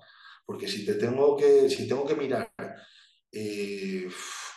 Porque 0.43 0.67
si 0.67 0.83
te 0.83 0.95
tengo 0.95 1.37
que, 1.37 1.69
si 1.69 1.87
tengo 1.87 2.07
que 2.07 2.15
mirar 2.15 2.51
eh, 3.31 4.09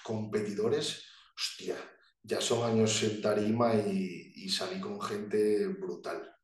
competidores, 0.03 1.05
hostia, 1.37 1.77
ya 2.23 2.41
son 2.41 2.71
años 2.71 3.03
en 3.03 3.21
tarima 3.21 3.75
y, 3.75 4.33
y 4.37 4.49
salí 4.49 4.81
con 4.81 4.99
gente 5.03 5.67
brutal. 5.67 6.35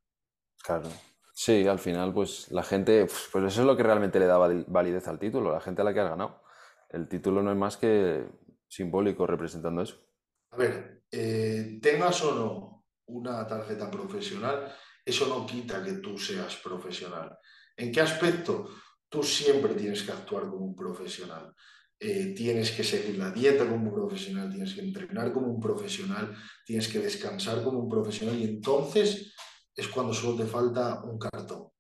Claro. 0.68 0.90
Sí, 1.32 1.66
al 1.66 1.78
final, 1.78 2.12
pues 2.12 2.50
la 2.50 2.62
gente, 2.62 3.06
pues 3.32 3.44
eso 3.46 3.60
es 3.62 3.66
lo 3.66 3.74
que 3.74 3.82
realmente 3.82 4.20
le 4.20 4.26
da 4.26 4.36
validez 4.36 5.08
al 5.08 5.18
título, 5.18 5.50
la 5.50 5.62
gente 5.62 5.80
a 5.80 5.84
la 5.84 5.94
que 5.94 6.00
has 6.00 6.10
ganado. 6.10 6.42
El 6.90 7.08
título 7.08 7.42
no 7.42 7.50
es 7.50 7.56
más 7.56 7.78
que 7.78 8.26
simbólico 8.68 9.26
representando 9.26 9.80
eso. 9.80 9.96
A 10.50 10.58
ver, 10.58 11.04
eh, 11.10 11.78
tengas 11.80 12.22
o 12.22 12.34
no 12.34 12.84
una 13.06 13.46
tarjeta 13.46 13.90
profesional, 13.90 14.70
eso 15.02 15.26
no 15.26 15.46
quita 15.46 15.82
que 15.82 15.94
tú 15.94 16.18
seas 16.18 16.56
profesional. 16.56 17.38
¿En 17.74 17.90
qué 17.90 18.02
aspecto? 18.02 18.68
Tú 19.08 19.22
siempre 19.22 19.72
tienes 19.72 20.02
que 20.02 20.12
actuar 20.12 20.50
como 20.50 20.66
un 20.66 20.76
profesional. 20.76 21.54
Eh, 21.98 22.34
tienes 22.36 22.72
que 22.72 22.84
seguir 22.84 23.16
la 23.16 23.30
dieta 23.30 23.66
como 23.66 23.88
un 23.88 23.94
profesional, 23.94 24.50
tienes 24.50 24.74
que 24.74 24.82
entrenar 24.82 25.32
como 25.32 25.46
un 25.46 25.60
profesional, 25.60 26.36
tienes 26.66 26.88
que 26.88 26.98
descansar 26.98 27.62
como 27.64 27.78
un 27.78 27.88
profesional 27.88 28.38
y 28.38 28.44
entonces 28.44 29.32
es 29.78 29.86
cuando 29.86 30.12
solo 30.12 30.36
te 30.36 30.44
falta 30.44 31.04
un 31.04 31.18
cartón. 31.18 31.70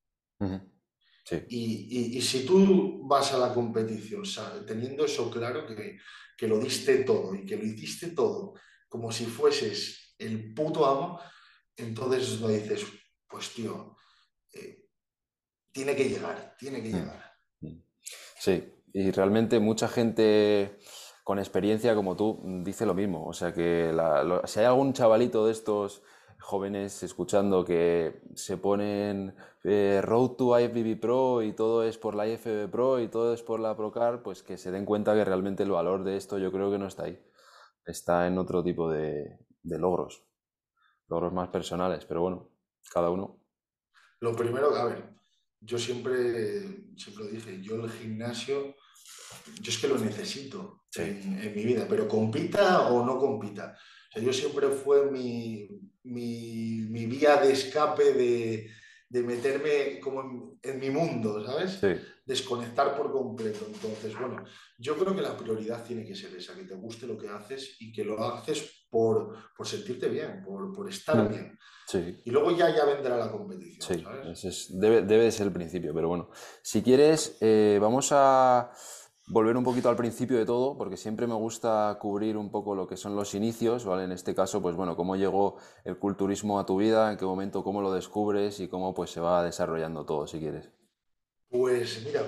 y, 1.48 2.20
si 2.22 2.46
tú 2.46 3.00
vas 3.08 3.32
a 3.34 3.38
la 3.38 3.52
competición 3.52 4.22
teniendo 4.64 5.04
eso 5.04 5.28
claro, 5.28 5.66
que, 5.66 5.98
que, 6.36 6.46
lo 6.46 6.60
diste 6.60 7.02
todo 7.02 7.34
y 7.34 7.44
que 7.44 7.56
lo 7.56 7.64
hiciste 7.64 8.12
todo 8.12 8.54
como 8.88 9.10
si 9.10 9.26
fueses 9.26 10.14
el 10.16 10.54
puto 10.54 10.86
amo, 10.86 11.20
entonces 11.76 12.40
no 12.40 12.48
dices, 12.48 12.86
pues 13.28 13.52
tío, 13.52 13.96
eh, 14.54 14.86
tiene 15.72 15.96
que 15.96 16.08
llegar, 16.08 16.54
tiene 16.56 16.80
que 16.80 16.90
mm. 16.90 16.94
llegar. 16.94 17.32
Mm. 17.60 17.82
Sí, 18.38 18.64
y 18.92 19.10
realmente 19.10 19.58
mucha 19.58 19.88
gente 19.88 20.78
con 21.24 21.40
experiencia 21.40 21.96
como 21.96 22.16
tú 22.16 22.40
dice 22.64 22.86
lo 22.86 22.94
mismo. 22.94 23.26
O 23.26 23.32
sea 23.32 23.52
que 23.52 23.92
si 24.44 24.60
hay 24.60 24.66
algún 24.66 24.92
chavalito 24.92 25.46
de 25.46 25.52
estos 25.52 26.02
jóvenes 26.40 27.02
escuchando 27.02 27.64
que 27.64 28.22
se 28.34 28.56
ponen 28.56 29.34
eh, 29.64 30.00
Road 30.02 30.30
to 30.30 30.58
IFBB 30.58 31.00
Pro 31.00 31.42
y 31.42 31.52
todo 31.52 31.82
es 31.82 31.98
por 31.98 32.14
la 32.14 32.26
IFB 32.26 32.70
Pro 32.70 33.00
y 33.00 33.08
todo 33.08 33.34
es 33.34 33.42
por 33.42 33.60
la 33.60 33.76
Procar, 33.76 34.22
pues 34.22 34.42
que 34.42 34.56
se 34.56 34.70
den 34.70 34.84
cuenta 34.84 35.14
que 35.14 35.24
realmente 35.24 35.62
el 35.62 35.70
valor 35.70 36.04
de 36.04 36.16
esto 36.16 36.38
yo 36.38 36.52
creo 36.52 36.70
que 36.70 36.78
no 36.78 36.86
está 36.86 37.04
ahí. 37.04 37.18
Está 37.84 38.26
en 38.26 38.38
otro 38.38 38.62
tipo 38.62 38.90
de, 38.90 39.38
logros, 39.62 40.24
logros 41.08 41.32
más 41.32 41.48
personales, 41.48 42.04
pero 42.04 42.22
bueno, 42.22 42.50
cada 42.92 43.10
uno. 43.10 43.42
Lo 44.20 44.34
primero, 44.34 44.74
a 44.74 44.84
ver, 44.84 45.10
yo 45.60 45.78
siempre, 45.78 46.94
siempre 46.96 47.24
lo 47.24 47.30
dije, 47.30 47.62
yo 47.62 47.76
el 47.76 47.90
gimnasio, 47.90 48.74
yo 49.60 49.70
es 49.70 49.78
que 49.78 49.88
lo 49.88 49.98
necesito 49.98 50.84
en, 50.96 51.40
en 51.40 51.54
mi 51.54 51.64
vida, 51.64 51.86
pero 51.88 52.06
compita 52.06 52.88
o 52.88 53.04
no 53.04 53.18
compita 53.18 53.76
yo 54.20 54.32
siempre 54.32 54.68
fue 54.68 55.10
mi, 55.10 55.68
vía 56.14 57.36
de 57.36 57.52
escape 57.52 58.12
de, 58.12 59.22
meterme 59.22 60.00
como 60.00 60.58
en, 60.62 60.78
mi 60.78 60.90
mundo, 60.90 61.44
¿sabes? 61.44 61.80
Desconectar 62.24 62.96
por 62.96 63.10
completo. 63.10 63.66
Entonces, 63.66 64.18
bueno, 64.18 64.44
yo 64.78 64.96
creo 64.96 65.14
que 65.14 65.22
la 65.22 65.36
prioridad 65.36 65.84
tiene 65.84 66.04
que 66.04 66.14
ser 66.14 66.34
esa, 66.36 66.54
que 66.54 66.64
te 66.64 66.74
guste 66.74 67.06
lo 67.06 67.16
que 67.16 67.28
haces 67.28 67.76
y 67.80 67.92
que 67.92 68.04
lo 68.04 68.22
haces 68.22 68.86
por, 68.90 69.34
sentirte 69.64 70.08
bien, 70.08 70.44
por, 70.44 70.88
estar 70.88 71.16
mm. 71.16 71.28
bien. 71.28 71.58
Y 72.24 72.30
luego 72.30 72.50
ya, 72.56 72.74
ya 72.74 72.84
vendrá 72.84 73.16
la 73.16 73.30
competición. 73.30 74.04
debe, 74.70 75.02
debe 75.02 75.30
ser 75.30 75.46
el 75.46 75.52
principio, 75.52 75.94
pero 75.94 76.08
bueno, 76.08 76.30
si 76.62 76.82
quieres, 76.82 77.38
eh, 77.40 77.78
vamos 77.80 78.10
a 78.12 78.70
volver 79.30 79.56
un 79.56 79.64
poquito 79.64 79.88
al 79.88 79.96
principio 79.96 80.38
de 80.38 80.46
todo, 80.46 80.76
porque 80.76 80.96
siempre 80.96 81.26
me 81.26 81.34
gusta 81.34 81.96
cubrir 82.00 82.36
un 82.36 82.50
poco 82.50 82.74
lo 82.74 82.86
que 82.86 82.96
son 82.96 83.14
los 83.14 83.34
inicios, 83.34 83.84
¿vale? 83.84 84.04
En 84.04 84.12
este 84.12 84.34
caso, 84.34 84.62
pues 84.62 84.74
bueno, 84.74 84.96
cómo 84.96 85.16
llegó 85.16 85.56
el 85.84 85.98
culturismo 85.98 86.58
a 86.58 86.66
tu 86.66 86.78
vida, 86.78 87.10
en 87.10 87.18
qué 87.18 87.24
momento, 87.24 87.62
cómo 87.62 87.82
lo 87.82 87.92
descubres 87.92 88.60
y 88.60 88.68
cómo 88.68 88.94
pues 88.94 89.10
se 89.10 89.20
va 89.20 89.42
desarrollando 89.42 90.04
todo, 90.04 90.26
si 90.26 90.38
quieres. 90.38 90.70
Pues 91.48 92.04
mira, 92.04 92.22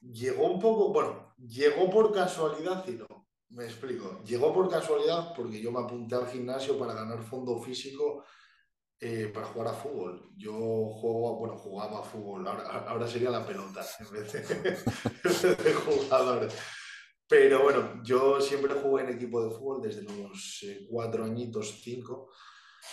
llegó 0.00 0.50
un 0.50 0.60
poco, 0.60 0.92
bueno, 0.92 1.34
llegó 1.38 1.90
por 1.90 2.12
casualidad 2.12 2.84
y 2.86 2.92
no, 2.92 3.06
me 3.50 3.64
explico. 3.64 4.22
Llegó 4.24 4.52
por 4.52 4.68
casualidad 4.70 5.34
porque 5.34 5.60
yo 5.60 5.70
me 5.70 5.80
apunté 5.80 6.14
al 6.14 6.26
gimnasio 6.26 6.78
para 6.78 6.94
ganar 6.94 7.22
fondo 7.22 7.58
físico 7.60 8.24
eh, 9.04 9.32
para 9.34 9.46
jugar 9.46 9.74
a 9.74 9.76
fútbol. 9.76 10.30
Yo 10.36 10.52
juego, 10.52 11.36
bueno, 11.36 11.56
jugaba 11.56 11.98
a 11.98 12.04
fútbol, 12.04 12.46
ahora, 12.46 13.08
sería 13.08 13.30
la 13.30 13.44
pelota 13.44 13.84
en 13.98 14.10
vez 14.12 14.32
de, 14.32 15.74
jugador. 15.74 16.48
Pero 17.26 17.64
bueno, 17.64 18.00
yo 18.04 18.40
siempre 18.40 18.74
jugué 18.74 19.02
en 19.02 19.16
equipo 19.16 19.42
de 19.42 19.50
fútbol 19.50 19.82
desde 19.82 20.04
los 20.04 20.60
eh, 20.68 20.86
cuatro 20.88 21.24
añitos, 21.24 21.80
cinco, 21.82 22.30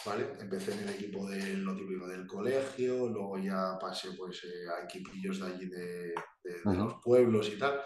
¿vale? 0.03 0.33
Empecé 0.39 0.73
en 0.73 0.79
el 0.79 0.89
equipo 0.95 1.29
del, 1.29 1.61
lo 1.61 1.75
típico 1.75 2.07
del 2.07 2.25
colegio, 2.25 3.07
luego 3.07 3.37
ya 3.37 3.77
pasé 3.79 4.13
pues 4.13 4.43
eh, 4.45 4.67
a 4.67 4.85
equipillos 4.85 5.41
de 5.41 5.45
allí 5.45 5.67
de, 5.67 6.15
los 6.63 6.95
pueblos 7.03 7.49
y 7.49 7.59
tal. 7.59 7.81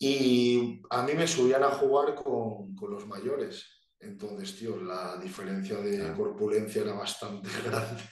Y 0.00 0.82
a 0.90 1.04
mí 1.04 1.12
me 1.14 1.28
subían 1.28 1.62
a 1.62 1.70
jugar 1.70 2.16
con, 2.16 2.74
con 2.74 2.90
los 2.90 3.06
mayores. 3.06 3.77
Entonces, 4.00 4.56
tío, 4.56 4.76
la 4.82 5.16
diferencia 5.16 5.76
de 5.78 6.12
corpulencia 6.14 6.82
era 6.82 6.94
bastante 6.94 7.48
grande. 7.64 8.02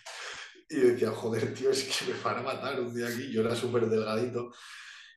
Y 0.68 0.76
decía, 0.80 1.10
joder, 1.12 1.54
tío, 1.54 1.70
es 1.70 1.84
que 1.84 2.12
me 2.12 2.20
van 2.20 2.38
a 2.38 2.42
matar 2.42 2.80
un 2.80 2.94
día 2.94 3.06
aquí. 3.06 3.32
Yo 3.32 3.42
era 3.42 3.54
súper 3.54 3.88
delgadito. 3.88 4.50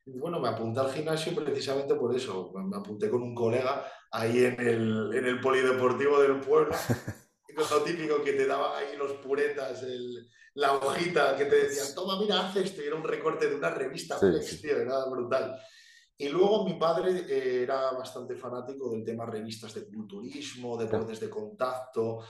Y 0.06 0.18
bueno, 0.18 0.40
me 0.40 0.48
apunté 0.48 0.80
al 0.80 0.92
gimnasio 0.92 1.34
precisamente 1.34 1.94
por 1.94 2.14
eso. 2.14 2.52
Me 2.54 2.76
apunté 2.76 3.10
con 3.10 3.22
un 3.22 3.34
colega 3.34 3.84
ahí 4.12 4.44
en 4.44 4.60
el, 4.60 5.10
en 5.14 5.26
el 5.26 5.40
polideportivo 5.40 6.20
del 6.20 6.40
pueblo. 6.40 6.74
Lo 7.56 7.82
típico 7.82 8.22
que 8.22 8.32
te 8.32 8.46
daba 8.46 8.78
ahí 8.78 8.96
los 8.96 9.12
puretas, 9.14 9.84
la 10.54 10.72
hojita 10.72 11.36
que 11.36 11.44
te 11.44 11.56
decían, 11.64 11.94
toma, 11.94 12.18
mira, 12.18 12.40
haz 12.46 12.56
esto. 12.56 12.80
Y 12.82 12.86
era 12.86 12.96
un 12.96 13.04
recorte 13.04 13.48
de 13.48 13.54
una 13.54 13.70
revista 13.70 14.18
tío, 14.18 14.76
era 14.76 15.04
brutal. 15.10 15.60
Y 16.20 16.28
luego 16.28 16.66
mi 16.66 16.74
padre 16.74 17.24
eh, 17.26 17.62
era 17.62 17.92
bastante 17.92 18.36
fanático 18.36 18.90
del 18.90 19.02
tema 19.02 19.24
revistas 19.24 19.72
de 19.72 19.86
culturismo, 19.86 20.76
deportes 20.76 21.18
de 21.18 21.30
contacto. 21.30 22.22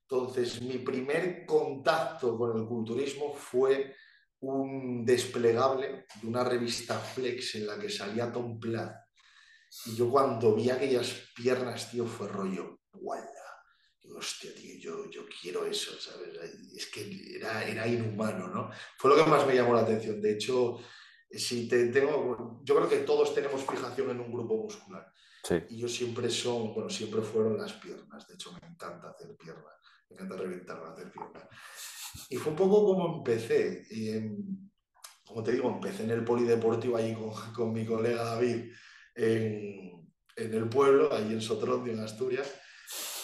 Entonces, 0.00 0.62
mi 0.62 0.78
primer 0.78 1.44
contacto 1.44 2.38
con 2.38 2.58
el 2.58 2.66
culturismo 2.66 3.34
fue 3.34 3.94
un 4.40 5.04
desplegable 5.04 6.06
de 6.22 6.26
una 6.26 6.42
revista 6.42 6.98
Flex 6.98 7.56
en 7.56 7.66
la 7.66 7.78
que 7.78 7.90
salía 7.90 8.32
Tom 8.32 8.58
Platt. 8.58 8.96
Y 9.86 9.94
yo 9.94 10.10
cuando 10.10 10.54
vi 10.54 10.70
aquellas 10.70 11.12
piernas, 11.36 11.90
tío, 11.90 12.06
fue 12.06 12.28
rollo, 12.28 12.80
¡guala! 12.92 13.28
hostia, 14.16 14.54
tío, 14.54 14.78
yo, 14.78 15.10
yo 15.10 15.26
quiero 15.26 15.66
eso, 15.66 16.00
¿sabes? 16.00 16.30
Es 16.74 16.86
que 16.86 17.36
era, 17.36 17.62
era 17.66 17.86
inhumano, 17.86 18.48
¿no? 18.48 18.70
Fue 18.96 19.10
lo 19.10 19.16
que 19.16 19.28
más 19.28 19.46
me 19.46 19.54
llamó 19.54 19.74
la 19.74 19.82
atención. 19.82 20.22
De 20.22 20.32
hecho, 20.32 20.78
si 21.38 21.68
te 21.68 21.86
tengo, 21.88 22.60
yo 22.62 22.76
creo 22.76 22.88
que 22.88 22.98
todos 22.98 23.34
tenemos 23.34 23.64
fijación 23.64 24.10
en 24.10 24.20
un 24.20 24.32
grupo 24.32 24.56
muscular. 24.56 25.12
Y 25.68 25.78
yo 25.78 25.88
siempre 25.88 26.30
son, 26.30 26.72
bueno, 26.72 26.88
siempre 26.88 27.20
fueron 27.20 27.58
las 27.58 27.74
piernas. 27.74 28.26
De 28.26 28.34
hecho, 28.34 28.52
me 28.52 28.66
encanta 28.66 29.10
hacer 29.10 29.36
piernas. 29.36 29.74
Me 30.08 30.16
encanta 30.16 30.36
reventar 30.36 30.82
hacer 30.84 31.12
piernas. 31.12 31.44
Y 32.30 32.36
fue 32.36 32.52
un 32.52 32.58
poco 32.58 32.84
como 32.86 33.18
empecé. 33.18 33.86
Y 33.90 34.12
como 35.26 35.42
te 35.42 35.52
digo, 35.52 35.68
empecé 35.68 36.04
en 36.04 36.12
el 36.12 36.24
polideportivo 36.24 36.96
ahí 36.96 37.14
con, 37.14 37.32
con 37.52 37.72
mi 37.72 37.84
colega 37.84 38.24
David 38.24 38.72
en, 39.14 40.08
en, 40.36 40.54
el 40.54 40.68
pueblo, 40.68 41.12
ahí 41.12 41.32
en 41.32 41.42
Sotrondio, 41.42 41.92
en 41.92 42.00
Asturias. 42.00 42.50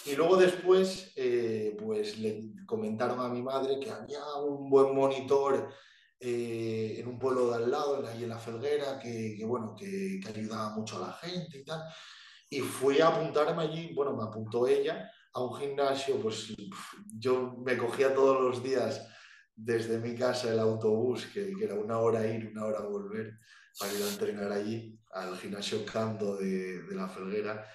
Y 0.06 0.14
luego 0.16 0.36
después, 0.36 1.12
eh, 1.16 1.76
pues 1.78 2.18
le 2.18 2.52
comentaron 2.66 3.20
a 3.20 3.28
mi 3.28 3.42
madre 3.42 3.78
que 3.78 3.90
había 3.90 4.24
un 4.42 4.68
buen 4.68 4.94
monitor 4.94 5.72
eh, 6.20 6.96
en 6.98 7.08
un 7.08 7.18
pueblo 7.18 7.50
de 7.50 7.56
al 7.56 7.70
lado, 7.70 8.06
ahí 8.06 8.24
en 8.24 8.28
la 8.28 8.38
Felguera, 8.38 8.98
que, 8.98 9.42
bueno, 9.46 9.74
que, 9.74 10.20
que, 10.22 10.28
ayudaba 10.28 10.76
mucho 10.76 10.98
a 10.98 11.08
la 11.08 11.12
gente 11.14 11.58
y 11.58 11.64
tal. 11.64 11.82
Y 12.50 12.60
fui 12.60 13.00
a 13.00 13.08
apuntarme 13.08 13.62
allí, 13.62 13.94
bueno, 13.94 14.14
me 14.14 14.24
apuntó 14.24 14.68
ella 14.68 15.10
a 15.32 15.42
un 15.42 15.56
gimnasio, 15.56 16.20
pues 16.20 16.54
yo 17.18 17.54
me 17.64 17.78
cogía 17.78 18.14
todos 18.14 18.40
los 18.40 18.62
días 18.62 19.06
desde 19.54 19.98
mi 19.98 20.14
casa 20.14 20.52
el 20.52 20.58
autobús, 20.58 21.26
que, 21.32 21.54
que 21.56 21.64
era 21.64 21.74
una 21.74 21.98
hora 21.98 22.26
ir, 22.26 22.50
una 22.50 22.66
hora 22.66 22.80
volver, 22.80 23.38
para 23.78 23.92
ir 23.92 24.02
a 24.02 24.08
entrenar 24.08 24.52
allí, 24.52 24.98
al 25.12 25.36
gimnasio 25.38 25.86
Cando 25.86 26.36
de, 26.36 26.82
de 26.82 26.94
la 26.94 27.08
Felguera, 27.08 27.66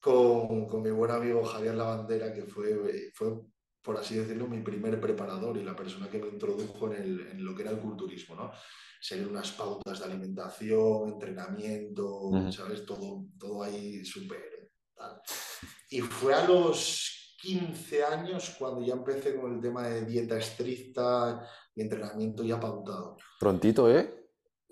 con, 0.00 0.66
con, 0.66 0.82
mi 0.82 0.90
buen 0.90 1.10
amigo 1.10 1.42
Javier 1.44 1.74
Lavandera, 1.74 2.32
que 2.32 2.44
fue, 2.44 3.10
fue 3.14 3.40
por 3.84 3.98
así 3.98 4.16
decirlo, 4.16 4.48
mi 4.48 4.62
primer 4.62 4.98
preparador 4.98 5.58
y 5.58 5.62
la 5.62 5.76
persona 5.76 6.08
que 6.08 6.18
me 6.18 6.28
introdujo 6.28 6.90
en, 6.92 7.44
lo 7.44 7.54
que 7.54 7.62
era 7.62 7.70
el 7.70 7.78
culturismo, 7.78 8.34
¿no? 8.34 8.50
Seguir 8.98 9.28
unas 9.28 9.52
pautas 9.52 9.98
de 9.98 10.04
alimentación, 10.06 11.12
entrenamiento, 11.12 12.30
¿sabes? 12.50 12.86
Todo, 12.86 13.26
todo 13.38 13.62
ahí 13.62 14.02
súper 14.02 14.70
tal. 14.94 15.20
Y 15.90 16.00
fue 16.00 16.32
a 16.32 16.48
los 16.48 17.36
15 17.42 18.04
años 18.04 18.56
cuando 18.58 18.82
ya 18.82 18.94
empecé 18.94 19.38
con 19.38 19.54
el 19.54 19.60
tema 19.60 19.86
de 19.86 20.06
dieta 20.06 20.38
estricta 20.38 21.46
y 21.74 21.82
entrenamiento 21.82 22.42
ya 22.42 22.58
pautado. 22.58 23.18
Prontito, 23.38 23.94
¿eh? 23.94 24.23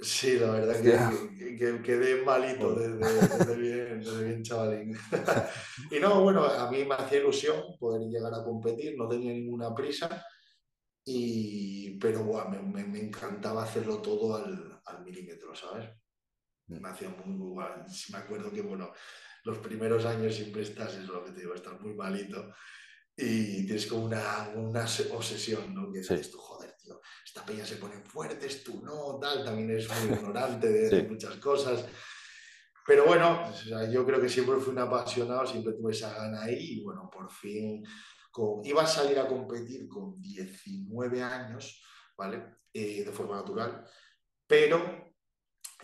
Sí, 0.02 0.38
la 0.38 0.50
verdad 0.50 0.80
que, 0.80 1.56
que, 1.56 1.82
quedé 1.82 2.22
malito 2.22 2.74
desde, 2.74 3.56
bien, 3.56 4.00
desde, 4.00 4.24
bien, 4.24 4.42
chavalín. 4.42 4.96
y 5.90 6.00
no, 6.00 6.22
bueno, 6.22 6.44
a 6.44 6.70
mí 6.70 6.84
me 6.84 6.94
hacía 6.96 7.20
ilusión 7.20 7.62
poder 7.78 8.08
llegar 8.08 8.34
a 8.34 8.44
competir, 8.44 8.96
no 8.96 9.08
tenía 9.08 9.32
ninguna 9.32 9.72
prisa, 9.74 10.26
y, 11.04 11.98
pero 11.98 12.24
bueno, 12.24 12.62
me, 12.62 12.84
me, 12.84 13.00
encantaba 13.00 13.62
hacerlo 13.62 14.02
todo 14.02 14.36
al, 14.36 14.80
al 14.84 15.04
milímetro, 15.04 15.54
¿sabes? 15.54 15.88
Mm. 16.66 16.80
Me 16.80 16.88
hacía 16.88 17.08
muy, 17.08 17.34
muy 17.34 17.54
mal. 17.54 17.84
Me 18.10 18.18
acuerdo 18.18 18.50
que, 18.50 18.62
bueno, 18.62 18.92
los 19.44 19.58
primeros 19.58 20.04
años 20.04 20.34
siempre 20.34 20.62
estás, 20.62 20.94
es 20.94 21.06
lo 21.06 21.24
que 21.24 21.32
te 21.32 21.40
digo, 21.40 21.54
estás 21.54 21.80
muy 21.80 21.94
malito 21.94 22.52
y 23.16 23.66
tienes 23.66 23.86
como 23.86 24.04
una, 24.04 24.50
una 24.54 24.84
obsesión, 25.12 25.74
¿no? 25.74 25.92
Que 25.92 25.98
dices 25.98 26.30
tú, 26.30 26.38
joder, 26.38 26.74
tío, 26.82 27.00
esta 27.32 27.46
peña 27.46 27.64
se 27.64 27.76
ponen 27.76 28.04
fuertes, 28.04 28.62
tú 28.62 28.82
no, 28.84 29.18
tal, 29.18 29.42
también 29.42 29.70
eres 29.70 29.88
muy 29.88 30.18
ignorante 30.18 30.68
de, 30.68 31.02
muchas 31.04 31.36
cosas. 31.36 31.82
Pero 32.86 33.06
bueno, 33.06 33.50
yo 33.90 34.04
creo 34.04 34.20
que 34.20 34.28
siempre 34.28 34.56
fui 34.56 34.74
un 34.74 34.80
apasionado, 34.80 35.46
siempre 35.46 35.72
tuve 35.72 35.92
esa 35.92 36.12
gana 36.12 36.42
ahí 36.42 36.56
y 36.58 36.84
bueno, 36.84 37.08
por 37.10 37.32
fin 37.32 37.82
con, 38.30 38.62
iba 38.66 38.82
a 38.82 38.86
salir 38.86 39.18
a 39.18 39.26
competir 39.26 39.88
con 39.88 40.20
19 40.20 41.22
años, 41.22 41.82
¿vale? 42.18 42.58
Eh, 42.70 43.02
de 43.02 43.12
forma 43.12 43.36
natural, 43.36 43.82
pero 44.46 45.14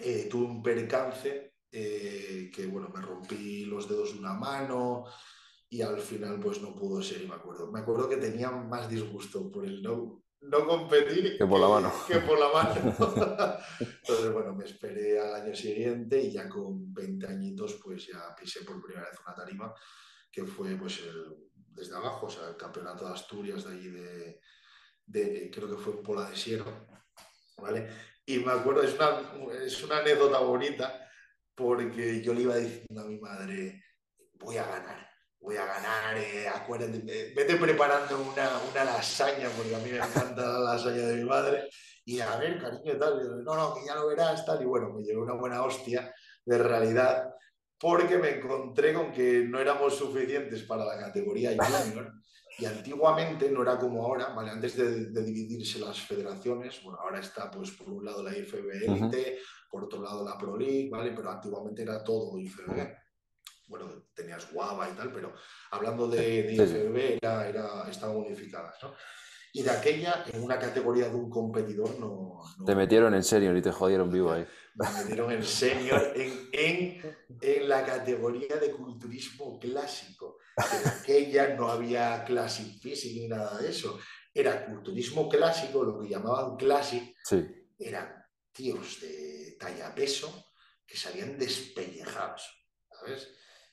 eh, 0.01 0.29
tuve 0.31 0.45
un 0.45 0.63
percance 0.63 1.55
eh, 1.73 2.51
que 2.55 2.67
bueno, 2.67 2.91
me 2.95 3.01
rompí 3.01 3.65
los 3.65 3.89
dedos 3.89 4.13
de 4.13 4.19
una 4.19 4.35
mano, 4.35 5.05
y 5.71 5.81
al 5.81 5.99
final 5.99 6.41
pues 6.41 6.61
no 6.61 6.75
pudo 6.75 7.03
ser 7.03 7.23
y 7.23 7.27
me 7.27 7.37
acuerdo. 7.37 7.73
Me 7.73 7.81
acuerdo 7.81 8.07
que 8.07 8.17
tenía 8.17 8.51
más 8.51 8.89
disgusto 8.89 9.51
por 9.51 9.65
el 9.65 9.83
no, 9.83 10.23
no 10.43 10.67
competir 10.67 11.37
que 11.37 11.47
por 11.47 11.61
la 11.61 11.69
mano. 11.69 11.93
Que 12.07 12.19
por 12.21 12.39
la 12.39 12.49
mano. 12.49 12.75
Entonces, 13.81 14.33
bueno, 14.33 14.55
me 14.55 14.65
esperé 14.65 15.21
al 15.21 15.35
año 15.35 15.55
siguiente 15.55 16.21
y 16.21 16.33
ya 16.33 16.49
con 16.49 16.93
20 16.93 17.27
añitos 17.27 17.81
pues 17.83 18.07
ya 18.07 18.35
pisé 18.35 18.65
por 18.65 18.83
primera 18.83 19.09
vez 19.09 19.19
una 19.25 19.35
tarima 19.35 19.75
que 20.31 20.45
fue 20.45 20.77
pues 20.77 21.01
el, 21.01 21.37
desde 21.55 21.97
abajo, 21.97 22.27
o 22.27 22.31
sea, 22.31 22.49
el 22.49 22.57
campeonato 22.57 23.07
de 23.07 23.13
Asturias 23.13 23.65
de 23.65 23.73
allí 23.73 23.89
de, 23.89 24.41
de 25.07 25.51
creo 25.51 25.69
que 25.69 25.83
fue 25.83 25.95
en 25.95 26.03
Pola 26.03 26.29
de 26.29 26.37
Siero, 26.37 26.87
¿vale? 27.57 27.89
Y 28.27 28.39
me 28.39 28.53
acuerdo, 28.53 28.83
es 28.83 28.95
una, 28.95 29.55
es 29.65 29.83
una 29.83 29.99
anécdota 29.99 30.39
bonita 30.41 31.09
porque 31.55 32.23
yo 32.23 32.35
le 32.35 32.43
iba 32.43 32.57
diciendo 32.57 33.01
a 33.01 33.07
mi 33.07 33.19
madre, 33.19 33.83
voy 34.35 34.59
a 34.59 34.67
ganar 34.67 35.08
voy 35.41 35.57
a 35.57 35.65
ganar, 35.65 36.17
eh, 36.19 36.49
acuérdate, 36.49 36.99
vete 37.35 37.57
preparando 37.57 38.21
una, 38.21 38.51
una, 38.71 38.85
lasaña, 38.85 39.49
porque 39.57 39.75
a 39.75 39.79
mí 39.79 39.91
me 39.91 39.99
encanta 39.99 40.43
la 40.43 40.59
lasaña 40.75 41.07
de 41.07 41.17
mi 41.17 41.25
madre, 41.25 41.69
y 42.05 42.21
a 42.21 42.37
ver, 42.37 42.61
cariño, 42.61 42.99
tal, 42.99 43.45
no, 43.45 43.55
no, 43.55 43.75
que 43.75 43.87
ya 43.87 43.95
lo 43.95 44.09
verás, 44.09 44.45
tal, 44.45 44.61
y 44.63 44.65
bueno, 44.65 44.93
me 44.93 45.03
llevé 45.03 45.19
una 45.21 45.35
buena 45.35 45.63
hostia 45.63 46.13
de 46.45 46.59
realidad, 46.59 47.31
porque 47.79 48.19
me 48.19 48.37
encontré 48.37 48.93
con 48.93 49.13
que 49.13 49.45
no 49.49 49.61
éramos 49.61 49.97
suficientes 49.97 50.65
para 50.65 50.85
la 50.85 50.99
categoría 50.99 51.51
junior, 51.85 52.13
y 52.59 52.65
antiguamente 52.65 53.49
no 53.51 53.63
era 53.63 53.79
como 53.79 54.05
ahora, 54.05 54.31
¿vale? 54.31 54.51
Antes 54.51 54.77
de, 54.77 55.23
dividirse 55.23 55.79
las 55.79 56.01
federaciones, 56.01 56.83
bueno, 56.83 56.99
ahora 57.01 57.21
está 57.21 57.49
pues 57.51 57.71
por 57.71 57.89
un 57.89 58.05
lado 58.05 58.23
la 58.23 58.37
IFB 58.37 59.39
por 59.71 59.85
otro 59.85 60.03
lado 60.03 60.25
la 60.25 60.37
Pro 60.37 60.57
League, 60.57 60.89
¿vale? 60.91 61.13
Pero 61.13 61.31
antiguamente 61.31 61.83
era 61.83 62.03
todo 62.03 62.37
IFB 62.37 63.08
bueno, 63.69 64.07
tenías 64.15 64.53
guava 64.53 64.89
y 64.89 64.93
tal, 64.95 65.13
pero 65.13 65.35
hablando 65.71 66.09
de, 66.09 66.43
de 66.43 66.53
IFBB, 66.55 67.19
era, 67.23 67.89
estaban 67.89 68.17
unificadas, 68.17 68.75
¿no? 68.83 68.95
Y 69.53 69.63
de 69.63 69.71
aquella, 69.71 70.25
en 70.33 70.43
una 70.43 70.59
categoría 70.59 71.09
de 71.09 71.15
un 71.15 71.31
competidor, 71.31 71.99
no... 71.99 72.43
Te 72.67 72.75
metieron 72.75 73.15
en 73.15 73.23
senior 73.23 73.57
y 73.57 73.63
te 73.63 73.73
jodieron 73.73 74.11
vivo 74.11 74.33
ahí. 74.33 74.47
Me 74.75 74.91
metieron 75.03 75.33
en 75.33 75.43
senior 75.43 76.13
en, 76.15 76.49
en, 76.53 77.19
en, 77.41 77.69
la 77.69 77.85
categoría 77.85 78.57
de 78.57 78.71
culturismo 78.73 79.59
clásico. 79.59 80.39
En 80.57 80.89
aquella 80.89 81.55
no 81.57 81.69
había 81.69 82.25
classic 82.25 82.81
physics 82.81 83.17
ni 83.17 83.29
nada 83.29 83.59
de 83.59 83.71
eso. 83.71 83.99
Era 84.33 84.67
culturismo 84.67 85.29
clásico, 85.29 85.83
lo 85.83 85.99
que 85.99 86.09
llamaban 86.09 86.57
classic. 86.57 87.17
Sí. 87.25 87.45
Eran 87.79 88.25
tíos 88.53 89.01
de 89.01 89.57
talla 89.59 89.95
peso 89.95 90.53
que 90.87 90.97
salían 90.97 91.39
despellejados, 91.39 92.43
¿sabes? 92.91 93.29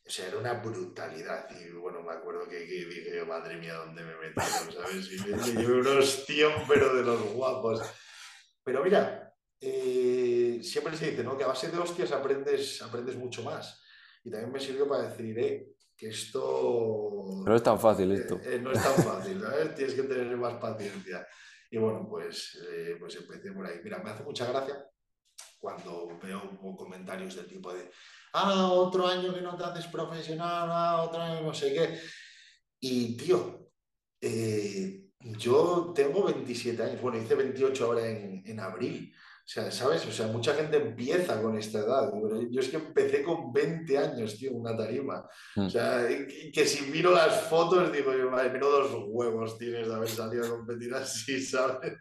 O 0.08 0.10
sea, 0.10 0.28
era 0.28 0.38
una 0.38 0.54
brutalidad. 0.54 1.50
Y 1.60 1.72
bueno, 1.72 2.02
me 2.04 2.14
acuerdo 2.14 2.48
que, 2.48 2.60
dije, 2.60 3.26
madre 3.26 3.58
mía, 3.58 3.74
¿dónde 3.74 4.04
me 4.04 4.16
metí? 4.18 4.40
¿Sabes? 4.40 5.12
Y 5.12 5.20
me, 5.20 5.62
llevé 5.62 5.80
unos 5.80 6.26
tíos, 6.26 6.54
pero 6.68 6.96
de 6.96 7.04
los 7.04 7.22
guapos. 7.34 7.82
Pero 8.64 8.84
mira, 8.84 9.34
eh, 9.60 10.60
siempre 10.62 10.96
se 10.96 11.10
dice, 11.10 11.24
¿no? 11.24 11.36
Que 11.36 11.44
a 11.44 11.48
base 11.48 11.70
de 11.70 11.80
hostias 11.80 12.12
aprendes, 12.12 12.82
aprendes 12.84 13.16
mucho 13.16 13.42
más. 13.44 13.82
Y 14.24 14.30
también 14.30 14.52
me 14.52 14.60
sirvió 14.60 14.88
para 14.88 15.10
decir, 15.10 15.40
eh, 15.40 15.76
que 15.98 16.10
esto... 16.10 17.44
No 17.44 17.56
es 17.56 17.64
tan 17.64 17.80
fácil 17.80 18.12
esto. 18.12 18.40
Eh, 18.44 18.60
no 18.60 18.72
es 18.72 18.84
tan 18.84 19.04
fácil, 19.04 19.42
¿sabes? 19.42 19.74
Tienes 19.76 19.96
que 19.96 20.04
tener 20.04 20.38
más 20.38 20.56
paciencia. 20.56 21.28
Y 21.72 21.78
bueno, 21.78 22.06
pues, 22.08 22.60
eh, 22.70 22.96
pues 23.00 23.16
empecé 23.16 23.52
por 23.52 23.66
ahí. 23.66 23.80
Mira, 23.84 24.00
me 24.00 24.12
hace 24.12 24.24
mucha 24.24 24.46
gracia 24.46 24.86
cuando 25.60 26.08
veo 26.22 26.58
comentarios 26.78 27.36
del 27.36 27.48
tipo 27.48 27.74
de, 27.74 27.90
ah, 28.36 28.70
otro 28.72 29.08
año 29.08 29.34
que 29.34 29.42
no 29.42 29.56
te 29.56 29.64
haces 29.64 29.88
profesional, 29.88 30.70
ah, 30.72 31.04
otro 31.04 31.22
año 31.22 31.42
no 31.42 31.54
sé 31.54 31.74
qué. 31.74 32.00
Y, 32.80 33.18
tío, 33.18 33.72
eh, 34.22 35.06
yo 35.20 35.92
tengo 35.96 36.24
27 36.24 36.84
años, 36.84 37.02
bueno, 37.02 37.18
hice 37.18 37.36
28 37.36 37.86
ahora 37.86 38.08
en, 38.08 38.44
en, 38.46 38.60
abril. 38.60 39.14
O 39.16 39.48
sea, 39.48 39.72
¿sabes? 39.72 40.06
O 40.08 40.12
sea, 40.12 40.28
mucha 40.28 40.56
gente 40.56 40.78
empieza 40.78 41.40
con 41.42 41.58
esta 41.58 41.80
edad. 41.80 42.12
Yo 42.50 42.60
es 42.60 42.70
que 42.70 42.78
empecé 42.78 43.22
con 43.24 43.54
20 43.54 43.98
años, 43.98 44.38
tío, 44.38 44.52
una 44.54 44.76
tarima. 44.76 45.28
O 45.56 45.70
sea, 45.70 46.08
que, 46.08 46.66
si 46.66 46.92
miro 46.92 47.12
las 47.12 47.42
fotos, 47.44 47.92
digo, 47.92 48.12
madre, 48.32 48.50
miro 48.50 48.70
dos 48.70 49.06
huevos 49.08 49.58
tienes 49.60 49.88
de 49.88 49.94
haber 49.94 50.10
salido 50.10 50.46
a 50.46 50.50
competir 50.50 50.94
así, 50.96 51.40
¿sabes? 51.46 51.94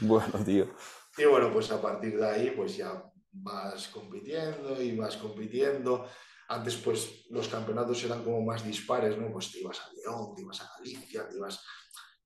Bueno, 0.00 0.32
tío. 0.44 0.72
Y 1.18 1.24
bueno, 1.24 1.52
pues 1.52 1.70
a 1.72 1.82
partir 1.82 2.18
de 2.18 2.26
ahí, 2.26 2.52
pues 2.56 2.76
ya 2.76 3.02
vas 3.34 3.88
compitiendo 3.88 4.80
y 4.80 4.96
vas 4.96 5.16
compitiendo. 5.16 6.06
Antes, 6.48 6.76
pues, 6.76 7.26
los 7.30 7.48
campeonatos 7.48 8.02
eran 8.04 8.22
como 8.22 8.42
más 8.42 8.64
dispares, 8.64 9.16
¿no? 9.18 9.32
Pues 9.32 9.50
te 9.50 9.60
ibas 9.60 9.80
a 9.80 9.90
León, 9.92 10.34
te 10.34 10.42
ibas 10.42 10.60
a 10.60 10.70
Galicia, 10.78 11.28
te 11.28 11.36
ibas... 11.36 11.64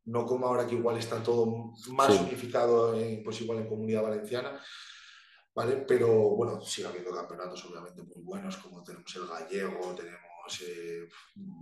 No 0.04 0.24
como 0.24 0.46
ahora 0.46 0.66
que 0.66 0.74
igual 0.74 0.96
está 0.96 1.22
todo 1.22 1.74
más 1.88 2.18
unificado, 2.18 2.96
pues 3.22 3.42
igual 3.42 3.59
en 3.59 3.68
Comunidad 3.68 4.02
Valenciana, 4.02 4.59
¿vale? 5.54 5.84
Pero, 5.86 6.09
bueno, 6.30 6.62
sigue 6.62 6.88
habiendo 6.88 7.11
campeonatos 7.11 7.62
obviamente 7.66 8.02
muy 8.02 8.22
buenos, 8.22 8.56
como 8.56 8.82
tenemos 8.82 9.14
el 9.16 9.26
gallego, 9.26 9.94
tenemos 9.94 10.62
eh, 10.66 11.06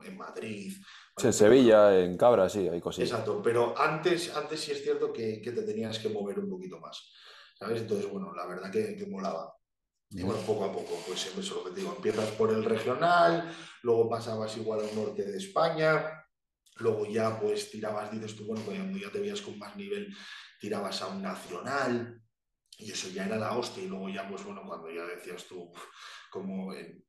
en 0.04 0.16
Madrid. 0.16 0.72
en 1.20 1.32
Sevilla, 1.32 1.98
en 1.98 2.16
Cabra, 2.16 2.48
sí, 2.48 2.68
hay 2.68 2.80
cosas. 2.80 3.04
Exacto, 3.04 3.42
pero 3.42 3.76
antes, 3.76 4.34
antes 4.36 4.60
sí 4.60 4.70
es 4.70 4.82
cierto 4.82 5.12
que, 5.12 5.40
que, 5.42 5.50
te 5.50 5.62
tenías 5.62 5.98
que 5.98 6.08
mover 6.08 6.38
un 6.38 6.48
poquito 6.48 6.78
más, 6.78 7.10
¿sabes? 7.58 7.82
Entonces, 7.82 8.10
bueno, 8.10 8.32
la 8.34 8.46
verdad 8.46 8.70
que, 8.70 8.96
que 8.96 9.06
molaba. 9.06 9.56
Y 10.10 10.22
bueno, 10.22 10.40
poco 10.42 10.64
a 10.64 10.72
poco, 10.72 11.02
pues 11.06 11.20
siempre 11.20 11.42
es 11.42 11.50
lo 11.50 11.64
que 11.64 11.70
te 11.70 11.80
digo, 11.80 11.94
empiezas 11.96 12.30
por 12.32 12.52
el 12.52 12.64
regional, 12.64 13.52
luego 13.82 14.08
pasabas 14.08 14.56
igual 14.56 14.80
al 14.80 14.94
norte 14.94 15.24
de 15.24 15.36
España, 15.36 16.24
luego 16.76 17.06
ya 17.06 17.40
pues 17.40 17.70
tirabas, 17.70 18.12
dices 18.12 18.36
tú, 18.36 18.46
bueno, 18.46 18.62
cuando 18.64 18.96
ya 18.98 19.10
te 19.10 19.18
veías 19.18 19.40
con 19.40 19.58
más 19.58 19.76
nivel, 19.76 20.14
tirabas 20.60 21.02
a 21.02 21.08
un 21.08 21.22
nacional, 21.22 22.22
y 22.78 22.92
eso 22.92 23.08
ya 23.08 23.26
era 23.26 23.36
la 23.36 23.56
hostia, 23.56 23.82
y 23.82 23.88
luego 23.88 24.08
ya 24.08 24.28
pues 24.28 24.44
bueno, 24.44 24.62
cuando 24.64 24.90
ya 24.90 25.04
decías 25.04 25.44
tú, 25.44 25.72
como, 26.30 26.72
¿en, 26.72 27.04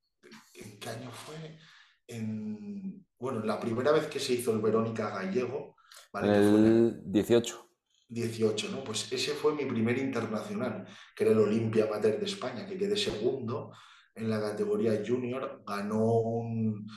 qué 0.80 0.89
año 0.89 1.12
fue? 1.12 1.60
En, 2.08 3.06
bueno, 3.20 3.43
la 3.43 3.60
primera 3.60 3.91
vez 3.91 4.08
que 4.08 4.20
se 4.20 4.34
hizo 4.34 4.54
el 4.54 4.62
Verónica 4.62 5.12
Gallego, 5.12 5.76
¿vale? 6.12 6.36
el 6.36 7.02
18. 7.06 7.66
18, 8.10 8.70
¿no? 8.70 8.84
Pues 8.84 9.12
ese 9.12 9.34
fue 9.34 9.53
mi 9.53 9.66
primer 9.66 9.97
internacional, 9.97 10.86
que 11.16 11.24
era 11.24 11.34
el 11.34 11.39
Olimpia 11.39 11.86
Amateur 11.86 12.20
de 12.20 12.26
España, 12.26 12.66
que 12.66 12.78
quedé 12.78 12.95
segundo 12.95 13.72
en 14.16 14.30
la 14.30 14.39
categoría 14.39 15.03
junior. 15.05 15.64
Ganó 15.66 16.05
un, 16.05 16.88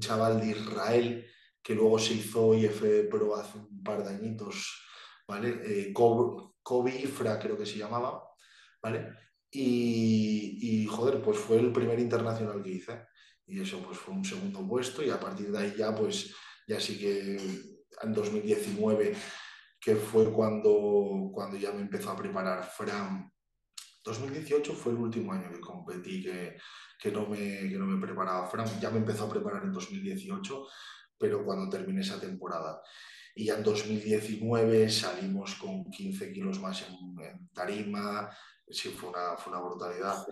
chaval 0.00 0.40
de 0.40 0.50
Israel 0.50 1.26
que 1.62 1.74
luego 1.74 1.98
se 1.98 2.14
hizo 2.14 2.54
IF 2.54 2.82
Pro 3.10 3.36
hace 3.36 3.58
un 3.58 3.82
par 3.82 4.02
de 4.02 4.10
añitos, 4.10 4.82
¿vale? 5.28 5.60
Eh, 5.64 5.92
Kobe 5.92 6.94
Ifra 6.96 7.38
creo 7.38 7.56
que 7.56 7.66
se 7.66 7.78
llamaba, 7.78 8.22
¿vale? 8.82 9.12
Y, 9.50 10.58
y, 10.60 10.86
joder, 10.86 11.22
pues 11.22 11.38
fue 11.38 11.58
el 11.58 11.72
primer 11.72 11.98
internacional 12.00 12.62
que 12.62 12.70
hice. 12.70 13.06
Y 13.46 13.60
eso 13.60 13.82
pues 13.84 13.98
fue 13.98 14.14
un 14.14 14.24
segundo 14.24 14.66
puesto 14.66 15.02
y 15.02 15.10
a 15.10 15.20
partir 15.20 15.50
de 15.50 15.58
ahí 15.58 15.74
ya 15.76 15.94
pues 15.94 16.34
ya 16.66 16.80
sí 16.80 16.98
que 16.98 17.36
en 18.02 18.12
2019 18.12 19.14
que 19.84 19.96
fue 19.96 20.32
cuando, 20.32 21.30
cuando 21.30 21.58
ya 21.58 21.70
me 21.70 21.82
empezó 21.82 22.10
a 22.10 22.16
preparar 22.16 22.64
Fran. 22.64 23.30
2018 24.02 24.72
fue 24.72 24.92
el 24.92 24.98
último 24.98 25.32
año 25.32 25.50
que 25.50 25.60
competí, 25.60 26.22
que, 26.22 26.56
que, 26.98 27.12
no, 27.12 27.26
me, 27.26 27.38
que 27.68 27.76
no 27.76 27.84
me 27.84 28.04
preparaba 28.04 28.46
Fran. 28.46 28.66
Ya 28.80 28.88
me 28.88 28.98
empezó 28.98 29.24
a 29.24 29.28
preparar 29.28 29.62
en 29.62 29.72
2018, 29.72 30.66
pero 31.18 31.44
cuando 31.44 31.68
terminé 31.68 32.00
esa 32.00 32.18
temporada. 32.18 32.80
Y 33.34 33.44
ya 33.44 33.56
en 33.56 33.62
2019 33.62 34.88
salimos 34.88 35.56
con 35.56 35.84
15 35.90 36.32
kilos 36.32 36.60
más 36.60 36.82
en, 36.88 37.50
tarima, 37.52 38.30
sí, 38.66 38.88
fue 38.88 39.10
una, 39.10 39.36
fue 39.36 39.52
una 39.52 39.60
brutalidad. 39.60 40.26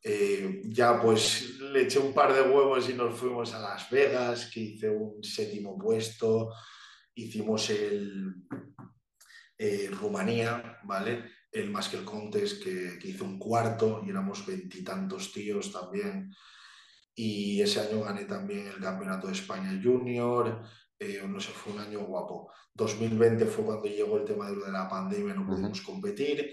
Eh, 0.00 0.62
ya 0.66 1.00
pues 1.02 1.58
le 1.58 1.82
eché 1.82 1.98
un 1.98 2.14
par 2.14 2.32
de 2.32 2.42
huevos 2.42 2.88
y 2.88 2.94
nos 2.94 3.18
fuimos 3.18 3.52
a 3.52 3.58
Las 3.58 3.90
Vegas, 3.90 4.48
que 4.52 4.60
hice 4.60 4.90
un 4.90 5.24
séptimo 5.24 5.76
puesto, 5.76 6.50
hicimos 7.14 7.68
el, 7.70 8.34
eh, 9.64 9.88
Rumanía, 9.92 10.80
¿vale? 10.82 11.22
El 11.52 11.70
más 11.70 11.88
que 11.88 11.96
el 11.96 12.04
Contes, 12.04 12.54
que, 12.54 12.98
hizo 13.04 13.24
un 13.24 13.38
cuarto 13.38 14.02
y 14.04 14.10
éramos 14.10 14.44
veintitantos 14.44 15.32
tíos 15.32 15.70
también. 15.70 16.34
Y 17.14 17.60
ese 17.60 17.78
año 17.78 18.02
gané 18.02 18.24
también 18.24 18.66
el 18.66 18.80
Campeonato 18.80 19.28
de 19.28 19.34
España 19.34 19.80
Junior. 19.80 20.62
Eh, 20.98 21.22
no 21.28 21.38
sé, 21.38 21.52
fue 21.52 21.74
un 21.74 21.78
año 21.78 22.00
guapo. 22.00 22.50
2020 22.74 23.46
fue 23.46 23.64
cuando 23.64 23.86
llegó 23.86 24.16
el 24.16 24.24
tema 24.24 24.50
de 24.50 24.72
la 24.72 24.88
pandemia, 24.88 25.34
no 25.34 25.46
pudimos 25.46 25.80
competir. 25.82 26.52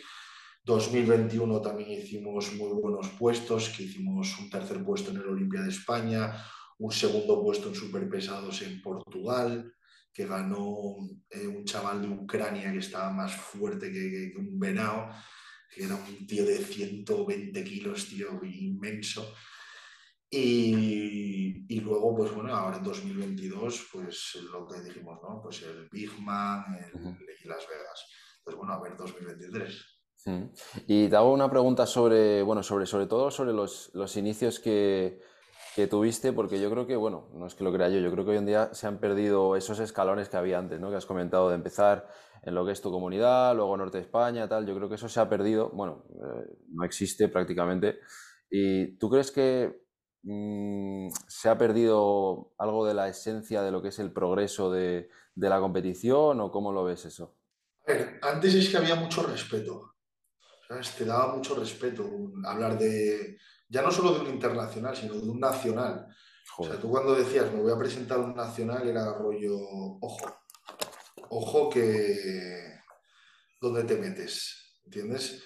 2021 0.64 1.62
también 1.62 1.90
hicimos 1.90 2.54
muy 2.54 2.80
buenos 2.80 3.10
puestos, 3.18 3.70
que 3.70 3.84
hicimos 3.84 4.38
un 4.38 4.52
tercer 4.52 4.84
puesto 4.84 5.10
en 5.10 5.18
el 5.18 5.30
Olimpia 5.30 5.64
de 5.64 5.70
España, 5.70 6.46
un 6.78 6.92
segundo 6.92 7.42
puesto 7.42 7.70
en 7.70 7.76
superpesados 7.76 8.62
en 8.62 8.80
Portugal, 8.84 9.74
que 10.14 10.26
ganó 10.26 10.98
eh, 11.30 11.48
un 11.48 11.64
chaval 11.66 12.02
de 12.02 12.10
Ucrania 12.10 12.72
que 12.72 12.80
estaba 12.80 13.12
más 13.12 13.36
fuerte 13.36 13.92
que, 13.92 14.34
un 14.38 14.60
venado, 14.60 15.10
que 15.74 15.86
era 15.86 15.96
un 15.96 16.28
tío 16.28 16.46
de 16.46 16.58
120 16.58 17.64
kilos, 17.64 18.08
tío, 18.08 18.40
inmenso. 18.44 19.34
Y, 20.32 21.66
y, 21.68 21.80
luego, 21.80 22.16
pues 22.16 22.32
bueno, 22.34 22.54
ahora 22.54 22.78
en 22.78 22.84
2022, 22.84 23.90
pues 23.92 24.38
lo 24.52 24.68
que 24.68 24.82
dijimos, 24.82 25.20
¿no? 25.24 25.42
Pues 25.42 25.64
el 25.64 25.90
Big 25.90 26.12
Man 26.20 26.66
y 27.44 27.48
Las 27.48 27.68
Vegas. 27.68 28.06
Pues 28.44 28.56
bueno, 28.56 28.74
a 28.74 28.82
ver 28.82 28.96
2023. 28.96 30.00
Y 30.88 31.08
te 31.08 31.16
hago 31.16 31.34
una 31.34 31.50
pregunta 31.50 31.86
sobre, 31.86 32.44
bueno, 32.44 32.62
sobre, 32.62 32.86
sobre 32.86 33.08
todo 33.08 33.32
sobre 33.32 33.54
los, 33.54 33.90
los 33.94 34.18
inicios 34.18 34.60
que, 34.60 35.20
que 35.76 35.88
tuviste, 35.88 36.34
porque 36.34 36.60
yo 36.60 36.70
creo 36.70 36.88
que, 36.88 36.96
bueno, 36.96 37.30
no 37.34 37.48
es 37.48 37.56
que 37.56 37.64
lo 37.64 37.72
crea 37.72 37.90
yo, 37.90 38.00
yo 38.00 38.12
creo 38.12 38.26
que 38.26 38.32
hoy 38.32 38.38
en 38.38 38.46
día 38.46 38.74
se 38.74 38.88
han 38.88 39.00
perdido 39.00 39.56
esos 39.56 39.80
escalones 39.80 40.30
que 40.30 40.38
había 40.38 40.58
antes, 40.58 40.80
¿no? 40.80 40.90
Que 40.90 40.98
has 40.98 41.06
comentado 41.06 41.50
de 41.50 41.56
empezar 41.56 42.08
en 42.42 42.56
lo 42.56 42.66
que 42.66 42.72
es 42.72 42.82
tu 42.82 42.92
comunidad, 42.92 43.56
luego 43.56 43.78
Norte 43.78 43.98
de 43.98 44.04
España, 44.04 44.48
tal, 44.48 44.66
yo 44.66 44.76
creo 44.76 44.90
que 44.90 44.96
eso 44.96 45.10
se 45.10 45.20
ha 45.20 45.30
perdido, 45.30 45.70
bueno, 45.72 46.06
eh, 46.10 46.58
no 46.70 46.84
existe 46.84 47.28
prácticamente. 47.28 48.00
¿Y 48.50 48.98
tú 48.98 49.10
crees 49.10 49.32
que 49.32 49.84
mm, 50.24 51.10
se 51.28 51.50
ha 51.50 51.58
perdido 51.58 52.54
algo 52.58 52.86
de 52.86 52.94
la 52.94 53.08
esencia 53.08 53.62
de 53.62 53.72
lo 53.72 53.82
que 53.82 53.90
es 53.90 54.00
el 54.00 54.12
progreso 54.12 54.72
de, 54.72 55.10
de 55.36 55.50
la 55.50 55.60
competición 55.60 56.40
o 56.42 56.52
cómo 56.52 56.72
lo 56.72 56.84
ves 56.84 57.06
eso? 57.06 57.38
A 57.86 57.94
ver, 57.94 58.20
antes 58.22 58.54
es 58.56 58.70
que 58.70 58.78
había 58.78 58.96
mucho 58.96 59.24
respeto, 59.24 59.96
¿sabes? 60.68 60.96
Te 60.96 61.06
daba 61.06 61.36
mucho 61.36 61.56
respeto 61.56 62.10
hablar 62.46 62.78
de 62.78 63.38
ya 63.70 63.84
no 63.84 63.92
solo 63.92 64.14
de 64.14 64.22
un 64.22 64.34
internacional, 64.34 64.96
sino 64.96 65.14
de 65.14 65.30
un 65.30 65.40
nacional. 65.40 66.08
O 66.58 66.66
sea, 66.66 66.80
tú 66.80 66.90
cuando 66.90 67.14
decías 67.14 67.52
me 67.54 67.62
voy 67.62 67.72
a 67.72 67.78
presentar 67.78 68.20
un 68.20 68.36
nacional 68.36 68.86
era 68.88 69.14
rollo, 69.14 69.56
ojo, 70.02 70.42
ojo 71.30 71.70
que 71.70 72.82
dónde 73.62 73.84
te 73.84 73.96
metes, 73.96 74.80
¿entiendes? 74.84 75.44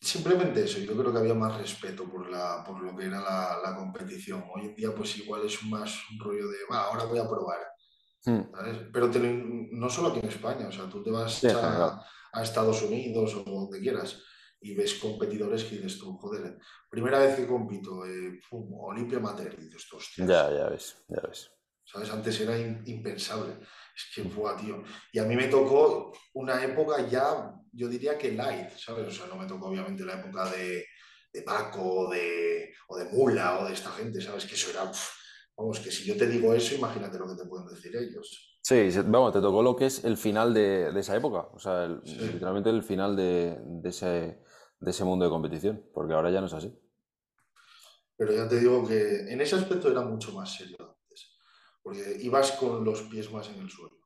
Simplemente 0.00 0.64
eso, 0.64 0.78
yo 0.78 0.96
creo 0.96 1.12
que 1.12 1.18
había 1.18 1.34
más 1.34 1.58
respeto 1.58 2.08
por, 2.08 2.30
la, 2.30 2.62
por 2.64 2.80
lo 2.80 2.96
que 2.96 3.06
era 3.06 3.20
la, 3.20 3.74
competición. 3.76 4.44
Hoy 4.54 4.66
en 4.66 4.76
día 4.76 4.94
pues 4.94 5.18
igual 5.18 5.44
es 5.44 5.62
más 5.64 5.98
un 6.12 6.20
rollo 6.20 6.48
de, 6.48 6.58
va, 6.70 6.84
ahora 6.84 7.04
voy 7.04 7.18
a 7.18 7.28
probar. 7.28 7.58
Hmm. 8.24 8.42
Pero 8.92 9.10
no 9.72 9.90
solo 9.90 10.08
aquí 10.08 10.20
en 10.20 10.28
España, 10.28 10.68
o 10.68 10.72
sea, 10.72 10.88
tú 10.88 11.02
te 11.02 11.10
vas 11.10 11.44
a, 11.44 12.00
a 12.32 12.42
Estados 12.42 12.82
Unidos 12.82 13.34
o 13.34 13.42
donde 13.42 13.80
quieras 13.80 14.22
y 14.66 14.74
ves 14.74 14.94
competidores 14.94 15.64
que 15.64 15.76
dices 15.76 15.98
tú, 15.98 16.16
joder, 16.18 16.58
primera 16.90 17.20
vez 17.20 17.36
que 17.36 17.46
compito, 17.46 18.04
eh, 18.04 18.40
Olimpia 18.50 19.18
Amateur, 19.18 19.56
dices 19.56 19.86
tú. 19.88 19.98
Ya, 20.18 20.50
ya 20.52 20.68
ves, 20.68 20.96
ya 21.08 21.20
ves. 21.20 21.52
¿Sabes? 21.84 22.10
Antes 22.10 22.40
era 22.40 22.58
impensable. 22.58 23.52
Es 23.94 24.10
que, 24.12 24.28
fue 24.28 24.56
tío. 24.56 24.82
Y 25.12 25.20
a 25.20 25.24
mí 25.24 25.36
me 25.36 25.46
tocó 25.46 26.12
una 26.34 26.62
época 26.64 27.06
ya, 27.08 27.54
yo 27.72 27.88
diría 27.88 28.18
que 28.18 28.32
light, 28.32 28.70
¿sabes? 28.76 29.06
O 29.06 29.10
sea, 29.10 29.26
no 29.28 29.36
me 29.36 29.46
tocó 29.46 29.68
obviamente 29.68 30.04
la 30.04 30.20
época 30.20 30.50
de, 30.50 30.84
de 31.32 31.42
Paco 31.42 32.10
de, 32.10 32.74
o 32.88 32.98
de 32.98 33.04
Mula 33.04 33.60
o 33.60 33.66
de 33.66 33.74
esta 33.74 33.90
gente, 33.92 34.20
¿sabes? 34.20 34.46
Que 34.46 34.56
eso 34.56 34.70
era, 34.70 34.90
vamos, 35.56 35.78
que 35.78 35.92
si 35.92 36.04
yo 36.04 36.16
te 36.16 36.26
digo 36.26 36.52
eso, 36.52 36.74
imagínate 36.74 37.18
lo 37.18 37.28
que 37.28 37.40
te 37.40 37.48
pueden 37.48 37.68
decir 37.68 37.94
ellos. 37.96 38.56
Sí, 38.66 38.90
vamos, 39.04 39.32
te 39.32 39.40
tocó 39.40 39.62
lo 39.62 39.76
que 39.76 39.86
es 39.86 40.02
el 40.02 40.16
final 40.16 40.52
de, 40.52 40.90
de 40.92 40.98
esa 40.98 41.14
época, 41.14 41.48
o 41.54 41.58
sea, 41.60 41.86
literalmente 41.86 42.68
el 42.68 42.82
final 42.82 43.14
de, 43.14 43.56
de, 43.64 43.88
ese, 43.88 44.40
de 44.80 44.90
ese 44.90 45.04
mundo 45.04 45.24
de 45.24 45.30
competición, 45.30 45.84
porque 45.92 46.14
ahora 46.14 46.30
ya 46.30 46.40
no 46.40 46.46
es 46.46 46.52
así. 46.52 46.78
Pero 48.16 48.32
ya 48.32 48.48
te 48.48 48.58
digo 48.58 48.86
que 48.86 49.30
en 49.30 49.40
ese 49.40 49.56
aspecto 49.56 49.90
era 49.90 50.00
mucho 50.02 50.32
más 50.32 50.54
serio 50.54 50.76
antes, 50.80 51.36
porque 51.82 52.18
ibas 52.20 52.52
con 52.52 52.84
los 52.84 53.02
pies 53.02 53.30
más 53.32 53.48
en 53.48 53.60
el 53.60 53.70
suelo. 53.70 53.96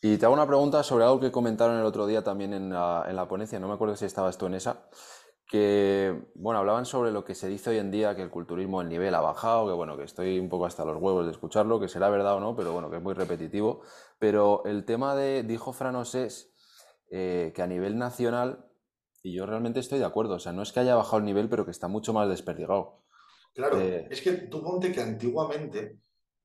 Y 0.00 0.18
te 0.18 0.26
hago 0.26 0.34
una 0.34 0.46
pregunta 0.46 0.82
sobre 0.82 1.04
algo 1.04 1.18
que 1.18 1.32
comentaron 1.32 1.78
el 1.78 1.84
otro 1.84 2.06
día 2.06 2.22
también 2.22 2.52
en 2.52 2.70
la, 2.70 3.04
en 3.08 3.16
la 3.16 3.26
ponencia, 3.26 3.58
no 3.58 3.68
me 3.68 3.74
acuerdo 3.74 3.96
si 3.96 4.04
estabas 4.04 4.38
tú 4.38 4.46
en 4.46 4.54
esa, 4.54 4.88
que, 5.48 6.28
bueno, 6.34 6.58
hablaban 6.58 6.86
sobre 6.86 7.12
lo 7.12 7.24
que 7.24 7.34
se 7.34 7.48
dice 7.48 7.70
hoy 7.70 7.78
en 7.78 7.90
día, 7.90 8.16
que 8.16 8.22
el 8.22 8.30
culturismo, 8.30 8.80
el 8.80 8.88
nivel 8.88 9.14
ha 9.14 9.20
bajado, 9.20 9.66
que, 9.66 9.72
bueno, 9.72 9.96
que 9.96 10.04
estoy 10.04 10.38
un 10.38 10.48
poco 10.48 10.66
hasta 10.66 10.84
los 10.84 11.00
huevos 11.00 11.24
de 11.24 11.32
escucharlo, 11.32 11.78
que 11.78 11.88
será 11.88 12.08
verdad 12.08 12.36
o 12.36 12.40
no, 12.40 12.56
pero 12.56 12.72
bueno, 12.72 12.90
que 12.90 12.96
es 12.96 13.02
muy 13.02 13.14
repetitivo. 13.14 13.82
Pero 14.18 14.62
el 14.64 14.84
tema 14.84 15.14
de, 15.14 15.44
dijo 15.44 15.72
Franos 15.72 16.14
es 16.16 16.52
eh, 17.10 17.52
que 17.54 17.62
a 17.62 17.66
nivel 17.68 17.96
nacional 17.96 18.66
y 19.26 19.32
yo 19.32 19.44
realmente 19.44 19.80
estoy 19.80 19.98
de 19.98 20.04
acuerdo. 20.04 20.34
O 20.34 20.38
sea, 20.38 20.52
no 20.52 20.62
es 20.62 20.72
que 20.72 20.80
haya 20.80 20.94
bajado 20.94 21.18
el 21.18 21.24
nivel, 21.24 21.48
pero 21.48 21.64
que 21.64 21.72
está 21.72 21.88
mucho 21.88 22.12
más 22.12 22.28
desperdigado. 22.28 23.02
Claro, 23.52 23.80
eh, 23.80 24.06
es 24.08 24.20
que 24.22 24.32
tú 24.32 24.62
ponte 24.62 24.92
que 24.92 25.02
antiguamente 25.02 25.98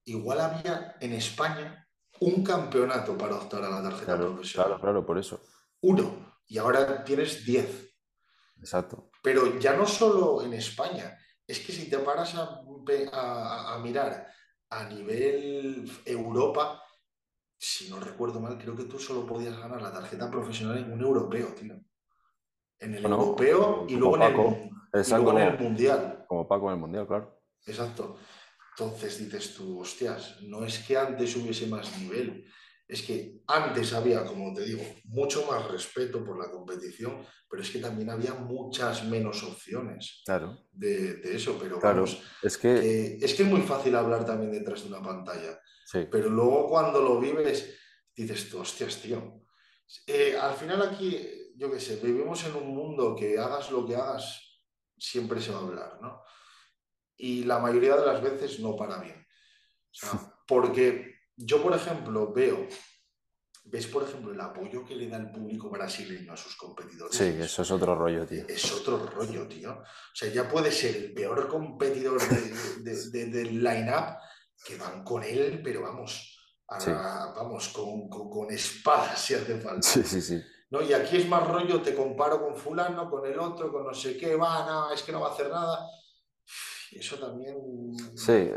igual 0.06 0.42
había 0.42 0.96
en 1.00 1.14
España 1.14 1.88
un 2.22 2.44
campeonato 2.44 3.16
para 3.18 3.36
optar 3.36 3.64
a 3.64 3.70
la 3.70 3.84
tarjeta 3.84 4.18
profesional. 4.18 4.68
Claro, 4.68 4.82
claro, 4.82 5.06
por 5.06 5.20
eso. 5.20 5.44
Uno. 5.82 6.34
Y 6.48 6.58
ahora 6.58 7.04
tienes 7.04 7.46
diez. 7.46 7.94
Exacto. 8.58 9.12
Pero 9.22 9.60
ya 9.60 9.76
no 9.76 9.86
solo 9.86 10.44
en 10.44 10.54
España, 10.54 11.16
es 11.46 11.60
que 11.60 11.72
si 11.72 11.88
te 11.88 12.00
paras 12.00 12.34
a, 12.36 13.78
mirar 13.84 14.28
a 14.70 14.86
nivel 14.86 15.90
Europa, 16.06 16.82
si 17.58 17.90
no 17.90 18.00
recuerdo 18.00 18.40
mal, 18.40 18.58
creo 18.58 18.76
que 18.76 18.86
tú 18.86 18.98
solo 18.98 19.26
podías 19.26 19.58
ganar 19.58 19.82
la 19.82 19.94
tarjeta 19.94 20.32
profesional 20.32 20.80
en 20.80 20.92
un 20.92 21.02
europeo, 21.02 21.54
tío. 21.54 21.80
En 22.82 22.96
el 22.96 23.06
europeo 23.06 23.86
y 23.88 23.96
luego, 23.96 24.16
en 24.18 24.24
el, 25.38 25.60
mundial. 25.60 26.26
Como 26.28 26.48
Paco 26.48 26.68
en 26.68 26.74
el 26.74 26.80
mundial, 26.80 27.08
claro. 27.08 27.42
Exacto. 27.66 28.18
Entonces 28.78 29.20
dices 29.20 29.56
tú, 29.56 29.80
hostias, 29.80 30.42
no 30.42 30.66
es 30.66 30.80
que 30.80 30.98
antes 30.98 31.36
hubiese 31.36 31.68
más 31.68 31.98
nivel, 32.00 32.46
es 32.88 33.04
que 33.04 33.42
antes 33.48 33.94
había, 33.94 34.26
como 34.26 34.54
te 34.54 34.66
digo, 34.66 34.82
mucho 35.06 35.46
más 35.50 35.70
respeto 35.72 36.26
por 36.26 36.38
la 36.38 36.52
competición, 36.52 37.26
pero 37.50 37.62
es 37.62 37.70
que 37.70 37.80
también 37.80 38.10
había 38.10 38.34
muchas 38.34 39.06
menos 39.06 39.44
opciones 39.44 40.22
claro. 40.26 40.66
de, 40.72 41.22
eso. 41.36 41.58
Pero 41.62 41.80
claro, 41.80 42.04
es, 42.04 42.58
que... 42.58 43.18
es 43.22 43.34
que 43.34 43.44
es 43.44 43.50
muy 43.50 43.62
fácil 43.62 43.96
hablar 43.96 44.26
también 44.26 44.52
detrás 44.52 44.84
de 44.84 44.90
una 44.90 45.02
pantalla, 45.02 45.60
pero 46.10 46.30
luego 46.30 46.70
cuando 46.70 47.02
lo 47.02 47.20
vives, 47.20 47.78
dices 48.16 48.50
tú, 48.50 48.60
hostias, 48.60 48.98
tío. 48.98 49.42
Eh, 50.08 50.36
al 50.40 50.54
final 50.54 50.82
aquí, 50.82 51.18
yo 51.62 51.72
qué 51.72 51.80
sé, 51.80 51.98
vivimos 51.98 52.44
en 52.44 52.56
un 52.56 52.74
mundo 52.74 53.16
que 53.16 53.38
hagas 53.38 53.70
lo 53.70 53.86
que 53.86 53.96
hagas, 53.96 54.42
siempre 54.98 55.40
se 55.40 55.52
va 55.52 55.60
a 55.60 55.62
hablar, 55.62 56.00
¿no? 56.02 56.24
Y 57.18 57.44
la 57.44 57.60
mayoría 57.60 57.96
de 57.98 58.06
las 58.08 58.20
veces 58.20 58.60
no 58.62 58.76
para 58.76 58.98
bien. 58.98 59.28
porque 60.48 61.20
yo, 61.36 61.62
por 61.62 61.76
ejemplo, 61.76 62.34
veo, 62.34 62.68
ves, 63.66 63.86
por 63.86 64.02
ejemplo, 64.02 64.32
el 64.32 64.42
apoyo 64.42 64.84
que 64.84 64.96
le 64.96 65.08
da 65.08 65.18
el 65.18 65.30
público 65.30 65.70
brasileño 65.70 66.34
a 66.34 66.38
sus 66.38 66.56
competidores. 66.56 67.16
Sí, 67.16 67.26
eso 67.26 67.62
es 67.62 67.70
otro 67.70 67.94
rollo, 67.94 68.26
tío. 68.26 68.44
Es 68.48 68.72
otro 68.72 68.98
rollo, 69.06 69.48
tío. 69.48 69.72
O 69.74 70.16
sea, 70.16 70.34
ya 70.34 70.50
puede 70.50 70.72
ser 70.72 70.96
el 70.96 71.14
peor 71.14 71.48
competidor 71.48 72.20
del 72.82 73.64
line-up 73.64 74.18
que 74.66 74.78
van 74.78 75.04
con 75.04 75.24
él, 75.24 75.62
pero 75.64 75.84
vamos, 75.84 76.40
vamos, 76.68 77.70
con, 77.70 78.10
con, 78.10 78.52
espadas 78.52 79.22
si 79.22 79.36
hace 79.36 79.60
falta. 79.60 79.88
Sí, 79.88 80.02
sí, 80.04 80.24
sí. 80.24 80.42
¿No? 80.72 80.82
Y 80.82 80.94
aquí 80.94 81.18
es 81.18 81.28
más 81.28 81.48
rollo, 81.48 81.82
te 81.82 81.96
comparo 81.96 82.42
con 82.42 82.56
fulano, 82.56 83.10
con 83.10 83.26
el 83.26 83.38
otro, 83.38 83.72
con 83.72 83.86
no 83.86 83.94
sé 83.94 84.18
qué, 84.18 84.36
va, 84.36 84.66
no, 84.66 84.92
es 84.92 85.04
que 85.04 85.12
no 85.12 85.20
va 85.20 85.28
a 85.28 85.32
hacer 85.34 85.50
nada. 85.50 85.86
Y 86.92 87.00
eso 87.00 87.18
también. 87.18 87.58
Sí, 88.16 88.50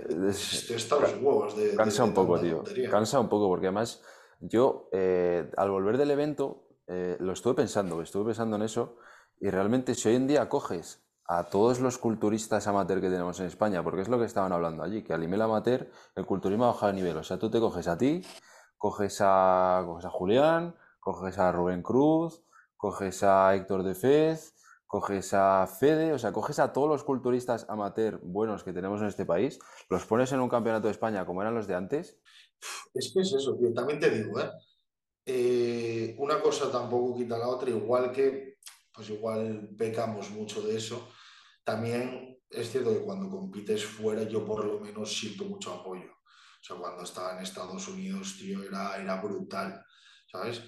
está 0.74 0.96
los 0.96 1.14
huevos 1.20 1.56
de. 1.56 1.74
Cansa 1.74 2.04
un 2.04 2.14
poco, 2.14 2.40
tío. 2.40 2.64
Cansa 2.90 3.20
un 3.20 3.28
poco, 3.28 3.48
porque 3.48 3.66
además 3.66 4.02
yo, 4.40 4.88
eh, 4.92 5.50
al 5.56 5.70
volver 5.70 5.98
del 5.98 6.10
evento, 6.10 6.68
eh, 6.86 7.16
lo 7.20 7.32
estuve 7.32 7.54
pensando, 7.54 8.02
estuve 8.02 8.26
pensando 8.26 8.56
en 8.56 8.62
eso, 8.62 8.96
y 9.40 9.50
realmente 9.50 9.94
si 9.94 10.08
hoy 10.08 10.16
en 10.16 10.26
día 10.26 10.48
coges 10.48 11.04
a 11.26 11.44
todos 11.44 11.80
los 11.80 11.98
culturistas 11.98 12.66
amateur 12.66 13.00
que 13.00 13.08
tenemos 13.08 13.40
en 13.40 13.46
España, 13.46 13.82
porque 13.82 14.02
es 14.02 14.08
lo 14.08 14.18
que 14.18 14.26
estaban 14.26 14.52
hablando 14.52 14.82
allí, 14.82 15.02
que 15.02 15.14
al 15.14 15.20
nivel 15.20 15.40
amateur 15.40 15.88
el 16.14 16.26
culturismo 16.26 16.64
ha 16.64 16.72
bajado 16.72 16.92
de 16.92 16.96
nivel. 16.96 17.16
O 17.16 17.22
sea, 17.22 17.38
tú 17.38 17.50
te 17.50 17.60
coges 17.60 17.88
a 17.88 17.96
ti, 17.96 18.22
coges 18.76 19.18
a, 19.20 19.82
coges 19.86 20.04
a 20.04 20.10
Julián, 20.10 20.74
coges 21.04 21.38
a 21.38 21.52
Rubén 21.52 21.82
Cruz, 21.82 22.42
coges 22.78 23.22
a 23.22 23.54
Héctor 23.54 23.82
de 23.82 23.94
Fez, 23.94 24.54
coges 24.86 25.34
a 25.34 25.66
Fede, 25.66 26.14
o 26.14 26.18
sea, 26.18 26.32
coges 26.32 26.58
a 26.58 26.72
todos 26.72 26.88
los 26.88 27.04
culturistas 27.04 27.66
amateur 27.68 28.18
buenos 28.22 28.64
que 28.64 28.72
tenemos 28.72 29.02
en 29.02 29.08
este 29.08 29.26
país, 29.26 29.58
los 29.90 30.06
pones 30.06 30.32
en 30.32 30.40
un 30.40 30.48
campeonato 30.48 30.86
de 30.86 30.92
España 30.92 31.26
como 31.26 31.42
eran 31.42 31.54
los 31.54 31.66
de 31.66 31.74
antes. 31.74 32.18
Es 32.94 33.12
que 33.12 33.20
es 33.20 33.34
eso, 33.34 33.54
tío. 33.58 33.74
También 33.74 34.00
te 34.00 34.08
digo, 34.08 34.40
¿eh? 34.40 34.50
¿eh? 35.26 36.16
una 36.18 36.40
cosa 36.40 36.72
tampoco 36.72 37.14
quita 37.14 37.36
la 37.36 37.48
otra, 37.48 37.68
igual 37.68 38.10
que, 38.10 38.56
pues 38.90 39.10
igual 39.10 39.74
pecamos 39.76 40.30
mucho 40.30 40.62
de 40.62 40.74
eso. 40.76 41.10
También 41.64 42.40
es 42.48 42.70
cierto 42.70 42.94
que 42.94 43.04
cuando 43.04 43.28
compites 43.28 43.84
fuera, 43.84 44.22
yo 44.22 44.42
por 44.46 44.64
lo 44.64 44.80
menos 44.80 45.14
siento 45.14 45.44
mucho 45.44 45.74
apoyo. 45.74 46.10
O 46.12 46.66
sea, 46.66 46.76
cuando 46.76 47.02
estaba 47.02 47.36
en 47.36 47.42
Estados 47.42 47.88
Unidos, 47.88 48.36
tío, 48.38 48.62
era, 48.62 48.96
era 48.96 49.20
brutal, 49.20 49.84
¿sabes? 50.32 50.62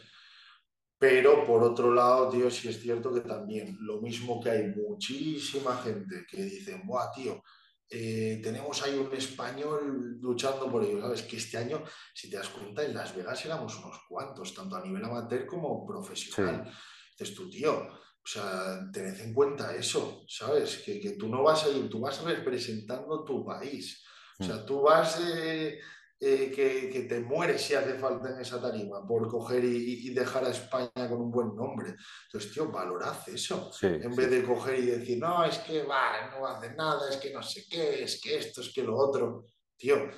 Pero 0.99 1.45
por 1.45 1.63
otro 1.63 1.93
lado, 1.93 2.31
tío, 2.31 2.51
sí 2.51 2.69
es 2.69 2.81
cierto 2.81 3.13
que 3.13 3.21
también 3.21 3.77
lo 3.81 4.01
mismo 4.01 4.41
que 4.41 4.51
hay 4.51 4.69
muchísima 4.69 5.77
gente 5.77 6.25
que 6.29 6.43
dice, 6.43 6.81
buah, 6.85 7.13
tío, 7.13 7.43
eh, 7.89 8.41
tenemos 8.43 8.83
ahí 8.83 8.99
un 8.99 9.15
español 9.15 10.19
luchando 10.21 10.71
por 10.71 10.83
ello, 10.83 11.01
¿sabes? 11.01 11.23
Que 11.23 11.37
este 11.37 11.59
año, 11.59 11.83
si 12.15 12.31
te 12.31 12.37
das 12.37 12.49
cuenta, 12.49 12.83
en 12.83 12.95
Las 12.95 13.15
Vegas 13.15 13.45
éramos 13.45 13.77
unos 13.79 14.01
cuantos, 14.09 14.55
tanto 14.55 14.77
a 14.77 14.83
nivel 14.83 15.05
amateur 15.05 15.47
como 15.47 15.87
profesional. 15.87 16.73
Dices 17.17 17.35
tú, 17.35 17.51
tío, 17.51 17.73
o 17.73 18.27
sea, 18.27 18.91
tened 18.91 19.21
en 19.21 19.35
cuenta 19.35 19.77
eso, 19.77 20.25
¿sabes? 20.27 20.79
Que, 20.79 20.99
que, 20.99 21.11
tú 21.13 21.29
no 21.29 21.43
vas 21.43 21.65
a 21.65 21.69
ir, 21.69 21.89
tú 21.91 22.01
vas 22.01 22.23
representando 22.25 23.23
tu 23.23 23.45
país. 23.45 24.03
O 24.39 24.45
sea, 24.45 24.57
mm. 24.57 24.67
tú 24.67 24.81
vas... 24.81 25.21
Eh, 25.21 25.79
eh, 26.19 26.51
que, 26.51 27.01
te 27.03 27.21
mueres 27.21 27.61
si 27.61 27.75
hace 27.75 27.99
falta 27.99 28.31
en 28.31 28.41
esa 28.41 28.61
tarima 28.61 29.07
por 29.07 29.29
coger 29.29 29.63
y, 29.65 30.15
dejar 30.15 30.45
a 30.47 30.51
España 30.51 30.91
con 30.95 31.21
un 31.21 31.31
buen 31.31 31.55
nombre. 31.55 31.95
Entonces, 32.27 32.53
tío, 32.53 32.71
valorad 32.71 33.17
eso. 33.29 33.71
en 33.83 34.17
vez 34.17 34.31
de 34.31 34.43
coger 34.43 34.79
y 34.79 34.87
decir, 34.87 35.19
no, 35.19 35.45
es 35.45 35.59
que 35.59 35.83
va, 35.83 36.31
no 36.31 36.47
hacer 36.47 36.75
nada, 36.75 37.11
es 37.11 37.19
que 37.19 37.33
no 37.35 37.43
sé 37.43 37.65
qué, 37.69 38.03
es 38.03 38.21
que 38.21 38.39
esto, 38.39 38.63
es 38.63 38.73
que 38.73 38.83
lo 38.83 38.97
otro. 38.97 39.45
Tío, 39.77 40.09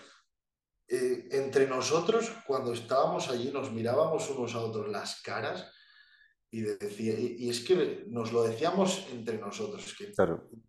eh, 0.87 1.29
entre 1.33 1.67
nosotros, 1.67 2.31
cuando 2.47 2.73
estábamos 2.73 3.29
allí, 3.29 3.51
nos 3.51 3.73
mirábamos 3.73 4.31
unos 4.31 4.55
a 4.55 4.61
otros 4.61 4.89
las 4.89 5.21
caras 5.21 5.69
y, 6.49 6.61
decía, 6.61 7.19
y, 7.19 7.51
es 7.51 7.61
que 7.61 8.05
nos 8.07 8.33
lo 8.33 8.45
decíamos 8.45 9.05
entre 9.11 9.37
nosotros, 9.39 9.95
que, 9.99 10.13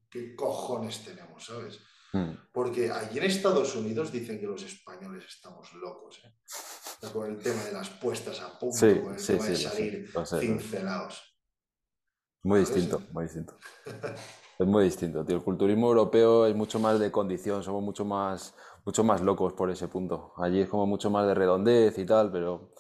¿qué 0.10 0.36
cojones 0.36 1.06
tenemos, 1.06 1.46
sabes? 1.46 1.80
Mm. 2.14 2.32
Porque 2.52 2.92
allí 2.92 3.20
en 3.20 3.26
Estados 3.26 3.76
Unidos 3.76 4.12
dicen 4.12 4.40
que 4.40 4.48
los 4.48 4.64
españoles 4.64 5.26
estamos 5.28 5.74
locos, 5.74 6.22
¿eh? 6.26 7.08
con 7.14 7.30
el 7.30 7.38
tema 7.38 7.64
de 7.64 7.72
las 7.72 7.90
puestas 7.90 8.42
a 8.42 8.58
punto, 8.58 8.80
con 8.80 9.16
el 9.16 9.26
tema 9.26 9.46
de 9.46 9.56
salir 9.56 10.12
cincelados. 10.40 11.24
Muy 12.44 12.62
distinto, 12.62 13.02
muy 13.12 13.24
distinto. 13.24 13.58
es 14.60 14.68
muy 14.68 14.86
distinto, 14.86 15.26
tío. 15.26 15.38
El 15.38 15.44
culturismo 15.44 15.88
europeo 15.88 16.46
es 16.46 16.56
mucho 16.56 16.80
más 16.80 17.00
de 17.00 17.12
condición, 17.12 17.64
somos 17.64 17.84
mucho 17.84 18.06
más, 18.06 18.56
mucho 18.86 19.04
más 19.04 19.22
locos 19.22 19.54
por 19.54 19.70
ese 19.70 19.88
punto. 19.88 20.34
Allí 20.38 20.62
es 20.62 20.70
como 20.70 20.86
mucho 20.86 21.10
más 21.10 21.28
de 21.28 21.36
redondez 21.36 21.98
y 21.98 22.06
tal, 22.06 22.32
pero 22.32 22.72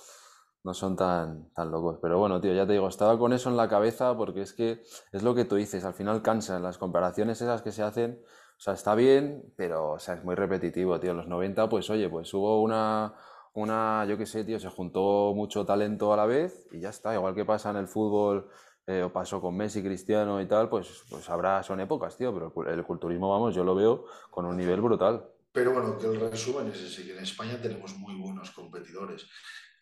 no 0.63 0.73
son 0.73 0.95
tan, 0.95 1.51
tan 1.53 1.71
locos. 1.71 1.99
Pero 2.01 2.17
bueno, 2.19 2.39
tío, 2.41 2.53
ya 2.53 2.65
te 2.65 2.73
digo, 2.73 2.87
estaba 2.87 3.17
con 3.17 3.33
eso 3.33 3.49
en 3.49 3.57
la 3.57 3.69
cabeza 3.69 4.15
porque 4.15 4.41
es 4.41 4.53
que 4.53 4.81
es 5.11 5.23
lo 5.23 5.35
que 5.35 5.45
tú 5.45 5.55
dices, 5.55 5.83
al 5.83 5.93
final 5.93 6.21
cansan 6.21 6.63
las 6.63 6.77
comparaciones 6.77 7.41
esas 7.41 7.61
que 7.61 7.71
se 7.71 7.83
hacen 7.83 8.21
o 8.59 8.61
sea, 8.61 8.73
está 8.73 8.93
bien, 8.93 9.53
pero 9.55 9.91
o 9.93 9.99
sea, 9.99 10.15
es 10.15 10.23
muy 10.25 10.35
repetitivo, 10.35 10.99
tío. 10.99 11.11
En 11.11 11.17
los 11.17 11.27
90, 11.27 11.69
pues 11.69 11.89
oye, 11.89 12.09
pues 12.09 12.33
hubo 12.33 12.61
una, 12.61 13.15
una, 13.53 14.05
yo 14.05 14.17
qué 14.17 14.25
sé, 14.25 14.43
tío, 14.43 14.59
se 14.59 14.67
juntó 14.67 15.31
mucho 15.33 15.65
talento 15.65 16.11
a 16.11 16.17
la 16.17 16.25
vez 16.25 16.67
y 16.73 16.81
ya 16.81 16.89
está. 16.89 17.13
Igual 17.13 17.33
que 17.33 17.45
pasa 17.45 17.69
en 17.69 17.77
el 17.77 17.87
fútbol, 17.87 18.49
eh, 18.85 19.01
o 19.01 19.13
pasó 19.13 19.39
con 19.39 19.55
Messi, 19.55 19.81
Cristiano 19.81 20.41
y 20.41 20.45
tal, 20.45 20.67
pues, 20.67 21.03
pues 21.09 21.29
habrá, 21.29 21.63
son 21.63 21.79
épocas, 21.79 22.17
tío, 22.17 22.33
pero 22.33 22.69
el 22.69 22.83
culturismo, 22.83 23.31
vamos, 23.31 23.55
yo 23.55 23.63
lo 23.63 23.75
veo 23.75 24.03
con 24.29 24.45
un 24.45 24.57
nivel 24.57 24.81
brutal. 24.81 25.25
Pero 25.53 25.71
bueno, 25.71 25.97
que 25.97 26.07
el 26.07 26.19
resumen 26.19 26.67
es 26.67 26.81
ese, 26.81 27.05
que 27.05 27.13
en 27.13 27.23
España 27.23 27.61
tenemos 27.61 27.95
muy 27.95 28.15
buenos 28.15 28.51
competidores. 28.51 29.25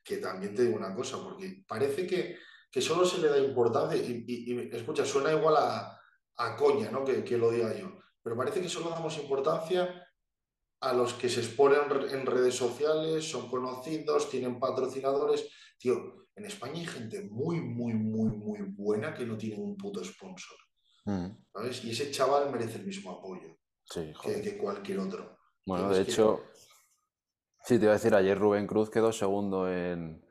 Que 0.04 0.18
también 0.18 0.54
te 0.54 0.62
digo 0.62 0.78
una 0.78 0.94
cosa, 0.94 1.18
porque 1.24 1.64
parece 1.68 2.06
que, 2.06 2.38
que 2.72 2.80
solo 2.80 3.04
se 3.06 3.22
le 3.22 3.30
da 3.30 3.40
importancia, 3.40 3.98
y, 3.98 4.24
y, 4.28 4.70
escucha, 4.72 5.04
suena 5.04 5.32
igual 5.32 5.56
a, 5.58 6.00
a 6.36 6.56
coña, 6.56 6.92
¿no? 6.92 7.04
Que, 7.04 7.24
que 7.24 7.40
lo 7.40 7.50
diga 7.50 7.76
yo 7.76 7.98
pero 8.28 8.36
parece 8.36 8.62
que 8.62 8.68
solo 8.68 8.90
damos 8.90 9.18
importancia 9.20 10.06
a 10.82 10.92
los 10.92 11.14
que 11.14 11.30
se 11.30 11.40
exponen 11.40 11.80
en 12.12 12.26
redes 12.26 12.56
sociales, 12.56 13.24
son 13.24 13.50
conocidos, 13.50 14.30
tienen 14.30 14.60
patrocinadores. 14.60 15.50
Tío, 15.80 16.28
en 16.36 16.44
España 16.44 16.74
hay 16.74 16.86
gente 16.86 17.24
muy, 17.32 17.62
muy, 17.62 17.94
muy, 17.94 18.30
muy 18.32 18.60
buena 18.76 19.14
que 19.14 19.26
no 19.26 19.38
tiene 19.38 19.56
un 19.56 19.78
puto 19.78 20.04
sponsor. 20.04 20.58
Mm. 21.06 21.28
¿Sabes? 21.54 21.86
Y 21.86 21.92
ese 21.92 22.12
chaval 22.12 22.52
merece 22.52 22.80
el 22.80 22.86
mismo 22.86 23.12
apoyo 23.12 23.60
que, 23.90 24.58
cualquier 24.58 25.00
otro. 25.00 25.38
Bueno, 25.66 25.88
de 25.88 26.02
hecho, 26.02 26.42
sí, 27.64 27.80
te 27.80 27.86
iba 27.86 27.94
a 27.94 27.96
decir, 27.96 28.14
ayer 28.14 28.38
Rubén 28.38 28.68
Cruz 28.68 28.90
quedó 28.90 29.14
segundo 29.14 29.72
en, 29.72 30.22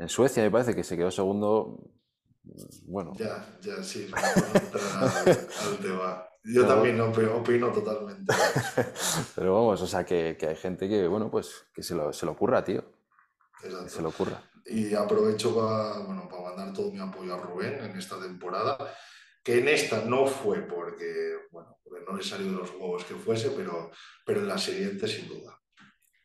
en 0.00 0.08
Suecia, 0.08 0.42
me 0.42 0.50
parece 0.50 0.74
que 0.74 0.82
se 0.82 0.96
quedó 0.96 1.12
segundo. 1.12 1.88
Bueno. 2.86 3.12
Ya, 3.16 3.46
ya, 3.60 3.82
sí, 3.82 4.10
al 4.14 5.78
tema. 5.78 6.28
Yo 6.44 6.66
también 6.66 7.00
opino, 7.00 7.72
totalmente. 7.72 8.34
Pero 9.34 9.54
vamos, 9.54 9.80
o 9.80 9.86
sea, 9.86 10.04
que, 10.04 10.36
hay 10.40 10.56
gente 10.56 10.88
que, 10.88 11.08
bueno, 11.08 11.30
pues 11.30 11.64
que 11.74 11.82
se 11.82 11.94
lo, 11.94 12.12
se 12.12 12.26
lo 12.26 12.32
ocurra, 12.32 12.62
tío. 12.62 12.84
Exacto. 13.62 13.84
Que 13.84 13.90
se 13.90 14.02
lo 14.02 14.08
ocurra. 14.10 14.42
Y 14.66 14.94
aprovecho 14.94 15.54
para, 15.54 16.00
bueno, 16.00 16.28
para 16.28 16.42
mandar 16.42 16.72
todo 16.74 16.90
mi 16.90 17.00
apoyo 17.00 17.34
a 17.34 17.38
Rubén 17.38 17.82
en 17.82 17.96
esta 17.96 18.20
temporada, 18.20 18.76
que 19.42 19.58
en 19.58 19.68
esta 19.68 20.04
no 20.04 20.26
fue 20.26 20.60
porque, 20.62 21.34
bueno, 21.50 21.78
porque 21.82 22.04
no 22.06 22.16
le 22.16 22.22
salió 22.22 22.46
de 22.46 22.58
los 22.58 22.70
huevos 22.72 23.04
que 23.04 23.14
fuese, 23.14 23.50
pero, 23.50 23.90
pero 24.26 24.40
en 24.40 24.48
la 24.48 24.58
siguiente 24.58 25.08
sin 25.08 25.28
duda. 25.28 25.58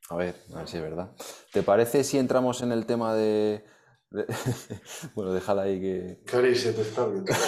A 0.10 0.16
ver, 0.16 0.36
a 0.54 0.60
ver 0.60 0.68
si 0.68 0.78
es 0.78 0.84
verdad. 0.84 1.12
¿Te 1.52 1.64
parece 1.64 2.04
si 2.04 2.18
entramos 2.18 2.62
en 2.62 2.72
el 2.72 2.86
tema 2.86 3.14
de... 3.14 3.64
bueno, 5.16 5.34
déjala 5.34 5.64
ahí 5.64 5.80
que... 5.80 6.20
Cari, 6.26 6.56
se 6.56 6.74
te 6.74 6.82
está 6.82 7.06
viendo. 7.08 7.32
es 7.32 7.40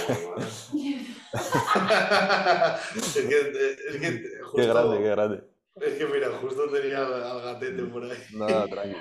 que, 3.13 3.39
es 3.89 3.97
que 3.99 4.39
justo, 4.43 4.57
Qué 4.57 4.67
grande, 4.67 4.97
qué 4.99 5.09
grande. 5.09 5.43
Es 5.75 5.93
que 5.97 6.05
mira, 6.05 6.29
justo 6.39 6.69
tenía 6.69 7.05
al 7.05 7.41
gatete 7.41 7.83
por 7.83 8.03
ahí. 8.03 8.17
Nada, 8.33 8.67
tranquilo. 8.67 8.99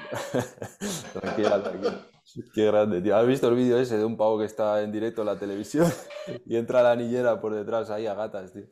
Tranquila, 1.20 1.62
tranquila. 1.62 2.06
Qué 2.54 2.64
grande, 2.64 3.02
tío. 3.02 3.16
¿Has 3.16 3.26
visto 3.26 3.48
el 3.48 3.56
vídeo 3.56 3.78
ese 3.78 3.98
de 3.98 4.04
un 4.04 4.16
pavo 4.16 4.38
que 4.38 4.44
está 4.44 4.82
en 4.82 4.92
directo 4.92 5.22
en 5.22 5.26
la 5.26 5.38
televisión 5.38 5.92
y 6.46 6.56
entra 6.56 6.82
la 6.82 6.94
niñera 6.94 7.40
por 7.40 7.54
detrás 7.54 7.90
ahí 7.90 8.06
a 8.06 8.14
gatas, 8.14 8.52
tío? 8.52 8.66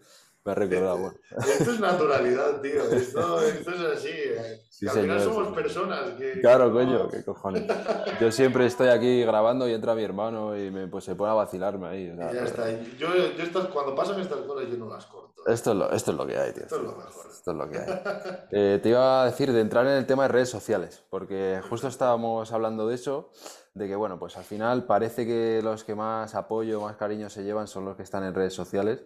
Me 0.49 0.53
ha 0.53 0.55
recordado, 0.55 0.97
bueno. 0.97 1.19
Esto 1.47 1.73
es 1.73 1.79
naturalidad, 1.81 2.61
tío. 2.63 2.83
Esto, 2.91 3.43
esto 3.43 3.71
es 3.71 3.81
así. 3.99 4.09
eh. 4.09 4.61
Sí, 4.71 4.87
Que 4.87 4.91
al 4.93 4.99
final 5.01 5.21
señor, 5.21 5.35
somos 5.35 5.55
personas. 5.55 6.01
Que, 6.17 6.41
Claro, 6.41 6.73
coño, 6.73 7.07
qué 7.11 7.23
cojones. 7.23 7.65
Yo 8.21 8.33
siempre 8.33 8.65
estoy 8.65 8.89
aquí 8.89 9.23
grabando 9.25 9.69
y 9.69 9.75
entra 9.75 9.95
mi 9.95 10.05
hermano 10.05 10.57
y 10.57 10.71
me, 10.71 10.87
pues, 10.89 11.05
se 11.05 11.15
pone 11.17 11.33
a 11.33 11.35
vacilarme 11.35 11.89
ahí. 11.89 12.11
o 12.11 12.17
sea, 12.17 12.31
Y 12.33 12.35
ya 12.35 12.45
está. 12.45 12.71
Yo, 12.97 13.09
yo 13.37 13.43
estas, 13.43 13.67
cuando 13.67 13.95
pasan 13.95 14.21
estas 14.21 14.39
cosas, 14.39 14.71
yo 14.71 14.77
no 14.79 14.89
las 14.89 15.05
corto. 15.05 15.43
Esto 15.47 15.73
es, 15.73 15.77
lo, 15.77 15.91
esto 15.93 16.13
es 16.13 16.17
lo 16.17 16.27
que 16.27 16.39
hay, 16.39 16.53
tío. 16.53 16.63
Esto 16.63 16.77
es 16.77 16.83
lo 16.83 16.93
mejor. 16.93 17.27
Esto 17.31 17.51
es 17.51 17.57
lo 17.57 17.71
que 17.71 17.79
hay. 17.79 18.01
Eh, 18.51 18.81
te 18.83 18.89
iba 18.89 19.23
a 19.23 19.27
decir 19.27 19.53
de 19.53 19.61
entrar 19.61 19.85
en 19.87 19.93
el 19.93 20.07
tema 20.07 20.23
de 20.23 20.29
redes 20.29 20.49
sociales, 20.49 21.05
porque 21.11 21.61
justo 21.69 21.89
estábamos 21.89 22.51
hablando 22.53 22.89
de 22.89 22.95
eso, 22.95 23.31
de 23.75 23.87
que, 23.89 23.95
bueno, 23.95 24.19
pues 24.19 24.37
al 24.39 24.45
final 24.45 24.85
parece 24.87 25.27
que 25.27 25.61
los 25.63 25.85
que 25.85 25.95
más 25.95 26.35
apoyo, 26.35 26.81
más 26.81 26.97
cariño 26.97 27.29
se 27.29 27.43
llevan 27.45 27.67
son 27.69 27.85
los 27.85 27.97
que 27.97 28.03
están 28.05 28.25
en 28.25 28.35
redes 28.35 28.55
sociales, 28.55 29.03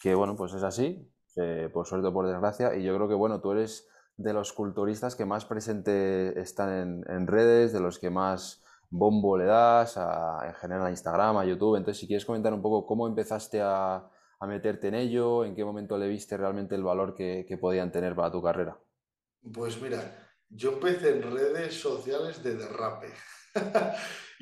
que, 0.00 0.14
bueno, 0.14 0.34
pues 0.34 0.54
es 0.54 0.62
así, 0.62 1.08
por 1.72 1.86
suerte 1.86 2.08
o 2.08 2.12
por 2.12 2.26
desgracia, 2.26 2.74
y 2.74 2.82
yo 2.82 2.94
creo 2.96 3.08
que, 3.08 3.14
bueno, 3.14 3.40
tú 3.40 3.52
eres 3.52 3.86
de 4.16 4.32
los 4.32 4.52
culturistas 4.52 5.14
que 5.14 5.24
más 5.24 5.44
presente 5.44 6.40
están 6.40 7.04
en, 7.06 7.26
redes, 7.26 7.72
de 7.72 7.80
los 7.80 7.98
que 7.98 8.10
más 8.10 8.64
bombo 8.88 9.38
le 9.38 9.44
das, 9.44 9.96
en 9.96 10.54
general 10.54 10.86
a 10.86 10.90
Instagram, 10.90 11.36
a 11.36 11.44
YouTube, 11.44 11.76
entonces 11.76 12.00
si 12.00 12.06
quieres 12.06 12.24
comentar 12.24 12.52
un 12.52 12.62
poco 12.62 12.86
cómo 12.86 13.06
empezaste 13.06 13.60
a 13.62 14.10
a 14.40 14.46
meterte 14.46 14.88
en 14.88 14.94
ello? 14.94 15.44
¿En 15.44 15.54
qué 15.54 15.64
momento 15.64 15.96
le 15.96 16.08
viste 16.08 16.36
realmente 16.36 16.74
el 16.74 16.82
valor 16.82 17.14
que, 17.14 17.44
que 17.46 17.58
podían 17.58 17.92
tener 17.92 18.16
para 18.16 18.32
tu 18.32 18.42
carrera? 18.42 18.78
Pues 19.52 19.80
mira, 19.80 20.32
yo 20.48 20.72
empecé 20.72 21.16
en 21.16 21.22
redes 21.30 21.74
sociales 21.78 22.42
de 22.42 22.56
derrape. 22.56 23.08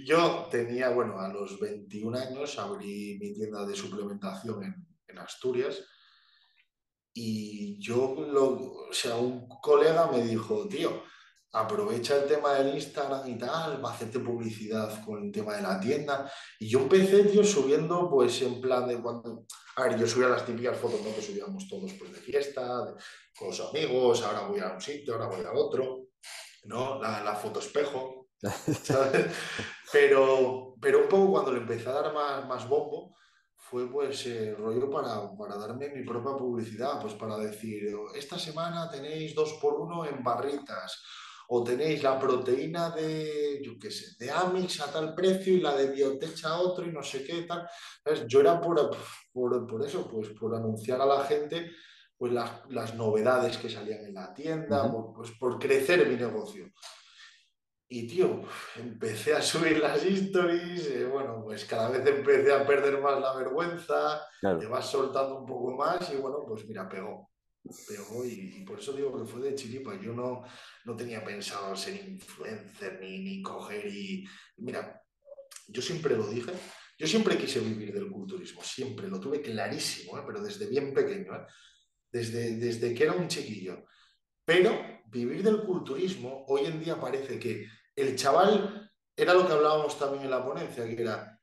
Yo 0.06 0.46
tenía, 0.48 0.90
bueno, 0.90 1.18
a 1.18 1.32
los 1.32 1.58
21 1.58 2.16
años 2.16 2.56
abrí 2.58 3.18
mi 3.20 3.34
tienda 3.34 3.66
de 3.66 3.74
suplementación 3.74 4.62
en, 4.62 4.87
en 5.08 5.18
Asturias 5.18 5.82
y 7.12 7.80
yo, 7.82 8.14
lo, 8.30 8.48
o 8.88 8.92
sea, 8.92 9.16
un 9.16 9.48
colega 9.60 10.06
me 10.06 10.22
dijo, 10.22 10.68
tío, 10.68 11.02
aprovecha 11.52 12.16
el 12.16 12.28
tema 12.28 12.54
del 12.54 12.74
Instagram 12.74 13.26
y 13.28 13.36
tal, 13.38 13.84
va 13.84 13.90
a 13.90 13.94
hacerte 13.94 14.20
publicidad 14.20 15.04
con 15.04 15.24
el 15.24 15.32
tema 15.32 15.56
de 15.56 15.62
la 15.62 15.80
tienda. 15.80 16.30
Y 16.60 16.68
yo 16.68 16.80
empecé, 16.80 17.24
tío, 17.24 17.42
subiendo, 17.42 18.08
pues 18.08 18.40
en 18.42 18.60
plan 18.60 18.86
de 18.86 19.00
cuando, 19.02 19.46
a 19.76 19.82
ver, 19.84 19.98
yo 19.98 20.06
subía 20.06 20.28
las 20.28 20.46
típicas 20.46 20.78
fotos, 20.78 21.00
¿no? 21.02 21.12
Que 21.14 21.22
subíamos 21.22 21.66
todos, 21.68 21.92
pues 21.94 22.12
de 22.12 22.18
fiesta, 22.20 22.84
de- 22.84 22.94
con 23.36 23.48
los 23.48 23.60
amigos, 23.60 24.22
ahora 24.22 24.46
voy 24.46 24.60
a 24.60 24.72
un 24.74 24.80
sitio, 24.80 25.14
ahora 25.14 25.26
voy 25.26 25.44
a 25.44 25.52
otro, 25.52 26.08
¿no? 26.64 27.00
La, 27.00 27.24
la 27.24 27.34
foto 27.34 27.58
espejo, 27.60 28.28
¿sabes? 28.82 29.26
Pero, 29.92 30.74
pero 30.80 31.02
un 31.02 31.08
poco 31.08 31.32
cuando 31.32 31.52
le 31.52 31.58
empecé 31.60 31.88
a 31.88 31.92
dar 31.92 32.12
más, 32.14 32.46
más 32.46 32.68
bombo, 32.68 33.16
fue 33.70 33.90
pues 33.90 34.26
eh, 34.26 34.54
rollo 34.54 34.88
para, 34.90 35.30
para 35.36 35.56
darme 35.56 35.90
mi 35.90 36.04
propia 36.04 36.36
publicidad, 36.36 37.00
pues 37.00 37.14
para 37.14 37.36
decir, 37.36 37.82
esta 38.14 38.38
semana 38.38 38.88
tenéis 38.90 39.34
dos 39.34 39.58
por 39.60 39.74
uno 39.74 40.06
en 40.06 40.22
barritas, 40.22 41.02
o 41.48 41.64
tenéis 41.64 42.02
la 42.02 42.18
proteína 42.18 42.90
de, 42.90 43.60
yo 43.62 43.78
qué 43.78 43.90
sé, 43.90 44.22
de 44.22 44.30
Amix 44.30 44.80
a 44.80 44.92
tal 44.92 45.14
precio 45.14 45.54
y 45.54 45.60
la 45.60 45.74
de 45.74 45.90
Biotech 45.90 46.44
a 46.44 46.58
otro 46.60 46.86
y 46.86 46.92
no 46.92 47.02
sé 47.02 47.24
qué 47.24 47.42
tal. 47.42 47.66
¿Sabes? 48.04 48.26
Yo 48.26 48.40
era 48.40 48.60
por, 48.60 48.90
por, 49.32 49.66
por 49.66 49.86
eso, 49.86 50.08
pues 50.08 50.28
por 50.30 50.54
anunciar 50.54 51.00
a 51.00 51.06
la 51.06 51.24
gente 51.24 51.70
pues 52.18 52.32
las, 52.32 52.50
las 52.68 52.94
novedades 52.96 53.56
que 53.58 53.70
salían 53.70 54.04
en 54.04 54.14
la 54.14 54.34
tienda, 54.34 54.90
por, 54.90 55.12
pues 55.14 55.30
por 55.38 55.58
crecer 55.58 56.06
mi 56.08 56.16
negocio. 56.16 56.66
Y 57.90 58.06
tío, 58.06 58.42
empecé 58.76 59.34
a 59.34 59.40
subir 59.40 59.78
las 59.78 60.04
stories, 60.04 60.86
eh, 60.88 61.04
bueno, 61.06 61.42
pues 61.42 61.64
cada 61.64 61.88
vez 61.88 62.06
empecé 62.06 62.52
a 62.52 62.66
perder 62.66 63.00
más 63.00 63.18
la 63.18 63.34
vergüenza, 63.34 64.20
Claro. 64.40 64.58
te 64.58 64.66
vas 64.66 64.90
soltando 64.90 65.38
un 65.40 65.46
poco 65.46 65.74
más 65.74 66.10
y 66.12 66.16
bueno, 66.16 66.44
pues 66.46 66.66
mira, 66.68 66.86
pegó. 66.88 67.30
Pegó 67.88 68.24
y, 68.26 68.58
y 68.58 68.64
por 68.64 68.78
eso 68.78 68.92
digo 68.92 69.16
que 69.18 69.24
fue 69.30 69.40
de 69.40 69.54
chiripa. 69.54 69.98
Yo 70.00 70.12
no, 70.12 70.42
no 70.84 70.96
tenía 70.96 71.24
pensado 71.24 71.74
ser 71.76 71.96
influencer 72.08 72.98
ni, 73.00 73.20
ni 73.20 73.42
coger 73.42 73.86
y... 73.86 74.24
Mira, 74.58 75.02
yo 75.66 75.80
siempre 75.82 76.14
lo 76.16 76.26
dije, 76.28 76.52
yo 76.98 77.06
siempre 77.06 77.36
quise 77.38 77.60
vivir 77.60 77.92
del 77.92 78.10
culturismo, 78.10 78.62
siempre, 78.62 79.08
lo 79.08 79.18
tuve 79.20 79.40
clarísimo, 79.40 80.18
¿eh? 80.18 80.22
pero 80.26 80.42
desde 80.42 80.66
bien 80.66 80.92
pequeño, 80.94 81.34
¿eh? 81.34 81.46
desde, 82.10 82.56
desde 82.56 82.94
que 82.94 83.04
era 83.04 83.12
un 83.12 83.28
chiquillo. 83.28 83.84
Pero 84.44 84.78
vivir 85.06 85.42
del 85.42 85.62
culturismo, 85.62 86.44
hoy 86.48 86.66
en 86.66 86.80
día 86.82 86.98
parece 87.00 87.38
que 87.38 87.66
el 88.00 88.16
chaval, 88.16 88.90
era 89.16 89.34
lo 89.34 89.46
que 89.46 89.52
hablábamos 89.52 89.98
también 89.98 90.24
en 90.24 90.30
la 90.30 90.44
ponencia, 90.44 90.84
que 90.84 91.00
era, 91.02 91.40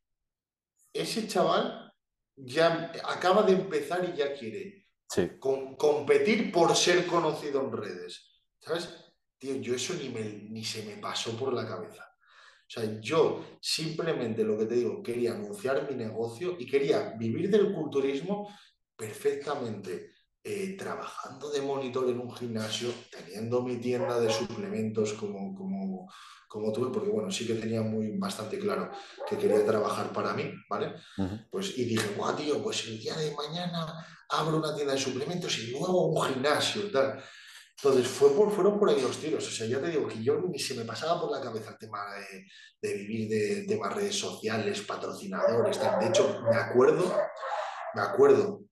ese 0.93 1.27
chaval 1.27 1.93
ya 2.37 2.91
acaba 3.05 3.43
de 3.43 3.53
empezar 3.53 4.07
y 4.13 4.17
ya 4.17 4.33
quiere 4.33 4.87
Sí, 5.07 5.29
com- 5.39 5.75
competir 5.75 6.51
por 6.51 6.75
ser 6.75 7.05
conocido 7.05 7.61
en 7.61 7.71
redes. 7.71 8.41
¿Sabes? 8.59 8.89
Tío, 9.37 9.55
yo 9.57 9.75
eso 9.75 9.93
ni, 9.93 10.09
me- 10.09 10.47
ni 10.49 10.63
se 10.65 10.83
me 10.83 10.97
pasó 10.97 11.37
por 11.37 11.53
la 11.53 11.67
cabeza. 11.67 12.03
O 12.67 12.67
sea, 12.67 12.99
yo 12.99 13.45
simplemente 13.61 14.43
lo 14.43 14.57
que 14.57 14.65
te 14.65 14.75
digo, 14.75 15.03
quería 15.03 15.33
anunciar 15.33 15.87
mi 15.89 15.95
negocio 15.95 16.55
y 16.57 16.65
quería 16.65 17.09
vivir 17.19 17.51
del 17.51 17.71
culturismo 17.73 18.49
perfectamente, 18.97 20.11
eh, 20.43 20.75
trabajando 20.77 21.49
de 21.51 21.61
monitor 21.61 22.09
en 22.09 22.19
un 22.19 22.35
gimnasio, 22.35 22.89
teniendo 23.11 23.61
mi 23.61 23.77
tienda 23.77 24.19
de 24.19 24.31
suplementos 24.31 25.13
como, 25.13 25.53
como, 25.55 26.11
como 26.55 26.71
tuve, 26.71 26.91
porque 26.91 27.09
bueno, 27.09 27.29
sí 27.29 27.45
que 27.45 27.55
tenía 27.55 27.81
muy 27.81 28.17
bastante 28.17 28.57
claro 28.57 28.89
que 29.29 29.37
quería 29.37 29.65
trabajar 29.65 30.11
para 30.13 30.33
mí, 30.33 30.51
¿vale? 30.69 30.95
Pues, 31.51 31.77
y 31.77 31.85
dije, 31.85 32.15
guau, 32.15 32.35
tío, 32.35 32.63
pues 32.63 32.85
el 32.87 32.97
día 32.97 33.15
de 33.15 33.35
mañana 33.35 34.05
abro 34.29 34.57
una 34.57 34.73
tienda 34.73 34.93
de 34.93 34.99
suplementos 34.99 35.57
y 35.59 35.71
luego 35.71 36.07
un 36.07 36.25
gimnasio 36.25 36.83
y 36.87 36.91
tal. 36.91 37.21
Entonces, 37.77 38.07
fue 38.07 38.31
por, 38.31 38.51
fueron 38.51 38.79
por 38.79 38.89
ahí 38.89 39.01
los 39.01 39.17
tiros. 39.17 39.45
O 39.45 39.51
sea, 39.51 39.67
ya 39.67 39.81
te 39.81 39.89
digo 39.89 40.07
que 40.07 40.23
yo 40.23 40.39
ni 40.39 40.57
se 40.57 40.75
me 40.75 40.85
pasaba 40.85 41.19
por 41.19 41.29
la 41.29 41.41
cabeza 41.41 41.71
el 41.71 41.77
tema 41.77 41.99
de, 42.15 42.45
de 42.81 42.97
vivir 42.97 43.29
de 43.29 43.65
temas 43.67 43.93
redes 43.93 44.17
sociales, 44.17 44.81
patrocinadores, 44.81 45.77
tal. 45.77 45.99
De 45.99 46.07
hecho, 46.07 46.41
me 46.49 46.55
acuerdo, 46.55 47.13
me 47.93 48.01
acuerdo 48.01 48.65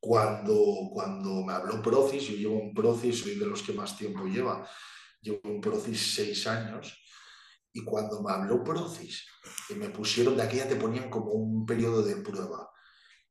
cuando, 0.00 0.90
cuando 0.92 1.44
me 1.44 1.52
habló 1.52 1.80
Procis, 1.80 2.24
yo 2.24 2.36
llevo 2.36 2.58
un 2.58 2.74
Procis, 2.74 3.20
soy 3.20 3.36
de 3.36 3.46
los 3.46 3.62
que 3.62 3.72
más 3.72 3.96
tiempo 3.96 4.24
lleva, 4.26 4.68
llevo 5.20 5.38
un 5.44 5.60
Procis 5.60 6.16
seis 6.16 6.44
años, 6.48 7.00
y 7.72 7.84
cuando 7.84 8.22
me 8.22 8.32
habló 8.32 8.62
Procis, 8.62 9.26
que 9.66 9.74
me 9.74 9.88
pusieron, 9.88 10.36
de 10.36 10.42
aquella 10.42 10.68
te 10.68 10.76
ponían 10.76 11.08
como 11.08 11.32
un 11.32 11.64
periodo 11.64 12.02
de 12.02 12.16
prueba. 12.16 12.70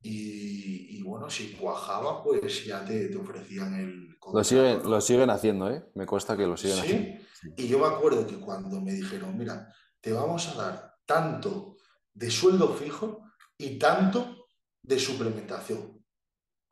Y, 0.02 0.98
y 0.98 1.04
bueno, 1.04 1.30
si 1.30 1.54
cuajaba, 1.54 2.24
pues 2.24 2.66
ya 2.66 2.84
te, 2.84 3.08
te 3.10 3.18
ofrecían 3.18 3.74
el 3.76 4.18
Lo 4.34 4.44
siguen, 4.44 4.82
lo 4.90 5.00
siguen 5.00 5.30
haciendo, 5.30 5.70
¿eh? 5.70 5.84
Me 5.94 6.08
consta 6.08 6.36
que 6.36 6.48
lo 6.48 6.58
siguen 6.58 6.80
haciendo. 6.80 7.20
Sí, 7.40 7.54
y 7.58 7.68
yo 7.68 7.78
me 7.78 7.86
acuerdo 7.86 8.26
que 8.26 8.40
cuando 8.40 8.82
me 8.82 8.94
dijeron, 8.94 9.38
mira, 9.38 9.72
te 10.00 10.12
vamos 10.12 10.48
a 10.48 10.56
dar 10.56 10.96
tanto 11.06 11.78
de 12.14 12.32
sueldo 12.32 12.74
fijo 12.74 13.24
y 13.58 13.78
tanto 13.78 14.48
de 14.82 15.00
suplementación. 15.00 16.04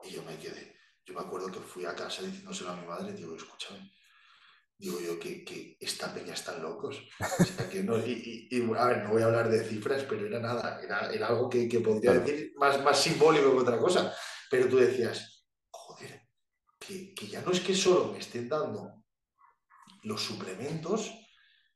Y 0.03 0.11
yo 0.11 0.23
me 0.23 0.37
quedé. 0.37 0.75
Yo 1.05 1.13
me 1.13 1.21
acuerdo 1.21 1.51
que 1.51 1.59
fui 1.59 1.85
a 1.85 1.95
casa 1.95 2.23
diciéndoselo 2.23 2.71
a 2.71 2.75
mi 2.75 2.87
madre, 2.87 3.13
digo, 3.13 3.35
escúchame, 3.35 3.91
digo 4.79 4.99
yo 5.01 5.19
que, 5.19 5.43
que 5.43 5.77
esta 5.79 6.13
peña 6.13 6.33
están 6.33 6.61
locos. 6.63 6.97
O 7.19 7.43
sea, 7.45 7.69
que 7.69 7.83
no, 7.83 7.97
y, 7.97 8.47
y- 8.49 8.57
y, 8.57 8.73
a 8.75 8.85
ver, 8.85 9.03
no 9.03 9.11
voy 9.11 9.21
a 9.21 9.25
hablar 9.25 9.49
de 9.49 9.63
cifras, 9.63 10.03
pero 10.09 10.25
era 10.25 10.39
nada, 10.39 10.81
era, 10.81 11.11
era 11.11 11.27
algo 11.27 11.49
que, 11.49 11.67
que 11.67 11.81
podría 11.81 12.11
Claro. 12.13 12.25
decir 12.25 12.53
más, 12.57 12.81
más 12.83 12.99
simbólico 13.01 13.51
que 13.51 13.57
otra 13.59 13.77
cosa. 13.77 14.13
Pero 14.49 14.67
tú 14.69 14.77
decías, 14.77 15.45
joder, 15.69 16.21
que, 16.79 17.13
que 17.13 17.27
ya 17.27 17.41
no 17.41 17.51
es 17.51 17.59
que 17.59 17.75
solo 17.75 18.13
me 18.13 18.19
estén 18.19 18.47
dando 18.49 19.03
los 20.03 20.21
suplementos, 20.21 21.11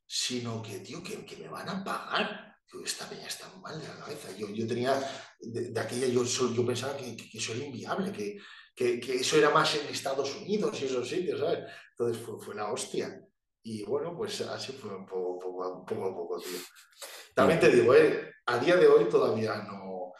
sino 0.06 0.62
que, 0.62 0.78
tío, 0.80 1.02
que, 1.02 1.24
que 1.26 1.36
me 1.36 1.48
van 1.48 1.68
a 1.68 1.84
pagar. 1.84 2.56
Digo, 2.72 2.84
esta 2.84 3.08
peña 3.08 3.26
está 3.26 3.48
mal 3.56 3.78
de 3.80 3.86
la 3.86 3.96
cabeza. 3.98 4.30
Yo, 4.36 4.48
yo 4.48 4.66
tenía, 4.66 4.98
de, 5.40 5.70
de 5.70 5.80
aquella, 5.80 6.06
yo, 6.08 6.24
yo 6.24 6.66
pensaba 6.66 6.96
que, 6.96 7.14
que- 7.16 7.28
que 7.30 7.38
eso 7.38 7.52
era 7.52 7.64
inviable, 7.66 8.10
que, 8.12 8.38
que, 8.74 9.00
que 9.00 9.16
eso 9.16 9.36
era 9.36 9.50
más 9.50 9.74
en 9.76 9.86
Estados 9.86 10.34
Unidos 10.36 10.80
y 10.80 10.86
esos 10.86 11.08
sitios, 11.08 11.40
¿sabes? 11.40 11.60
Entonces 11.90 12.22
fue, 12.22 12.40
fue 12.40 12.54
la 12.54 12.72
hostia. 12.72 13.20
Y 13.62 13.84
bueno, 13.84 14.14
pues 14.16 14.40
así 14.42 14.72
fue 14.72 14.94
un 14.94 15.06
poco, 15.06 15.38
poco, 15.38 15.84
poco 15.86 16.04
a 16.04 16.14
poco, 16.14 16.38
tío. 16.38 16.58
También 17.34 17.60
te 17.60 17.70
digo, 17.70 17.94
eh, 17.94 18.32
a 18.46 18.58
día 18.58 18.76
de 18.76 18.86
hoy 18.86 19.08
todavía 19.08 19.56
no, 19.62 20.12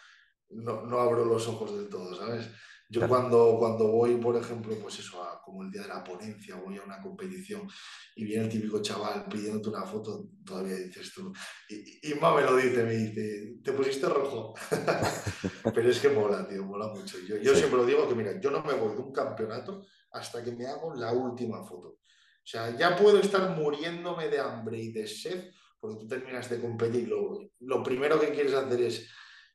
no, 0.50 0.82
no 0.82 1.00
abro 1.00 1.24
los 1.24 1.46
ojos 1.48 1.76
del 1.76 1.88
todo, 1.88 2.14
¿sabes? 2.14 2.48
Yo 2.94 3.08
cuando, 3.08 3.56
cuando 3.58 3.88
voy, 3.88 4.14
por 4.18 4.36
ejemplo, 4.36 4.72
pues 4.80 5.00
eso, 5.00 5.20
como 5.44 5.64
el 5.64 5.70
día 5.72 5.82
de 5.82 5.88
la 5.88 6.04
ponencia, 6.04 6.54
voy 6.54 6.78
a 6.78 6.82
una 6.82 7.02
competición 7.02 7.68
y 8.14 8.24
viene 8.24 8.44
el 8.44 8.48
típico 8.48 8.80
chaval 8.80 9.26
pidiéndote 9.28 9.68
una 9.68 9.82
foto, 9.82 10.28
todavía 10.44 10.76
dices 10.76 11.12
tú, 11.12 11.32
y, 11.68 12.08
y 12.08 12.14
me 12.14 12.40
lo 12.42 12.56
dice, 12.56 12.84
me 12.84 12.94
dice, 12.94 13.56
te 13.64 13.72
pusiste 13.72 14.08
rojo. 14.08 14.54
Pero 15.74 15.90
es 15.90 15.98
que 15.98 16.10
mola, 16.10 16.46
tío, 16.46 16.64
mola 16.64 16.86
mucho. 16.86 17.18
Yo, 17.26 17.36
yo 17.38 17.52
siempre 17.56 17.78
lo 17.78 17.84
digo 17.84 18.08
que, 18.08 18.14
mira, 18.14 18.40
yo 18.40 18.52
no 18.52 18.62
me 18.62 18.74
voy 18.74 18.94
de 18.94 19.02
un 19.02 19.12
campeonato 19.12 19.84
hasta 20.12 20.44
que 20.44 20.52
me 20.52 20.66
hago 20.68 20.94
la 20.94 21.12
última 21.12 21.64
foto. 21.64 21.88
O 21.88 22.46
sea, 22.46 22.76
ya 22.78 22.94
puedo 22.96 23.18
estar 23.18 23.56
muriéndome 23.56 24.28
de 24.28 24.38
hambre 24.38 24.78
y 24.78 24.92
de 24.92 25.08
sed 25.08 25.50
porque 25.80 25.98
tú 25.98 26.06
terminas 26.06 26.48
de 26.48 26.60
competir. 26.60 27.08
Lo, 27.08 27.40
lo 27.58 27.82
primero 27.82 28.20
que 28.20 28.30
quieres 28.30 28.54
hacer 28.54 28.80
es 28.82 29.10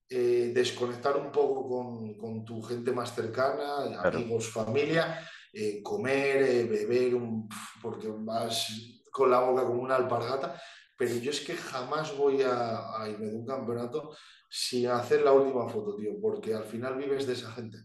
eh, 0.09 0.51
desconectar 0.53 1.15
un 1.17 1.31
poco 1.31 2.17
con, 2.17 2.43
tu 2.43 2.61
gente 2.63 2.91
más 2.91 3.13
cercana, 3.13 3.99
amigos, 4.01 4.49
familia, 4.49 5.19
eh, 5.53 5.83
comer, 5.83 6.41
eh, 6.41 6.63
beber, 6.63 7.13
porque 7.81 8.07
vas 8.09 8.67
con 9.11 9.29
la 9.29 9.39
boca 9.39 9.63
como 9.65 9.81
una 9.81 9.95
alpargata. 9.95 10.59
Pero 10.97 11.15
yo 11.15 11.31
es 11.31 11.41
que 11.41 11.55
jamás 11.55 12.17
voy 12.17 12.41
a, 12.41 13.07
irme 13.07 13.27
de 13.27 13.35
un 13.35 13.45
campeonato 13.45 14.15
sin 14.49 14.87
hacer 14.87 15.21
la 15.21 15.31
última 15.31 15.69
foto, 15.69 15.95
tío, 15.95 16.19
porque 16.19 16.55
al 16.55 16.65
final 16.65 16.97
vives 16.97 17.27
de 17.27 17.33
esa 17.33 17.51
gente, 17.51 17.77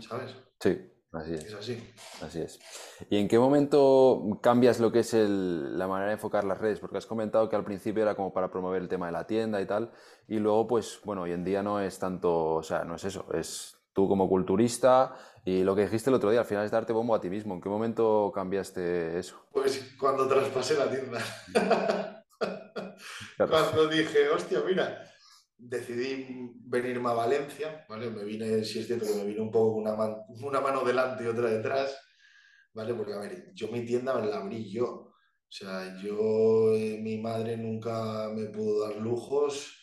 ¿sabes? 0.00 0.34
Sí, 0.60 0.89
Así 1.12 1.34
es. 1.34 1.44
es. 1.44 1.54
así. 1.54 1.92
Así 2.22 2.40
es. 2.40 2.60
¿Y 3.08 3.18
en 3.18 3.26
qué 3.26 3.38
momento 3.38 4.38
cambias 4.40 4.78
lo 4.78 4.92
que 4.92 5.00
es 5.00 5.12
la 5.12 5.88
manera 5.88 6.08
de 6.08 6.14
enfocar 6.14 6.44
las 6.44 6.58
redes? 6.58 6.78
Porque 6.78 6.98
has 6.98 7.06
comentado 7.06 7.48
que 7.48 7.56
al 7.56 7.64
principio 7.64 8.02
era 8.02 8.14
como 8.14 8.32
para 8.32 8.50
promover 8.50 8.80
el 8.82 8.88
tema 8.88 9.06
de 9.06 9.12
la 9.12 9.26
tienda 9.26 9.60
y 9.60 9.66
tal, 9.66 9.90
y 10.28 10.38
luego, 10.38 10.66
pues, 10.68 11.00
bueno, 11.04 11.22
hoy 11.22 11.32
en 11.32 11.44
día 11.44 11.62
no 11.62 11.80
es 11.80 11.98
tanto, 11.98 12.54
o 12.54 12.62
sea, 12.62 12.84
no 12.84 12.94
es 12.94 13.04
eso, 13.04 13.26
es 13.34 13.76
tú 13.92 14.06
como 14.08 14.28
culturista 14.28 15.16
y 15.44 15.64
lo 15.64 15.74
que 15.74 15.82
dijiste 15.82 16.10
el 16.10 16.14
otro 16.14 16.30
día, 16.30 16.40
al 16.40 16.46
final 16.46 16.64
es 16.64 16.70
darte 16.70 16.92
bombo 16.92 17.14
a 17.14 17.20
ti 17.20 17.30
mismo. 17.30 17.54
¿En 17.54 17.60
qué 17.60 17.68
momento 17.68 18.30
cambiaste 18.34 19.18
eso? 19.18 19.46
Pues 19.52 19.94
cuando 19.98 20.28
traspasé 20.28 20.76
la 20.76 20.90
tienda. 20.90 21.18
Cuando 23.36 23.88
dije, 23.88 24.28
hostia, 24.28 24.62
mira, 24.66 25.09
decidí 25.60 26.52
venirme 26.64 27.10
a 27.10 27.14
Valencia, 27.14 27.84
¿vale? 27.88 28.10
Me 28.10 28.24
vine, 28.24 28.64
si 28.64 28.80
es 28.80 28.86
cierto 28.86 29.06
que 29.06 29.14
me 29.14 29.26
vine 29.26 29.40
un 29.40 29.50
poco 29.50 29.74
con 29.74 29.82
una, 29.82 30.24
una 30.42 30.60
mano 30.60 30.84
delante 30.84 31.24
y 31.24 31.26
otra 31.26 31.50
detrás, 31.50 31.96
¿vale? 32.72 32.94
Porque, 32.94 33.12
a 33.12 33.18
ver, 33.18 33.52
yo 33.54 33.68
mi 33.68 33.84
tienda 33.84 34.18
me 34.18 34.26
la 34.26 34.38
abrí 34.38 34.70
yo. 34.70 34.88
O 35.50 35.52
sea, 35.52 35.96
yo, 36.00 36.74
eh, 36.74 36.98
mi 37.02 37.18
madre 37.18 37.56
nunca 37.56 38.28
me 38.34 38.46
pudo 38.46 38.86
dar 38.86 38.96
lujos. 38.96 39.76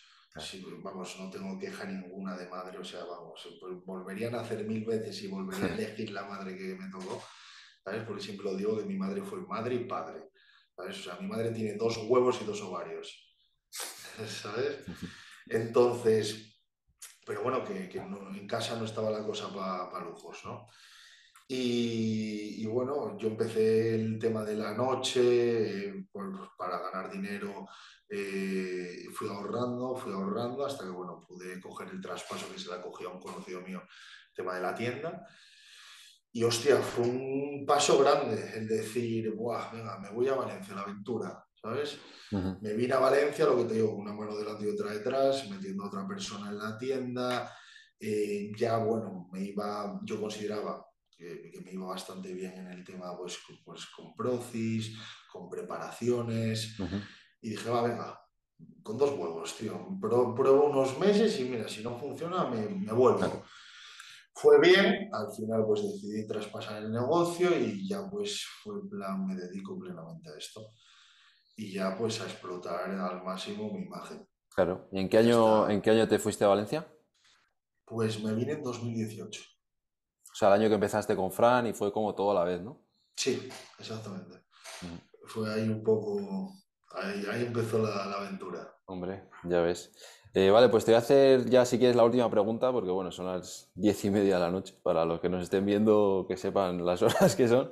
vamos, 0.82 1.18
no 1.20 1.30
tengo 1.30 1.60
queja 1.60 1.86
ninguna 1.86 2.38
de 2.38 2.48
madre. 2.48 2.78
O 2.78 2.84
sea, 2.84 3.04
vamos, 3.04 3.48
pues 3.60 3.74
volverían 3.86 4.36
a 4.36 4.42
hacer 4.42 4.66
mil 4.66 4.86
veces 4.86 5.22
y 5.24 5.28
volvería 5.28 5.66
a 5.66 5.74
elegir 5.78 6.12
la 6.12 6.24
madre 6.24 6.58
que 6.58 6.76
me 6.76 6.90
tocó. 6.90 7.22
¿Sabes? 7.84 8.04
Porque 8.04 8.24
siempre 8.24 8.46
lo 8.46 8.56
digo 8.56 8.78
que 8.78 8.86
mi 8.86 8.96
madre 8.96 9.22
fue 9.22 9.42
madre 9.46 9.76
y 9.76 9.86
padre. 9.86 10.32
¿Sabes? 10.76 11.00
O 11.00 11.04
sea, 11.04 11.20
mi 11.20 11.28
madre 11.28 11.52
tiene 11.52 11.74
dos 11.76 11.98
huevos 12.08 12.40
y 12.42 12.46
dos 12.46 12.62
ovarios. 12.62 13.38
¿Sabes? 13.72 14.80
Entonces, 15.50 16.60
pero 17.26 17.44
bueno, 17.44 17.64
que, 17.64 17.90
en 17.92 18.48
casa 18.48 18.78
no 18.78 18.86
estaba 18.86 19.12
la 19.12 19.26
cosa 19.26 19.54
para 19.54 20.06
lujos, 20.06 20.42
¿no? 20.46 20.68
Y, 21.50 22.66
bueno, 22.66 23.18
yo 23.18 23.30
empecé 23.30 23.96
el 23.96 24.20
tema 24.20 24.44
de 24.44 24.56
la 24.56 24.74
noche 24.74 25.88
eh, 25.88 26.06
para 26.58 26.80
ganar 26.80 27.10
dinero. 27.10 27.68
Eh, 28.10 29.06
fui 29.14 29.30
ahorrando, 29.30 29.96
fui 29.96 30.12
ahorrando 30.12 30.66
hasta 30.66 30.84
que 30.84 30.90
bueno, 30.90 31.26
pude 31.26 31.60
coger 31.62 31.90
el 31.90 32.02
traspaso 32.02 32.52
que 32.52 32.60
se 32.60 32.70
la 32.70 32.82
cogía 32.82 33.08
a 33.08 33.12
un 33.12 33.22
conocido 33.22 33.62
mío, 33.62 33.82
tema 34.34 34.56
de 34.56 34.62
la 34.62 34.76
tienda. 34.76 35.26
Y 36.34 36.44
hostia, 36.44 36.78
fue 36.78 37.06
un 37.06 37.66
paso 37.66 37.98
grande 37.98 38.52
el 38.56 38.68
decir, 38.68 39.34
Buah, 39.34 39.72
venga, 39.72 39.98
me 40.00 40.12
voy 40.12 40.28
a 40.28 40.36
Valencia, 40.36 40.76
la 40.76 40.82
aventura. 40.82 41.47
¿Sabes? 41.68 42.00
Me 42.62 42.74
vine 42.74 42.94
a 42.94 43.00
Valencia, 43.00 43.46
lo 43.46 43.58
que 43.58 43.66
te 43.66 43.74
digo, 43.76 43.94
una 43.94 44.14
mano 44.14 44.36
delante 44.36 44.66
y 44.66 44.70
otra 44.70 44.92
detrás, 44.92 45.50
metiendo 45.50 45.84
a 45.84 45.88
otra 45.88 46.08
persona 46.08 46.50
en 46.50 46.58
la 46.58 46.78
tienda. 46.78 47.54
Eh, 48.00 48.52
ya, 48.58 48.78
bueno, 48.78 49.28
me 49.32 49.44
iba, 49.44 50.00
yo 50.04 50.20
consideraba 50.20 50.86
que, 51.10 51.52
me 51.64 51.72
iba 51.72 51.88
bastante 51.88 52.34
bien 52.34 52.54
en 52.54 52.68
el 52.68 52.84
tema, 52.84 53.18
pues, 53.18 53.38
pues 53.64 53.86
con 53.88 54.14
procis, 54.16 54.98
con 55.32 55.50
preparaciones. 55.50 56.78
Y 57.42 57.52
dije, 57.52 57.70
va, 57.70 57.84
venga, 57.84 58.22
con 58.84 58.98
dos 58.98 59.12
huevos, 59.12 59.56
tío. 59.56 59.88
Pruebo, 60.00 60.70
unos 60.70 60.98
meses 61.00 61.40
y 61.40 61.46
mira, 61.46 61.68
si 61.68 61.82
no 61.82 61.98
funciona, 61.98 62.46
me, 62.46 62.68
me 62.68 62.92
vuelvo. 62.92 63.44
Fue 64.34 64.60
bien, 64.60 65.10
al 65.14 65.32
final 65.36 65.64
pues 65.66 65.82
decidí 65.82 66.28
traspasar 66.28 66.84
el 66.84 66.92
negocio 66.92 67.58
y 67.58 67.88
ya 67.88 68.08
pues 68.08 68.46
fue 68.62 68.88
plan, 68.88 69.26
me 69.26 69.34
dedico 69.34 69.80
plenamente 69.80 70.30
a 70.30 70.38
esto 70.38 70.74
y 71.58 71.74
ya 71.74 71.98
pues 71.98 72.22
a 72.22 72.26
explotar 72.26 72.90
al 72.90 73.24
máximo 73.24 73.74
mi 73.74 73.82
imagen. 73.82 74.26
Claro. 74.56 74.88
¿Y 74.92 75.00
en 75.00 75.10
qué 75.10 75.18
año, 75.18 75.70
¿en 75.70 75.82
qué 75.82 75.90
año 75.90 76.08
te 76.08 76.20
fuiste 76.20 76.46
a 76.46 76.48
Valencia? 76.48 76.88
Pues 77.84 78.24
me 78.24 78.34
vine 78.34 78.54
en 78.54 78.64
2018. 78.64 79.42
O 80.32 80.36
sea, 80.36 80.50
el 80.50 80.62
año 80.62 80.70
que 80.70 80.76
empezaste 80.76 81.16
con 81.16 81.32
Fran 81.32 81.66
y 81.68 81.74
fue 81.74 81.92
como 81.92 82.14
todo 82.14 82.32
a 82.32 82.36
la 82.36 82.44
vez, 82.44 82.62
¿no? 82.62 82.86
Sí, 83.16 83.50
exactamente. 83.80 84.46
Fue 85.26 85.52
ahí 85.52 85.68
un 85.68 85.84
poco, 85.84 86.54
ahí, 86.92 87.46
empezó 87.46 87.80
la, 87.80 88.06
la, 88.06 88.18
aventura. 88.18 88.76
Hombre, 88.86 89.28
ya 89.44 89.62
ves. 89.62 89.92
Eh, 90.40 90.52
vale, 90.52 90.70
pues 90.70 90.86
te 90.86 90.92
voy 90.92 90.98
a 90.98 91.00
hacer 91.00 91.50
ya 91.50 91.66
si 91.66 91.80
quieres 91.80 91.96
la 91.96 92.04
última 92.04 92.30
pregunta, 92.30 92.72
porque 92.72 92.92
bueno, 92.92 93.12
son 93.12 93.26
las 93.26 93.72
diez 93.74 94.06
y 94.06 94.12
media 94.12 94.36
de 94.36 94.42
la 94.42 94.52
noche, 94.52 94.76
para 94.84 95.04
los 95.04 95.20
que 95.20 95.30
nos 95.30 95.42
estén 95.42 95.66
viendo 95.66 96.26
que 96.28 96.38
sepan 96.38 96.86
las 96.86 97.02
horas 97.02 97.36
que 97.36 97.48
son. 97.48 97.72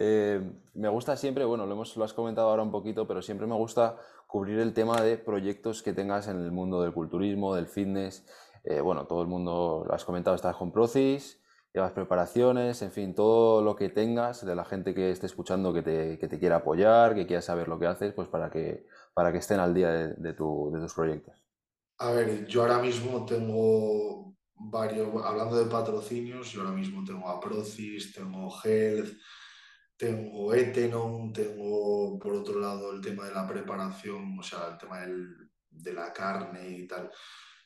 Eh, 0.00 0.42
me 0.74 0.88
gusta 0.88 1.16
siempre, 1.16 1.44
bueno, 1.44 1.66
lo, 1.66 1.74
hemos, 1.74 1.96
lo 1.96 2.02
has 2.02 2.12
comentado 2.12 2.48
ahora 2.48 2.64
un 2.64 2.72
poquito, 2.72 3.06
pero 3.06 3.22
siempre 3.22 3.46
me 3.46 3.54
gusta 3.54 3.96
cubrir 4.26 4.58
el 4.58 4.74
tema 4.74 5.00
de 5.00 5.18
proyectos 5.18 5.84
que 5.84 5.92
tengas 5.92 6.26
en 6.26 6.40
el 6.40 6.50
mundo 6.50 6.82
del 6.82 6.92
culturismo, 6.92 7.54
del 7.54 7.68
fitness. 7.68 8.26
Eh, 8.64 8.80
bueno, 8.80 9.06
todo 9.06 9.22
el 9.22 9.28
mundo, 9.28 9.84
lo 9.86 9.94
has 9.94 10.04
comentado, 10.04 10.34
estás 10.34 10.56
con 10.56 10.72
Procis, 10.72 11.40
llevas 11.72 11.92
preparaciones, 11.92 12.82
en 12.82 12.90
fin, 12.90 13.14
todo 13.14 13.62
lo 13.62 13.76
que 13.76 13.88
tengas 13.88 14.44
de 14.44 14.56
la 14.56 14.64
gente 14.64 14.94
que 14.94 15.12
esté 15.12 15.26
escuchando 15.26 15.72
que 15.72 15.82
te, 15.82 16.18
que 16.18 16.26
te 16.26 16.40
quiera 16.40 16.56
apoyar, 16.56 17.14
que 17.14 17.28
quiera 17.28 17.40
saber 17.40 17.68
lo 17.68 17.78
que 17.78 17.86
haces, 17.86 18.12
pues 18.14 18.26
para 18.26 18.50
que, 18.50 18.84
para 19.14 19.30
que 19.30 19.38
estén 19.38 19.60
al 19.60 19.74
día 19.74 19.90
de, 19.92 20.14
de 20.14 20.32
tus 20.32 20.92
proyectos. 20.92 21.49
A 22.00 22.12
ver, 22.12 22.46
yo 22.46 22.62
ahora 22.62 22.78
mismo 22.78 23.26
tengo 23.26 24.34
varios, 24.54 25.08
hablando 25.22 25.62
de 25.62 25.70
patrocinios, 25.70 26.50
yo 26.50 26.62
ahora 26.62 26.72
mismo 26.72 27.04
tengo 27.04 27.28
a 27.28 27.38
Procis, 27.38 28.14
tengo 28.14 28.50
Health, 28.64 29.18
tengo 29.98 30.54
Etenon, 30.54 31.30
tengo 31.30 32.18
por 32.18 32.36
otro 32.36 32.58
lado 32.58 32.92
el 32.94 33.02
tema 33.02 33.26
de 33.26 33.34
la 33.34 33.46
preparación, 33.46 34.38
o 34.38 34.42
sea, 34.42 34.68
el 34.72 34.78
tema 34.78 35.00
de 35.68 35.92
la 35.92 36.10
carne 36.10 36.70
y 36.70 36.86
tal. 36.86 37.10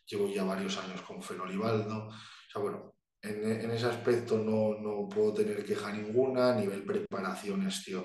Llevo 0.04 0.26
ya 0.28 0.42
varios 0.42 0.76
años 0.78 1.00
con 1.02 1.22
Fenolivaldo. 1.22 2.08
O 2.08 2.50
sea, 2.52 2.60
bueno, 2.60 2.96
en, 3.22 3.70
ese 3.70 3.86
aspecto 3.86 4.36
no, 4.36 4.74
no, 4.80 5.08
puedo 5.08 5.32
tener 5.32 5.64
queja 5.64 5.92
ninguna. 5.92 6.50
A 6.50 6.56
nivel 6.56 6.84
preparaciones, 6.84 7.84
tío, 7.84 8.04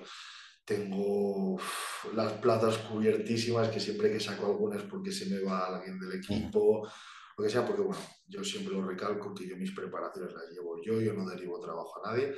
tengo 0.70 1.60
las 2.14 2.34
platas 2.34 2.78
cubiertísimas, 2.78 3.70
que 3.70 3.80
siempre 3.80 4.12
que 4.12 4.20
saco 4.20 4.46
algunas 4.46 4.84
porque 4.84 5.12
se 5.12 5.26
me 5.26 5.42
va 5.42 5.66
alguien 5.66 6.00
del 6.00 6.14
equipo, 6.14 6.88
lo 7.36 7.44
que 7.44 7.50
sea, 7.50 7.66
porque 7.66 7.82
bueno, 7.82 8.02
yo 8.28 8.44
siempre 8.44 8.76
lo 8.76 8.86
recalco 8.86 9.34
que 9.34 9.48
yo 9.48 9.58
mis 9.58 9.72
preparaciones 9.72 10.32
las 10.32 10.48
llevo 10.52 10.80
yo, 10.86 11.02
yo 11.02 11.14
no 11.14 11.28
derivo 11.28 11.60
trabajo 11.60 12.00
a 12.00 12.12
nadie 12.12 12.36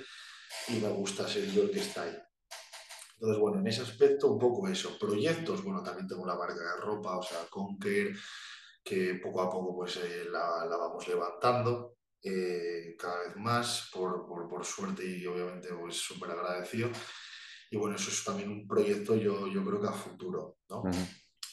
y 0.69 0.79
me 0.79 0.88
gusta 0.89 1.27
ser 1.27 1.45
yo 1.51 1.63
el 1.63 1.71
que 1.71 1.82
está 1.82 2.03
ahí. 2.03 2.17
Entonces, 3.15 3.39
bueno, 3.39 3.59
en 3.59 3.67
ese 3.67 3.82
aspecto 3.82 4.32
un 4.32 4.39
poco 4.39 4.67
eso. 4.67 4.97
Proyectos, 4.97 5.63
bueno, 5.63 5.84
también 5.84 6.07
tengo 6.07 6.25
la 6.25 6.36
marca 6.36 6.55
de 6.55 6.82
ropa, 6.82 7.17
o 7.17 7.21
sea, 7.21 7.45
Conquer, 7.49 8.15
que 8.84 9.19
poco 9.21 9.41
a 9.41 9.49
poco 9.49 9.75
pues 9.75 9.97
eh, 9.97 10.25
la, 10.32 10.65
la, 10.65 10.77
vamos 10.77 11.07
levantando 11.07 11.97
eh, 12.23 12.95
cada 12.97 13.27
vez 13.27 13.36
más, 13.36 13.89
por, 13.93 14.25
por, 14.25 14.47
por, 14.47 14.65
suerte 14.65 15.05
y 15.05 15.25
obviamente 15.27 15.67
pues 15.73 15.97
súper 15.97 16.32
agradecido. 16.32 16.89
Y 17.72 17.78
bueno, 17.78 17.95
eso 17.95 18.11
es 18.11 18.24
también 18.24 18.51
un 18.51 18.67
proyecto 18.67 19.15
yo, 19.15 19.47
yo 19.47 19.65
creo 19.65 19.82
que 19.82 19.88
a 19.88 19.93
futuro, 19.93 20.57
¿no? 20.69 20.84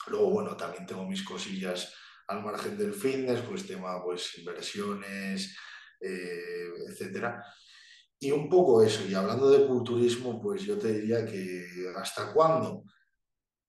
Luego, 0.09 0.31
bueno, 0.31 0.57
también 0.57 0.85
tengo 0.85 1.07
mis 1.07 1.23
cosillas 1.23 1.95
al 2.27 2.43
margen 2.43 2.77
del 2.77 2.93
fitness, 2.93 3.41
pues 3.43 3.67
tema, 3.67 4.03
pues 4.03 4.37
inversiones, 4.37 5.57
eh, 6.01 6.71
etcétera. 6.89 7.43
Y 8.19 8.33
un 8.33 8.49
poco 8.49 8.83
eso, 8.83 9.07
y 9.09 9.15
hablando 9.15 9.49
de 9.49 9.65
culturismo, 9.65 10.43
pues 10.43 10.63
yo 10.65 10.77
te 10.77 10.93
diría 10.93 11.25
que 11.25 11.65
¿hasta 11.97 12.33
cuándo? 12.33 12.83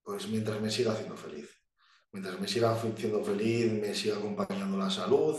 Pues 0.04 0.28
mientras 0.28 0.60
me 0.60 0.72
siga 0.72 0.93
haciendo 0.93 1.16
feliz. 1.16 1.50
Mientras 2.12 2.39
me 2.39 2.47
siga 2.47 2.72
haciendo 2.72 3.24
feliz, 3.24 3.72
me 3.72 3.93
siga 3.93 4.18
acompañando 4.18 4.76
la 4.76 4.89
salud, 4.89 5.38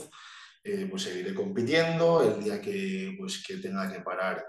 eh, 0.63 0.87
pues 0.89 1.03
seguiré 1.03 1.35
compitiendo. 1.35 2.23
El 2.23 2.45
día 2.45 2.61
que, 2.61 3.17
pues, 3.19 3.45
que 3.45 3.57
tenga 3.57 3.93
que 3.93 4.01
parar, 4.01 4.47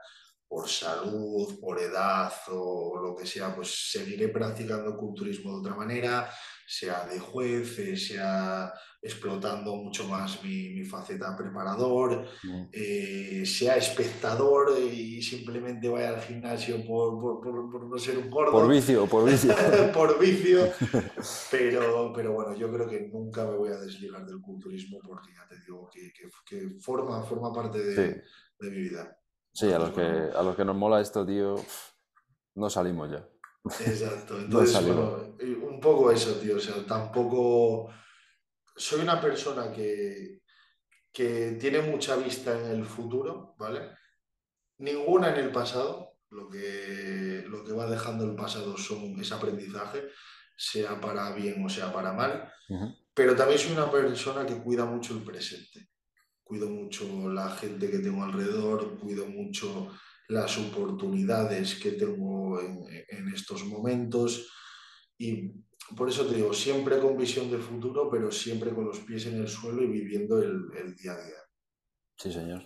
por 0.52 0.68
salud, 0.68 1.58
por 1.62 1.80
edad 1.80 2.30
o 2.50 3.00
lo 3.02 3.16
que 3.16 3.26
sea, 3.26 3.56
pues 3.56 3.90
seguiré 3.90 4.28
practicando 4.28 4.98
culturismo 4.98 5.54
de 5.54 5.60
otra 5.62 5.76
manera, 5.76 6.30
sea 6.68 7.06
de 7.06 7.18
juez, 7.20 7.74
sea 8.06 8.74
explotando 9.02 9.78
mucho 9.78 10.10
más 10.10 10.44
mi, 10.44 10.84
faceta 10.84 11.38
preparador, 11.38 12.28
mm. 12.44 12.64
eh, 12.70 13.44
sea 13.46 13.78
espectador 13.78 14.78
y 14.78 15.22
simplemente 15.22 15.88
vaya 15.88 16.10
al 16.10 16.22
gimnasio 16.22 16.86
por, 16.86 17.40
por, 17.42 17.86
no 17.86 17.98
ser 17.98 18.18
un 18.18 18.30
gordo. 18.30 18.52
Por 18.52 18.70
vicio, 18.70 19.08
por 19.08 19.24
vicio. 19.24 19.56
por 19.94 20.20
vicio. 20.20 20.70
Pero, 21.50 22.12
pero 22.14 22.34
bueno, 22.34 22.56
yo 22.56 22.72
creo 22.72 22.90
que 22.90 23.08
nunca 23.08 23.46
me 23.46 23.56
voy 23.56 23.70
a 23.70 23.78
desligar 23.78 24.26
del 24.26 24.42
culturismo 24.42 25.00
porque 25.06 25.32
ya 25.34 25.48
te 25.48 25.60
digo 25.62 25.90
que, 25.90 26.12
que, 26.46 26.80
forma, 26.82 27.24
forma 27.24 27.54
parte 27.54 27.80
de, 27.80 27.96
de, 28.60 28.70
mi 28.70 28.90
vida. 28.90 29.21
Sí, 29.54 29.72
a 29.72 29.80
los, 29.80 29.92
que, 29.92 30.02
a 30.02 30.42
los 30.44 30.56
que 30.56 30.66
nos 30.66 30.76
mola 30.76 31.02
esto, 31.02 31.26
tío, 31.26 31.56
no 32.56 32.70
salimos 32.70 33.12
ya. 33.12 33.28
Exacto, 33.86 34.38
entonces, 34.40 34.82
un 34.86 35.80
poco 35.80 36.12
eso, 36.12 36.34
tío, 36.36 36.58
o 36.58 36.60
sea, 36.60 36.86
tampoco 36.86 37.90
soy 38.76 39.02
una 39.02 39.20
persona 39.20 39.72
que, 39.72 40.42
que 41.12 41.58
tiene 41.60 41.82
mucha 41.82 42.16
vista 42.16 42.58
en 42.58 42.72
el 42.78 42.86
futuro, 42.86 43.56
¿vale? 43.58 43.92
Ninguna 44.78 45.30
en 45.30 45.46
el 45.46 45.52
pasado, 45.52 46.18
lo 46.30 46.50
que, 46.50 47.44
lo 47.48 47.64
que 47.64 47.74
va 47.74 47.86
dejando 47.88 48.24
el 48.24 48.36
pasado 48.36 48.78
son 48.78 49.20
ese 49.20 49.34
aprendizaje, 49.34 50.08
sea 50.58 51.00
para 51.00 51.32
bien 51.34 51.64
o 51.66 51.70
sea 51.70 51.92
para 51.92 52.14
mal, 52.14 52.52
pero 53.14 53.36
también 53.36 53.60
soy 53.60 53.74
una 53.74 53.92
persona 53.92 54.46
que 54.46 54.62
cuida 54.62 54.86
mucho 54.86 55.14
el 55.14 55.24
presente, 55.24 55.90
cuido 56.52 56.68
mucho 56.68 57.32
la 57.32 57.50
gente 57.52 57.90
que 57.90 58.00
tengo 58.00 58.26
alrededor, 58.26 59.00
cuido 59.00 59.26
mucho 59.26 59.88
las 60.28 60.58
oportunidades 60.58 61.76
que 61.76 61.94
tengo 61.94 62.60
en, 62.60 62.84
en 63.08 63.34
estos 63.34 63.64
momentos 63.64 64.52
y 65.18 65.54
por 65.96 66.10
eso 66.10 66.26
te 66.26 66.36
digo, 66.36 66.54
siempre 66.54 67.00
con 67.00 67.18
visión 67.18 67.50
de 67.50 67.58
futuro, 67.58 68.10
pero 68.12 68.30
siempre 68.32 68.72
con 68.74 68.86
los 68.86 69.00
pies 69.00 69.28
en 69.28 69.36
el 69.36 69.48
suelo 69.48 69.82
y 69.82 69.88
viviendo 69.88 70.42
el, 70.42 70.94
día 70.96 71.14
a 71.14 71.26
día. 71.26 71.38
Sí, 72.18 72.34
señor. 72.34 72.64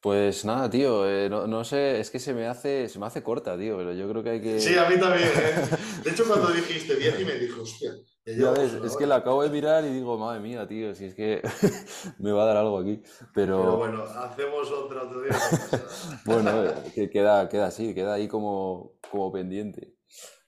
Pues 0.00 0.44
nada, 0.44 0.68
tío, 0.68 1.08
eh, 1.08 1.30
no, 1.30 1.62
sé, 1.62 2.00
es 2.00 2.10
que 2.10 2.18
se 2.18 2.34
me 2.34 2.48
hace, 2.48 2.88
se 2.88 2.98
me 2.98 3.06
hace 3.06 3.22
corta, 3.22 3.56
tío, 3.56 3.76
pero 3.76 3.94
yo 3.94 4.08
creo 4.08 4.24
que 4.24 4.30
hay 4.30 4.40
que. 4.42 4.60
Sí, 4.60 4.76
a 4.76 4.88
mí 4.88 4.98
también. 4.98 5.28
¿eh? 5.28 5.76
De 6.04 6.10
hecho, 6.10 6.26
cuando 6.26 6.48
dijiste 6.48 6.96
10 6.96 7.20
y 7.20 7.24
me 7.24 7.34
dijo, 7.38 7.62
hostia. 7.62 7.92
Ya 8.26 8.52
ves, 8.52 8.72
es 8.72 8.96
que 8.96 9.06
la 9.06 9.16
acabo 9.16 9.42
de 9.42 9.50
mirar 9.50 9.84
y 9.84 9.90
digo, 9.90 10.16
madre 10.16 10.40
mía, 10.40 10.66
tío, 10.66 10.94
si 10.94 11.04
es 11.06 11.14
que 11.14 11.42
me 12.18 12.32
va 12.32 12.44
a 12.44 12.46
dar 12.46 12.56
algo 12.56 12.78
aquí. 12.78 13.02
Pero, 13.34 13.58
pero 13.58 13.76
bueno, 13.76 14.02
hacemos 14.02 14.70
otro, 14.70 15.06
otro 15.06 15.22
día. 15.22 15.36
bueno, 16.24 16.64
eh, 16.64 16.74
que 16.94 17.10
queda, 17.10 17.48
queda 17.50 17.66
así, 17.66 17.94
queda 17.94 18.14
ahí 18.14 18.26
como, 18.26 18.94
como 19.10 19.30
pendiente. 19.30 19.94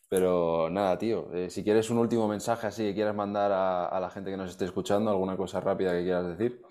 Pero 0.08 0.70
nada, 0.70 0.96
tío, 0.98 1.32
eh, 1.34 1.50
si 1.50 1.64
quieres 1.64 1.90
un 1.90 1.98
último 1.98 2.28
mensaje 2.28 2.68
así 2.68 2.84
que 2.84 2.94
quieras 2.94 3.14
mandar 3.14 3.50
a, 3.52 3.98
la 3.98 4.10
gente 4.10 4.30
que 4.30 4.36
nos 4.36 4.50
esté 4.50 4.64
escuchando, 4.64 5.10
alguna 5.10 5.36
cosa 5.36 5.60
rápida 5.60 5.92
que 5.92 6.04
quieras 6.04 6.38
decir. 6.38 6.62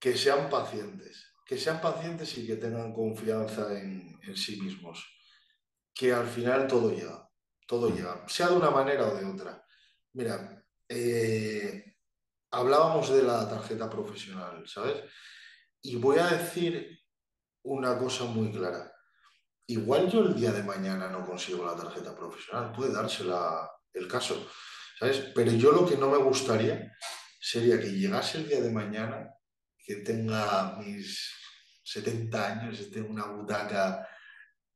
Que 0.00 0.16
sean 0.16 0.50
pacientes, 0.50 1.34
que 1.46 1.56
sean 1.56 1.80
pacientes 1.80 2.36
y 2.38 2.46
que 2.46 2.56
tengan 2.56 2.92
confianza 2.92 3.72
en, 3.78 4.18
sí 4.34 4.60
mismos. 4.60 5.06
Que 5.94 6.12
al 6.12 6.26
final 6.26 6.66
todo 6.66 6.90
llega, 6.90 7.28
todo 7.66 7.88
llega, 7.88 8.26
sea 8.26 8.48
de 8.48 8.56
una 8.56 8.70
manera 8.70 9.06
o 9.06 9.14
de 9.14 9.24
otra. 9.24 9.64
Mira, 10.12 10.64
eh, 10.88 11.96
hablábamos 12.50 13.10
de 13.10 13.22
la 13.22 13.48
tarjeta 13.48 13.88
profesional, 13.88 14.66
¿sabes? 14.66 15.04
Y 15.82 15.96
voy 15.96 16.18
a 16.18 16.26
decir 16.26 17.00
una 17.62 17.98
cosa 17.98 18.24
muy 18.24 18.50
clara 18.50 18.90
igual 19.70 20.10
yo 20.10 20.20
el 20.20 20.34
día 20.34 20.52
de 20.52 20.64
mañana 20.64 21.08
no 21.08 21.24
consigo 21.24 21.64
la 21.64 21.76
tarjeta 21.76 22.14
profesional, 22.14 22.72
puede 22.72 22.92
dársela 22.92 23.70
el 23.92 24.08
caso, 24.08 24.48
¿sabes? 24.98 25.30
Pero 25.34 25.52
yo 25.52 25.70
lo 25.70 25.86
que 25.86 25.96
no 25.96 26.10
me 26.10 26.18
gustaría 26.18 26.92
sería 27.40 27.78
que 27.78 27.92
llegase 27.92 28.38
el 28.38 28.48
día 28.48 28.60
de 28.60 28.70
mañana, 28.70 29.32
que 29.78 29.96
tenga 29.96 30.76
mis 30.78 31.32
70 31.84 32.46
años, 32.46 32.80
esté 32.80 32.98
en 32.98 33.10
una 33.10 33.26
butaca 33.26 34.08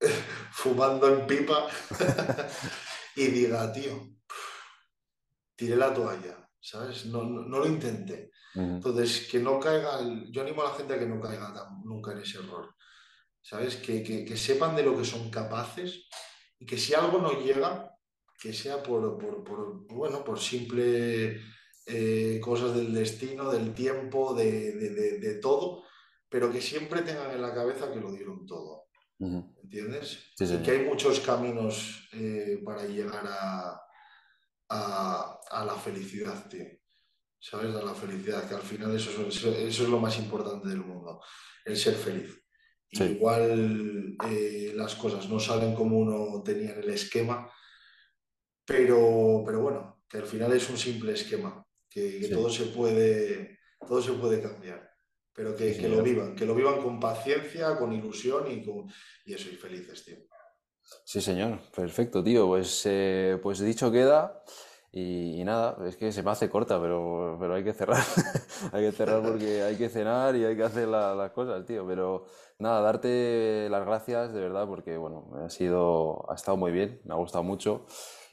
fumando 0.53 1.09
en 1.09 1.26
pipa 1.26 1.66
y 3.16 3.26
diga, 3.26 3.72
tío, 3.72 4.13
tiré 5.57 5.76
la 5.76 5.92
toalla, 5.92 6.48
¿sabes? 6.61 7.07
No, 7.07 7.22
lo 7.24 7.66
intenté. 7.66 8.30
Entonces, 8.55 9.28
que 9.28 9.40
no 9.40 9.59
caiga, 9.59 10.00
yo 10.30 10.42
animo 10.42 10.62
a 10.62 10.70
la 10.70 10.74
gente 10.76 10.94
a 10.94 10.98
que 10.98 11.07
no 11.07 11.20
caiga 11.20 11.52
nunca 11.84 12.12
en 12.12 12.18
ese 12.18 12.38
error. 12.38 12.74
¿sabes? 13.44 13.76
Que, 13.76 14.36
sepan 14.36 14.74
de 14.74 14.82
lo 14.82 14.96
que 14.96 15.05
son 15.05 15.30
capaces 15.30 16.09
y 16.59 16.64
que 16.64 16.78
si 16.78 16.94
algo 16.94 17.18
no 17.18 17.44
llega, 17.44 17.94
que 18.40 18.52
sea 18.52 18.82
por, 18.82 19.18
bueno, 19.88 20.24
por 20.24 20.40
simple 20.40 21.40
eh, 21.86 22.40
cosas 22.42 22.74
del 22.74 22.92
destino, 22.92 23.50
del 23.50 23.74
tiempo, 23.74 24.34
de, 24.34 25.38
todo, 25.42 25.84
pero 26.28 26.50
que 26.50 26.62
siempre 26.62 27.02
tengan 27.02 27.30
en 27.32 27.42
la 27.42 27.55
cabeza 27.55 27.92
que 27.92 28.00
lo 28.00 28.11
dieron 28.11 28.46
todo. 28.46 28.84
¿Entiendes? 29.62 30.32
que 30.36 30.70
hay 30.70 30.84
muchos 30.84 31.20
caminos 31.20 32.09
eh, 32.12 32.61
para 32.64 32.84
llegar 32.84 33.24
a, 33.26 33.80
a, 34.68 35.64
la 35.66 35.74
felicidad, 35.74 36.48
tío. 36.48 36.66
¿Sabes? 37.38 37.74
A 37.74 37.82
la 37.82 37.94
felicidad, 37.94 38.48
que 38.48 38.54
al 38.54 38.62
final 38.62 38.96
eso, 38.96 39.10
eso 39.28 39.50
es 39.50 39.80
lo 39.80 40.00
más 40.00 40.18
importante 40.18 40.68
del 40.68 40.78
mundo, 40.78 41.20
el 41.64 41.76
ser 41.76 41.94
feliz. 41.94 42.44
Igual 42.90 44.16
eh, 44.30 44.72
las 44.74 44.94
cosas 44.94 45.28
no 45.28 45.40
salen 45.40 45.74
como 45.74 45.98
uno 45.98 46.42
tenía 46.42 46.72
en 46.72 46.82
el 46.82 46.90
esquema, 46.90 47.50
pero, 48.64 49.42
pero 49.44 49.60
bueno, 49.60 50.04
que 50.08 50.18
al 50.18 50.26
final 50.26 50.52
es 50.52 50.70
un 50.70 50.78
simple 50.78 51.12
esquema, 51.12 51.66
que, 51.90 52.28
todo, 52.32 52.48
se 52.50 52.66
puede, 52.66 53.58
todo 53.86 54.00
se 54.00 54.12
puede 54.12 54.40
cambiar, 54.40 54.90
pero 55.32 55.56
que, 55.56 55.76
que, 55.76 55.88
lo 55.88 56.02
vivan, 56.02 56.36
que 56.36 56.46
lo 56.46 56.54
vivan 56.54 56.80
con 56.80 57.00
paciencia, 57.00 57.76
con 57.76 57.92
ilusión 57.92 58.50
y, 58.50 58.64
con, 58.64 58.86
y 59.24 59.34
eso, 59.34 59.48
y 59.48 59.56
felices, 59.56 60.04
tío. 60.04 60.18
Sí, 61.05 61.20
señor, 61.20 61.61
perfecto, 61.74 62.22
tío. 62.22 62.47
Pues, 62.47 62.82
eh, 62.87 63.39
pues 63.43 63.61
dicho 63.61 63.91
queda. 63.91 64.43
Y, 64.97 65.43
nada, 65.45 65.76
es 65.89 65.97
que 65.97 66.12
se 66.12 66.22
me 66.22 66.30
hace 66.30 66.49
corta, 66.49 66.80
pero, 66.80 67.37
pero 67.41 67.55
hay 67.55 67.64
que 67.64 67.72
cerrar. 67.72 68.03
hay 68.72 68.85
que 68.85 68.93
cerrar 68.93 69.22
porque 69.22 69.62
hay 69.62 69.76
que 69.76 69.89
cenar 69.89 70.37
y 70.37 70.45
hay 70.45 70.57
que 70.57 70.62
hacer 70.62 70.87
las 70.87 71.32
cosas, 71.32 71.66
tío. 71.66 71.85
Pero 71.87 72.26
nada, 72.61 72.80
darte 72.80 73.68
las 73.70 73.85
gracias 73.85 74.32
de 74.32 74.41
verdad 74.41 74.68
porque, 74.68 74.97
bueno, 74.97 75.32
ha 75.45 75.51
sido, 75.51 76.30
ha 76.30 76.35
estado 76.37 76.57
muy 76.57 76.70
bien, 76.70 77.01
me 77.05 77.14
ha 77.14 77.16
gustado 77.16 77.43
mucho. 77.43 77.87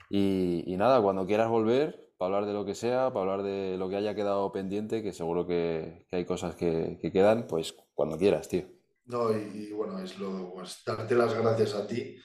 Y, 0.10 0.76
nada, 0.78 1.02
cuando 1.02 1.26
quieras 1.26 1.50
volver, 1.50 2.12
para 2.18 2.36
hablar 2.36 2.46
de 2.46 2.54
lo 2.54 2.64
que 2.64 2.76
sea, 2.76 3.12
para 3.12 3.22
hablar 3.22 3.44
de 3.44 3.78
lo 3.78 3.90
que 3.90 3.96
haya 3.96 4.14
quedado 4.14 4.52
pendiente, 4.52 5.02
que 5.02 5.14
seguro 5.14 5.48
que, 5.48 6.06
hay 6.12 6.26
cosas 6.26 6.56
que, 6.56 7.00
quedan, 7.12 7.48
pues 7.48 7.74
cuando 7.96 8.20
quieras, 8.20 8.48
tío. 8.48 8.66
No, 9.06 9.32
y, 9.36 9.72
bueno, 9.72 10.00
es 10.00 10.20
lo, 10.20 10.54
pues, 10.54 10.84
darte 10.86 11.16
las 11.16 11.34
gracias 11.34 11.74
a 11.74 11.88
ti 11.88 12.18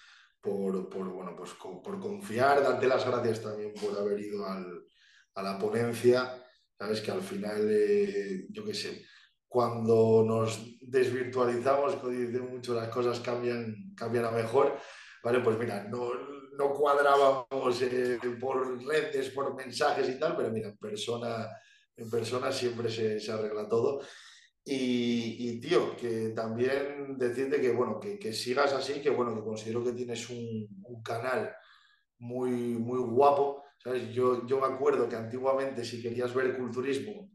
por, 0.46 1.08
bueno, 1.12 1.34
pues, 1.36 1.52
por 1.54 1.98
confiar, 1.98 2.62
darte 2.62 2.86
las 2.86 3.04
gracias 3.06 3.42
también 3.42 3.74
por 3.74 3.98
haber 3.98 4.20
ido 4.20 4.46
a 4.46 5.42
la 5.42 5.58
ponencia. 5.58 6.42
Sabes 6.78 7.00
que 7.00 7.10
al 7.10 7.22
final, 7.22 7.68
eh, 7.70 8.46
yo 8.50 8.64
qué 8.64 8.74
sé, 8.74 9.04
cuando 9.48 10.24
nos 10.26 10.78
desvirtualizamos, 10.80 11.96
como 11.96 12.12
dice 12.12 12.38
mucho, 12.40 12.74
las 12.74 12.88
cosas 12.88 13.20
cambian, 13.20 13.94
cambian 13.96 14.26
a 14.26 14.30
mejor. 14.30 14.78
Vale, 15.24 15.40
pues 15.40 15.58
mira, 15.58 15.84
no, 15.84 16.10
no 16.56 16.72
cuadrábamos 16.72 17.82
eh, 17.82 18.18
por 18.40 18.84
redes, 18.86 19.30
por 19.30 19.54
mensajes 19.56 20.08
y 20.08 20.18
tal, 20.18 20.36
pero 20.36 20.50
mira, 20.50 20.68
en 20.68 20.76
persona, 20.76 21.48
en 21.96 22.10
persona 22.10 22.52
siempre 22.52 22.90
se, 22.90 23.18
se 23.18 23.32
arregla 23.32 23.68
todo. 23.68 24.00
Y, 24.68 25.60
tío, 25.60 25.96
que 25.96 26.30
también 26.30 27.16
decirte 27.16 27.60
que, 27.60 27.70
bueno, 27.70 28.00
que, 28.00 28.18
que, 28.18 28.32
sigas 28.32 28.72
así, 28.72 29.00
que 29.00 29.10
bueno, 29.10 29.32
que 29.32 29.44
considero 29.44 29.84
que 29.84 29.92
tienes 29.92 30.28
un, 30.28 30.66
un 30.82 31.02
canal 31.02 31.54
muy, 32.18 32.50
muy 32.50 32.98
guapo. 32.98 33.62
¿sabes? 33.78 34.12
Yo, 34.12 34.44
yo 34.44 34.60
me 34.60 34.66
acuerdo 34.66 35.08
que 35.08 35.14
antiguamente 35.14 35.84
si 35.84 36.02
querías 36.02 36.34
ver 36.34 36.56
culturismo, 36.56 37.30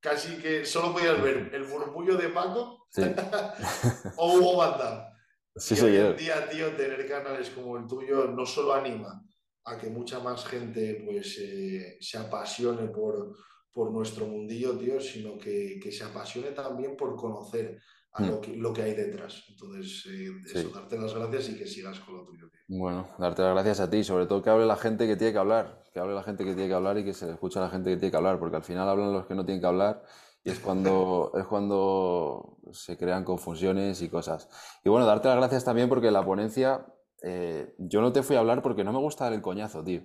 casi 0.00 0.38
que 0.38 0.64
solo 0.64 0.94
podías 0.94 1.20
ver 1.22 1.50
el 1.52 1.68
murmullo 1.68 2.16
de 2.16 2.30
Paco 2.30 2.86
o 4.16 4.34
Hugo 4.34 4.56
Van 4.56 5.10
Sí, 5.56 5.74
y 5.74 5.80
hoy 5.80 5.96
en 5.96 6.16
día, 6.16 6.48
tío, 6.48 6.74
tener 6.74 7.06
canales 7.06 7.50
como 7.50 7.76
el 7.76 7.86
tuyo 7.86 8.28
no 8.28 8.46
solo 8.46 8.72
anima 8.72 9.22
a 9.64 9.76
que 9.76 9.90
mucha 9.90 10.20
más 10.20 10.46
gente 10.46 11.02
pues 11.04 11.36
eh, 11.38 11.98
se 12.00 12.16
apasione 12.16 12.88
por, 12.88 13.36
por 13.72 13.92
nuestro 13.92 14.26
mundillo, 14.26 14.76
tío, 14.76 15.00
sino 15.00 15.38
que, 15.38 15.78
que 15.82 15.92
se 15.92 16.04
apasione 16.04 16.50
también 16.50 16.96
por 16.96 17.16
conocer 17.16 17.80
a 18.12 18.22
lo, 18.22 18.36
hmm. 18.36 18.40
que, 18.40 18.56
lo 18.56 18.72
que 18.72 18.82
hay 18.82 18.94
detrás. 18.94 19.44
Entonces, 19.48 20.06
eh, 20.10 20.30
eso, 20.52 20.70
darte 20.70 20.98
las 20.98 21.14
gracias 21.14 21.50
y 21.50 21.58
que 21.58 21.66
sigas 21.66 22.00
con 22.00 22.16
lo 22.16 22.24
tuyo, 22.24 22.48
tío. 22.50 22.78
Bueno, 22.78 23.08
darte 23.18 23.42
las 23.42 23.54
gracias 23.54 23.80
a 23.80 23.90
ti, 23.90 24.02
sobre 24.02 24.26
todo 24.26 24.42
que 24.42 24.50
hable 24.50 24.66
la 24.66 24.76
gente 24.76 25.06
que 25.06 25.16
tiene 25.16 25.32
que 25.32 25.38
hablar, 25.38 25.84
que 25.92 26.00
hable 26.00 26.14
la 26.14 26.22
gente 26.22 26.44
que 26.44 26.54
tiene 26.54 26.68
que 26.68 26.74
hablar 26.74 26.98
y 26.98 27.04
que 27.04 27.14
se 27.14 27.30
escuche 27.30 27.58
a 27.58 27.62
la 27.62 27.70
gente 27.70 27.90
que 27.90 27.96
tiene 27.96 28.10
que 28.10 28.16
hablar, 28.16 28.38
porque 28.38 28.56
al 28.56 28.64
final 28.64 28.88
hablan 28.88 29.12
los 29.12 29.26
que 29.26 29.34
no 29.34 29.44
tienen 29.44 29.60
que 29.60 29.66
hablar 29.66 30.02
y 30.42 30.50
es 30.50 30.58
cuando, 30.58 31.32
es 31.38 31.46
cuando 31.46 32.58
se 32.72 32.96
crean 32.96 33.24
confusiones 33.24 34.02
y 34.02 34.08
cosas. 34.08 34.48
Y 34.84 34.88
bueno, 34.88 35.06
darte 35.06 35.28
las 35.28 35.36
gracias 35.36 35.64
también 35.64 35.88
porque 35.88 36.10
la 36.10 36.24
ponencia, 36.24 36.86
eh, 37.22 37.74
yo 37.78 38.00
no 38.00 38.12
te 38.12 38.22
fui 38.22 38.36
a 38.36 38.40
hablar 38.40 38.62
porque 38.62 38.84
no 38.84 38.92
me 38.92 38.98
gusta 38.98 39.24
dar 39.24 39.34
el 39.34 39.42
coñazo, 39.42 39.84
tío. 39.84 40.02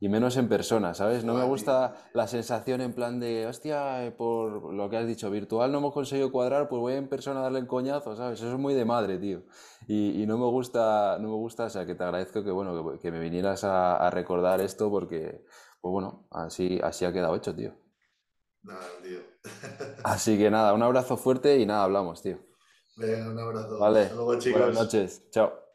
Y 0.00 0.08
menos 0.08 0.36
en 0.36 0.48
persona, 0.48 0.94
¿sabes? 0.94 1.24
No 1.24 1.34
me 1.34 1.44
gusta 1.44 1.94
la 2.12 2.28
sensación 2.28 2.80
en 2.80 2.92
plan 2.92 3.18
de, 3.18 3.46
hostia, 3.46 4.06
eh, 4.06 4.12
por 4.12 4.72
lo 4.72 4.88
que 4.88 4.96
has 4.96 5.06
dicho, 5.06 5.30
virtual 5.30 5.72
no 5.72 5.78
hemos 5.78 5.92
conseguido 5.92 6.30
cuadrar, 6.30 6.68
pues 6.68 6.80
voy 6.80 6.94
en 6.94 7.08
persona 7.08 7.40
a 7.40 7.42
darle 7.44 7.58
el 7.60 7.66
coñazo, 7.66 8.16
¿sabes? 8.16 8.38
Eso 8.38 8.52
es 8.52 8.58
muy 8.58 8.74
de 8.74 8.84
madre, 8.84 9.18
tío. 9.18 9.42
Y, 9.88 10.24
no 10.26 10.38
me 10.38 10.46
gusta, 10.46 11.18
no 11.18 11.28
me 11.28 11.34
gusta, 11.34 11.64
o 11.64 11.70
sea, 11.70 11.86
que 11.86 11.94
te 11.94 12.04
agradezco 12.04 12.44
que, 12.44 12.50
bueno, 12.50 12.98
que, 13.00 13.10
me 13.10 13.20
vinieras 13.20 13.64
a, 13.64 14.08
recordar 14.10 14.60
esto 14.60 14.90
porque, 14.90 15.42
pues 15.80 15.92
bueno, 15.92 16.28
así, 16.30 16.78
así 16.82 17.04
ha 17.04 17.12
quedado 17.12 17.34
hecho, 17.34 17.54
tío. 17.54 17.74
Nada, 18.62 18.86
tío. 19.02 19.20
Así 20.04 20.36
que 20.36 20.50
nada, 20.50 20.74
un 20.74 20.82
abrazo 20.82 21.16
fuerte 21.16 21.58
y 21.58 21.64
nada, 21.64 21.84
hablamos, 21.84 22.20
tío. 22.22 22.38
Venga, 22.96 23.30
un 23.30 23.38
abrazo. 23.38 23.78
Vale. 23.78 24.10
Buenas 24.14 24.74
noches. 24.74 25.30
Chao. 25.30 25.67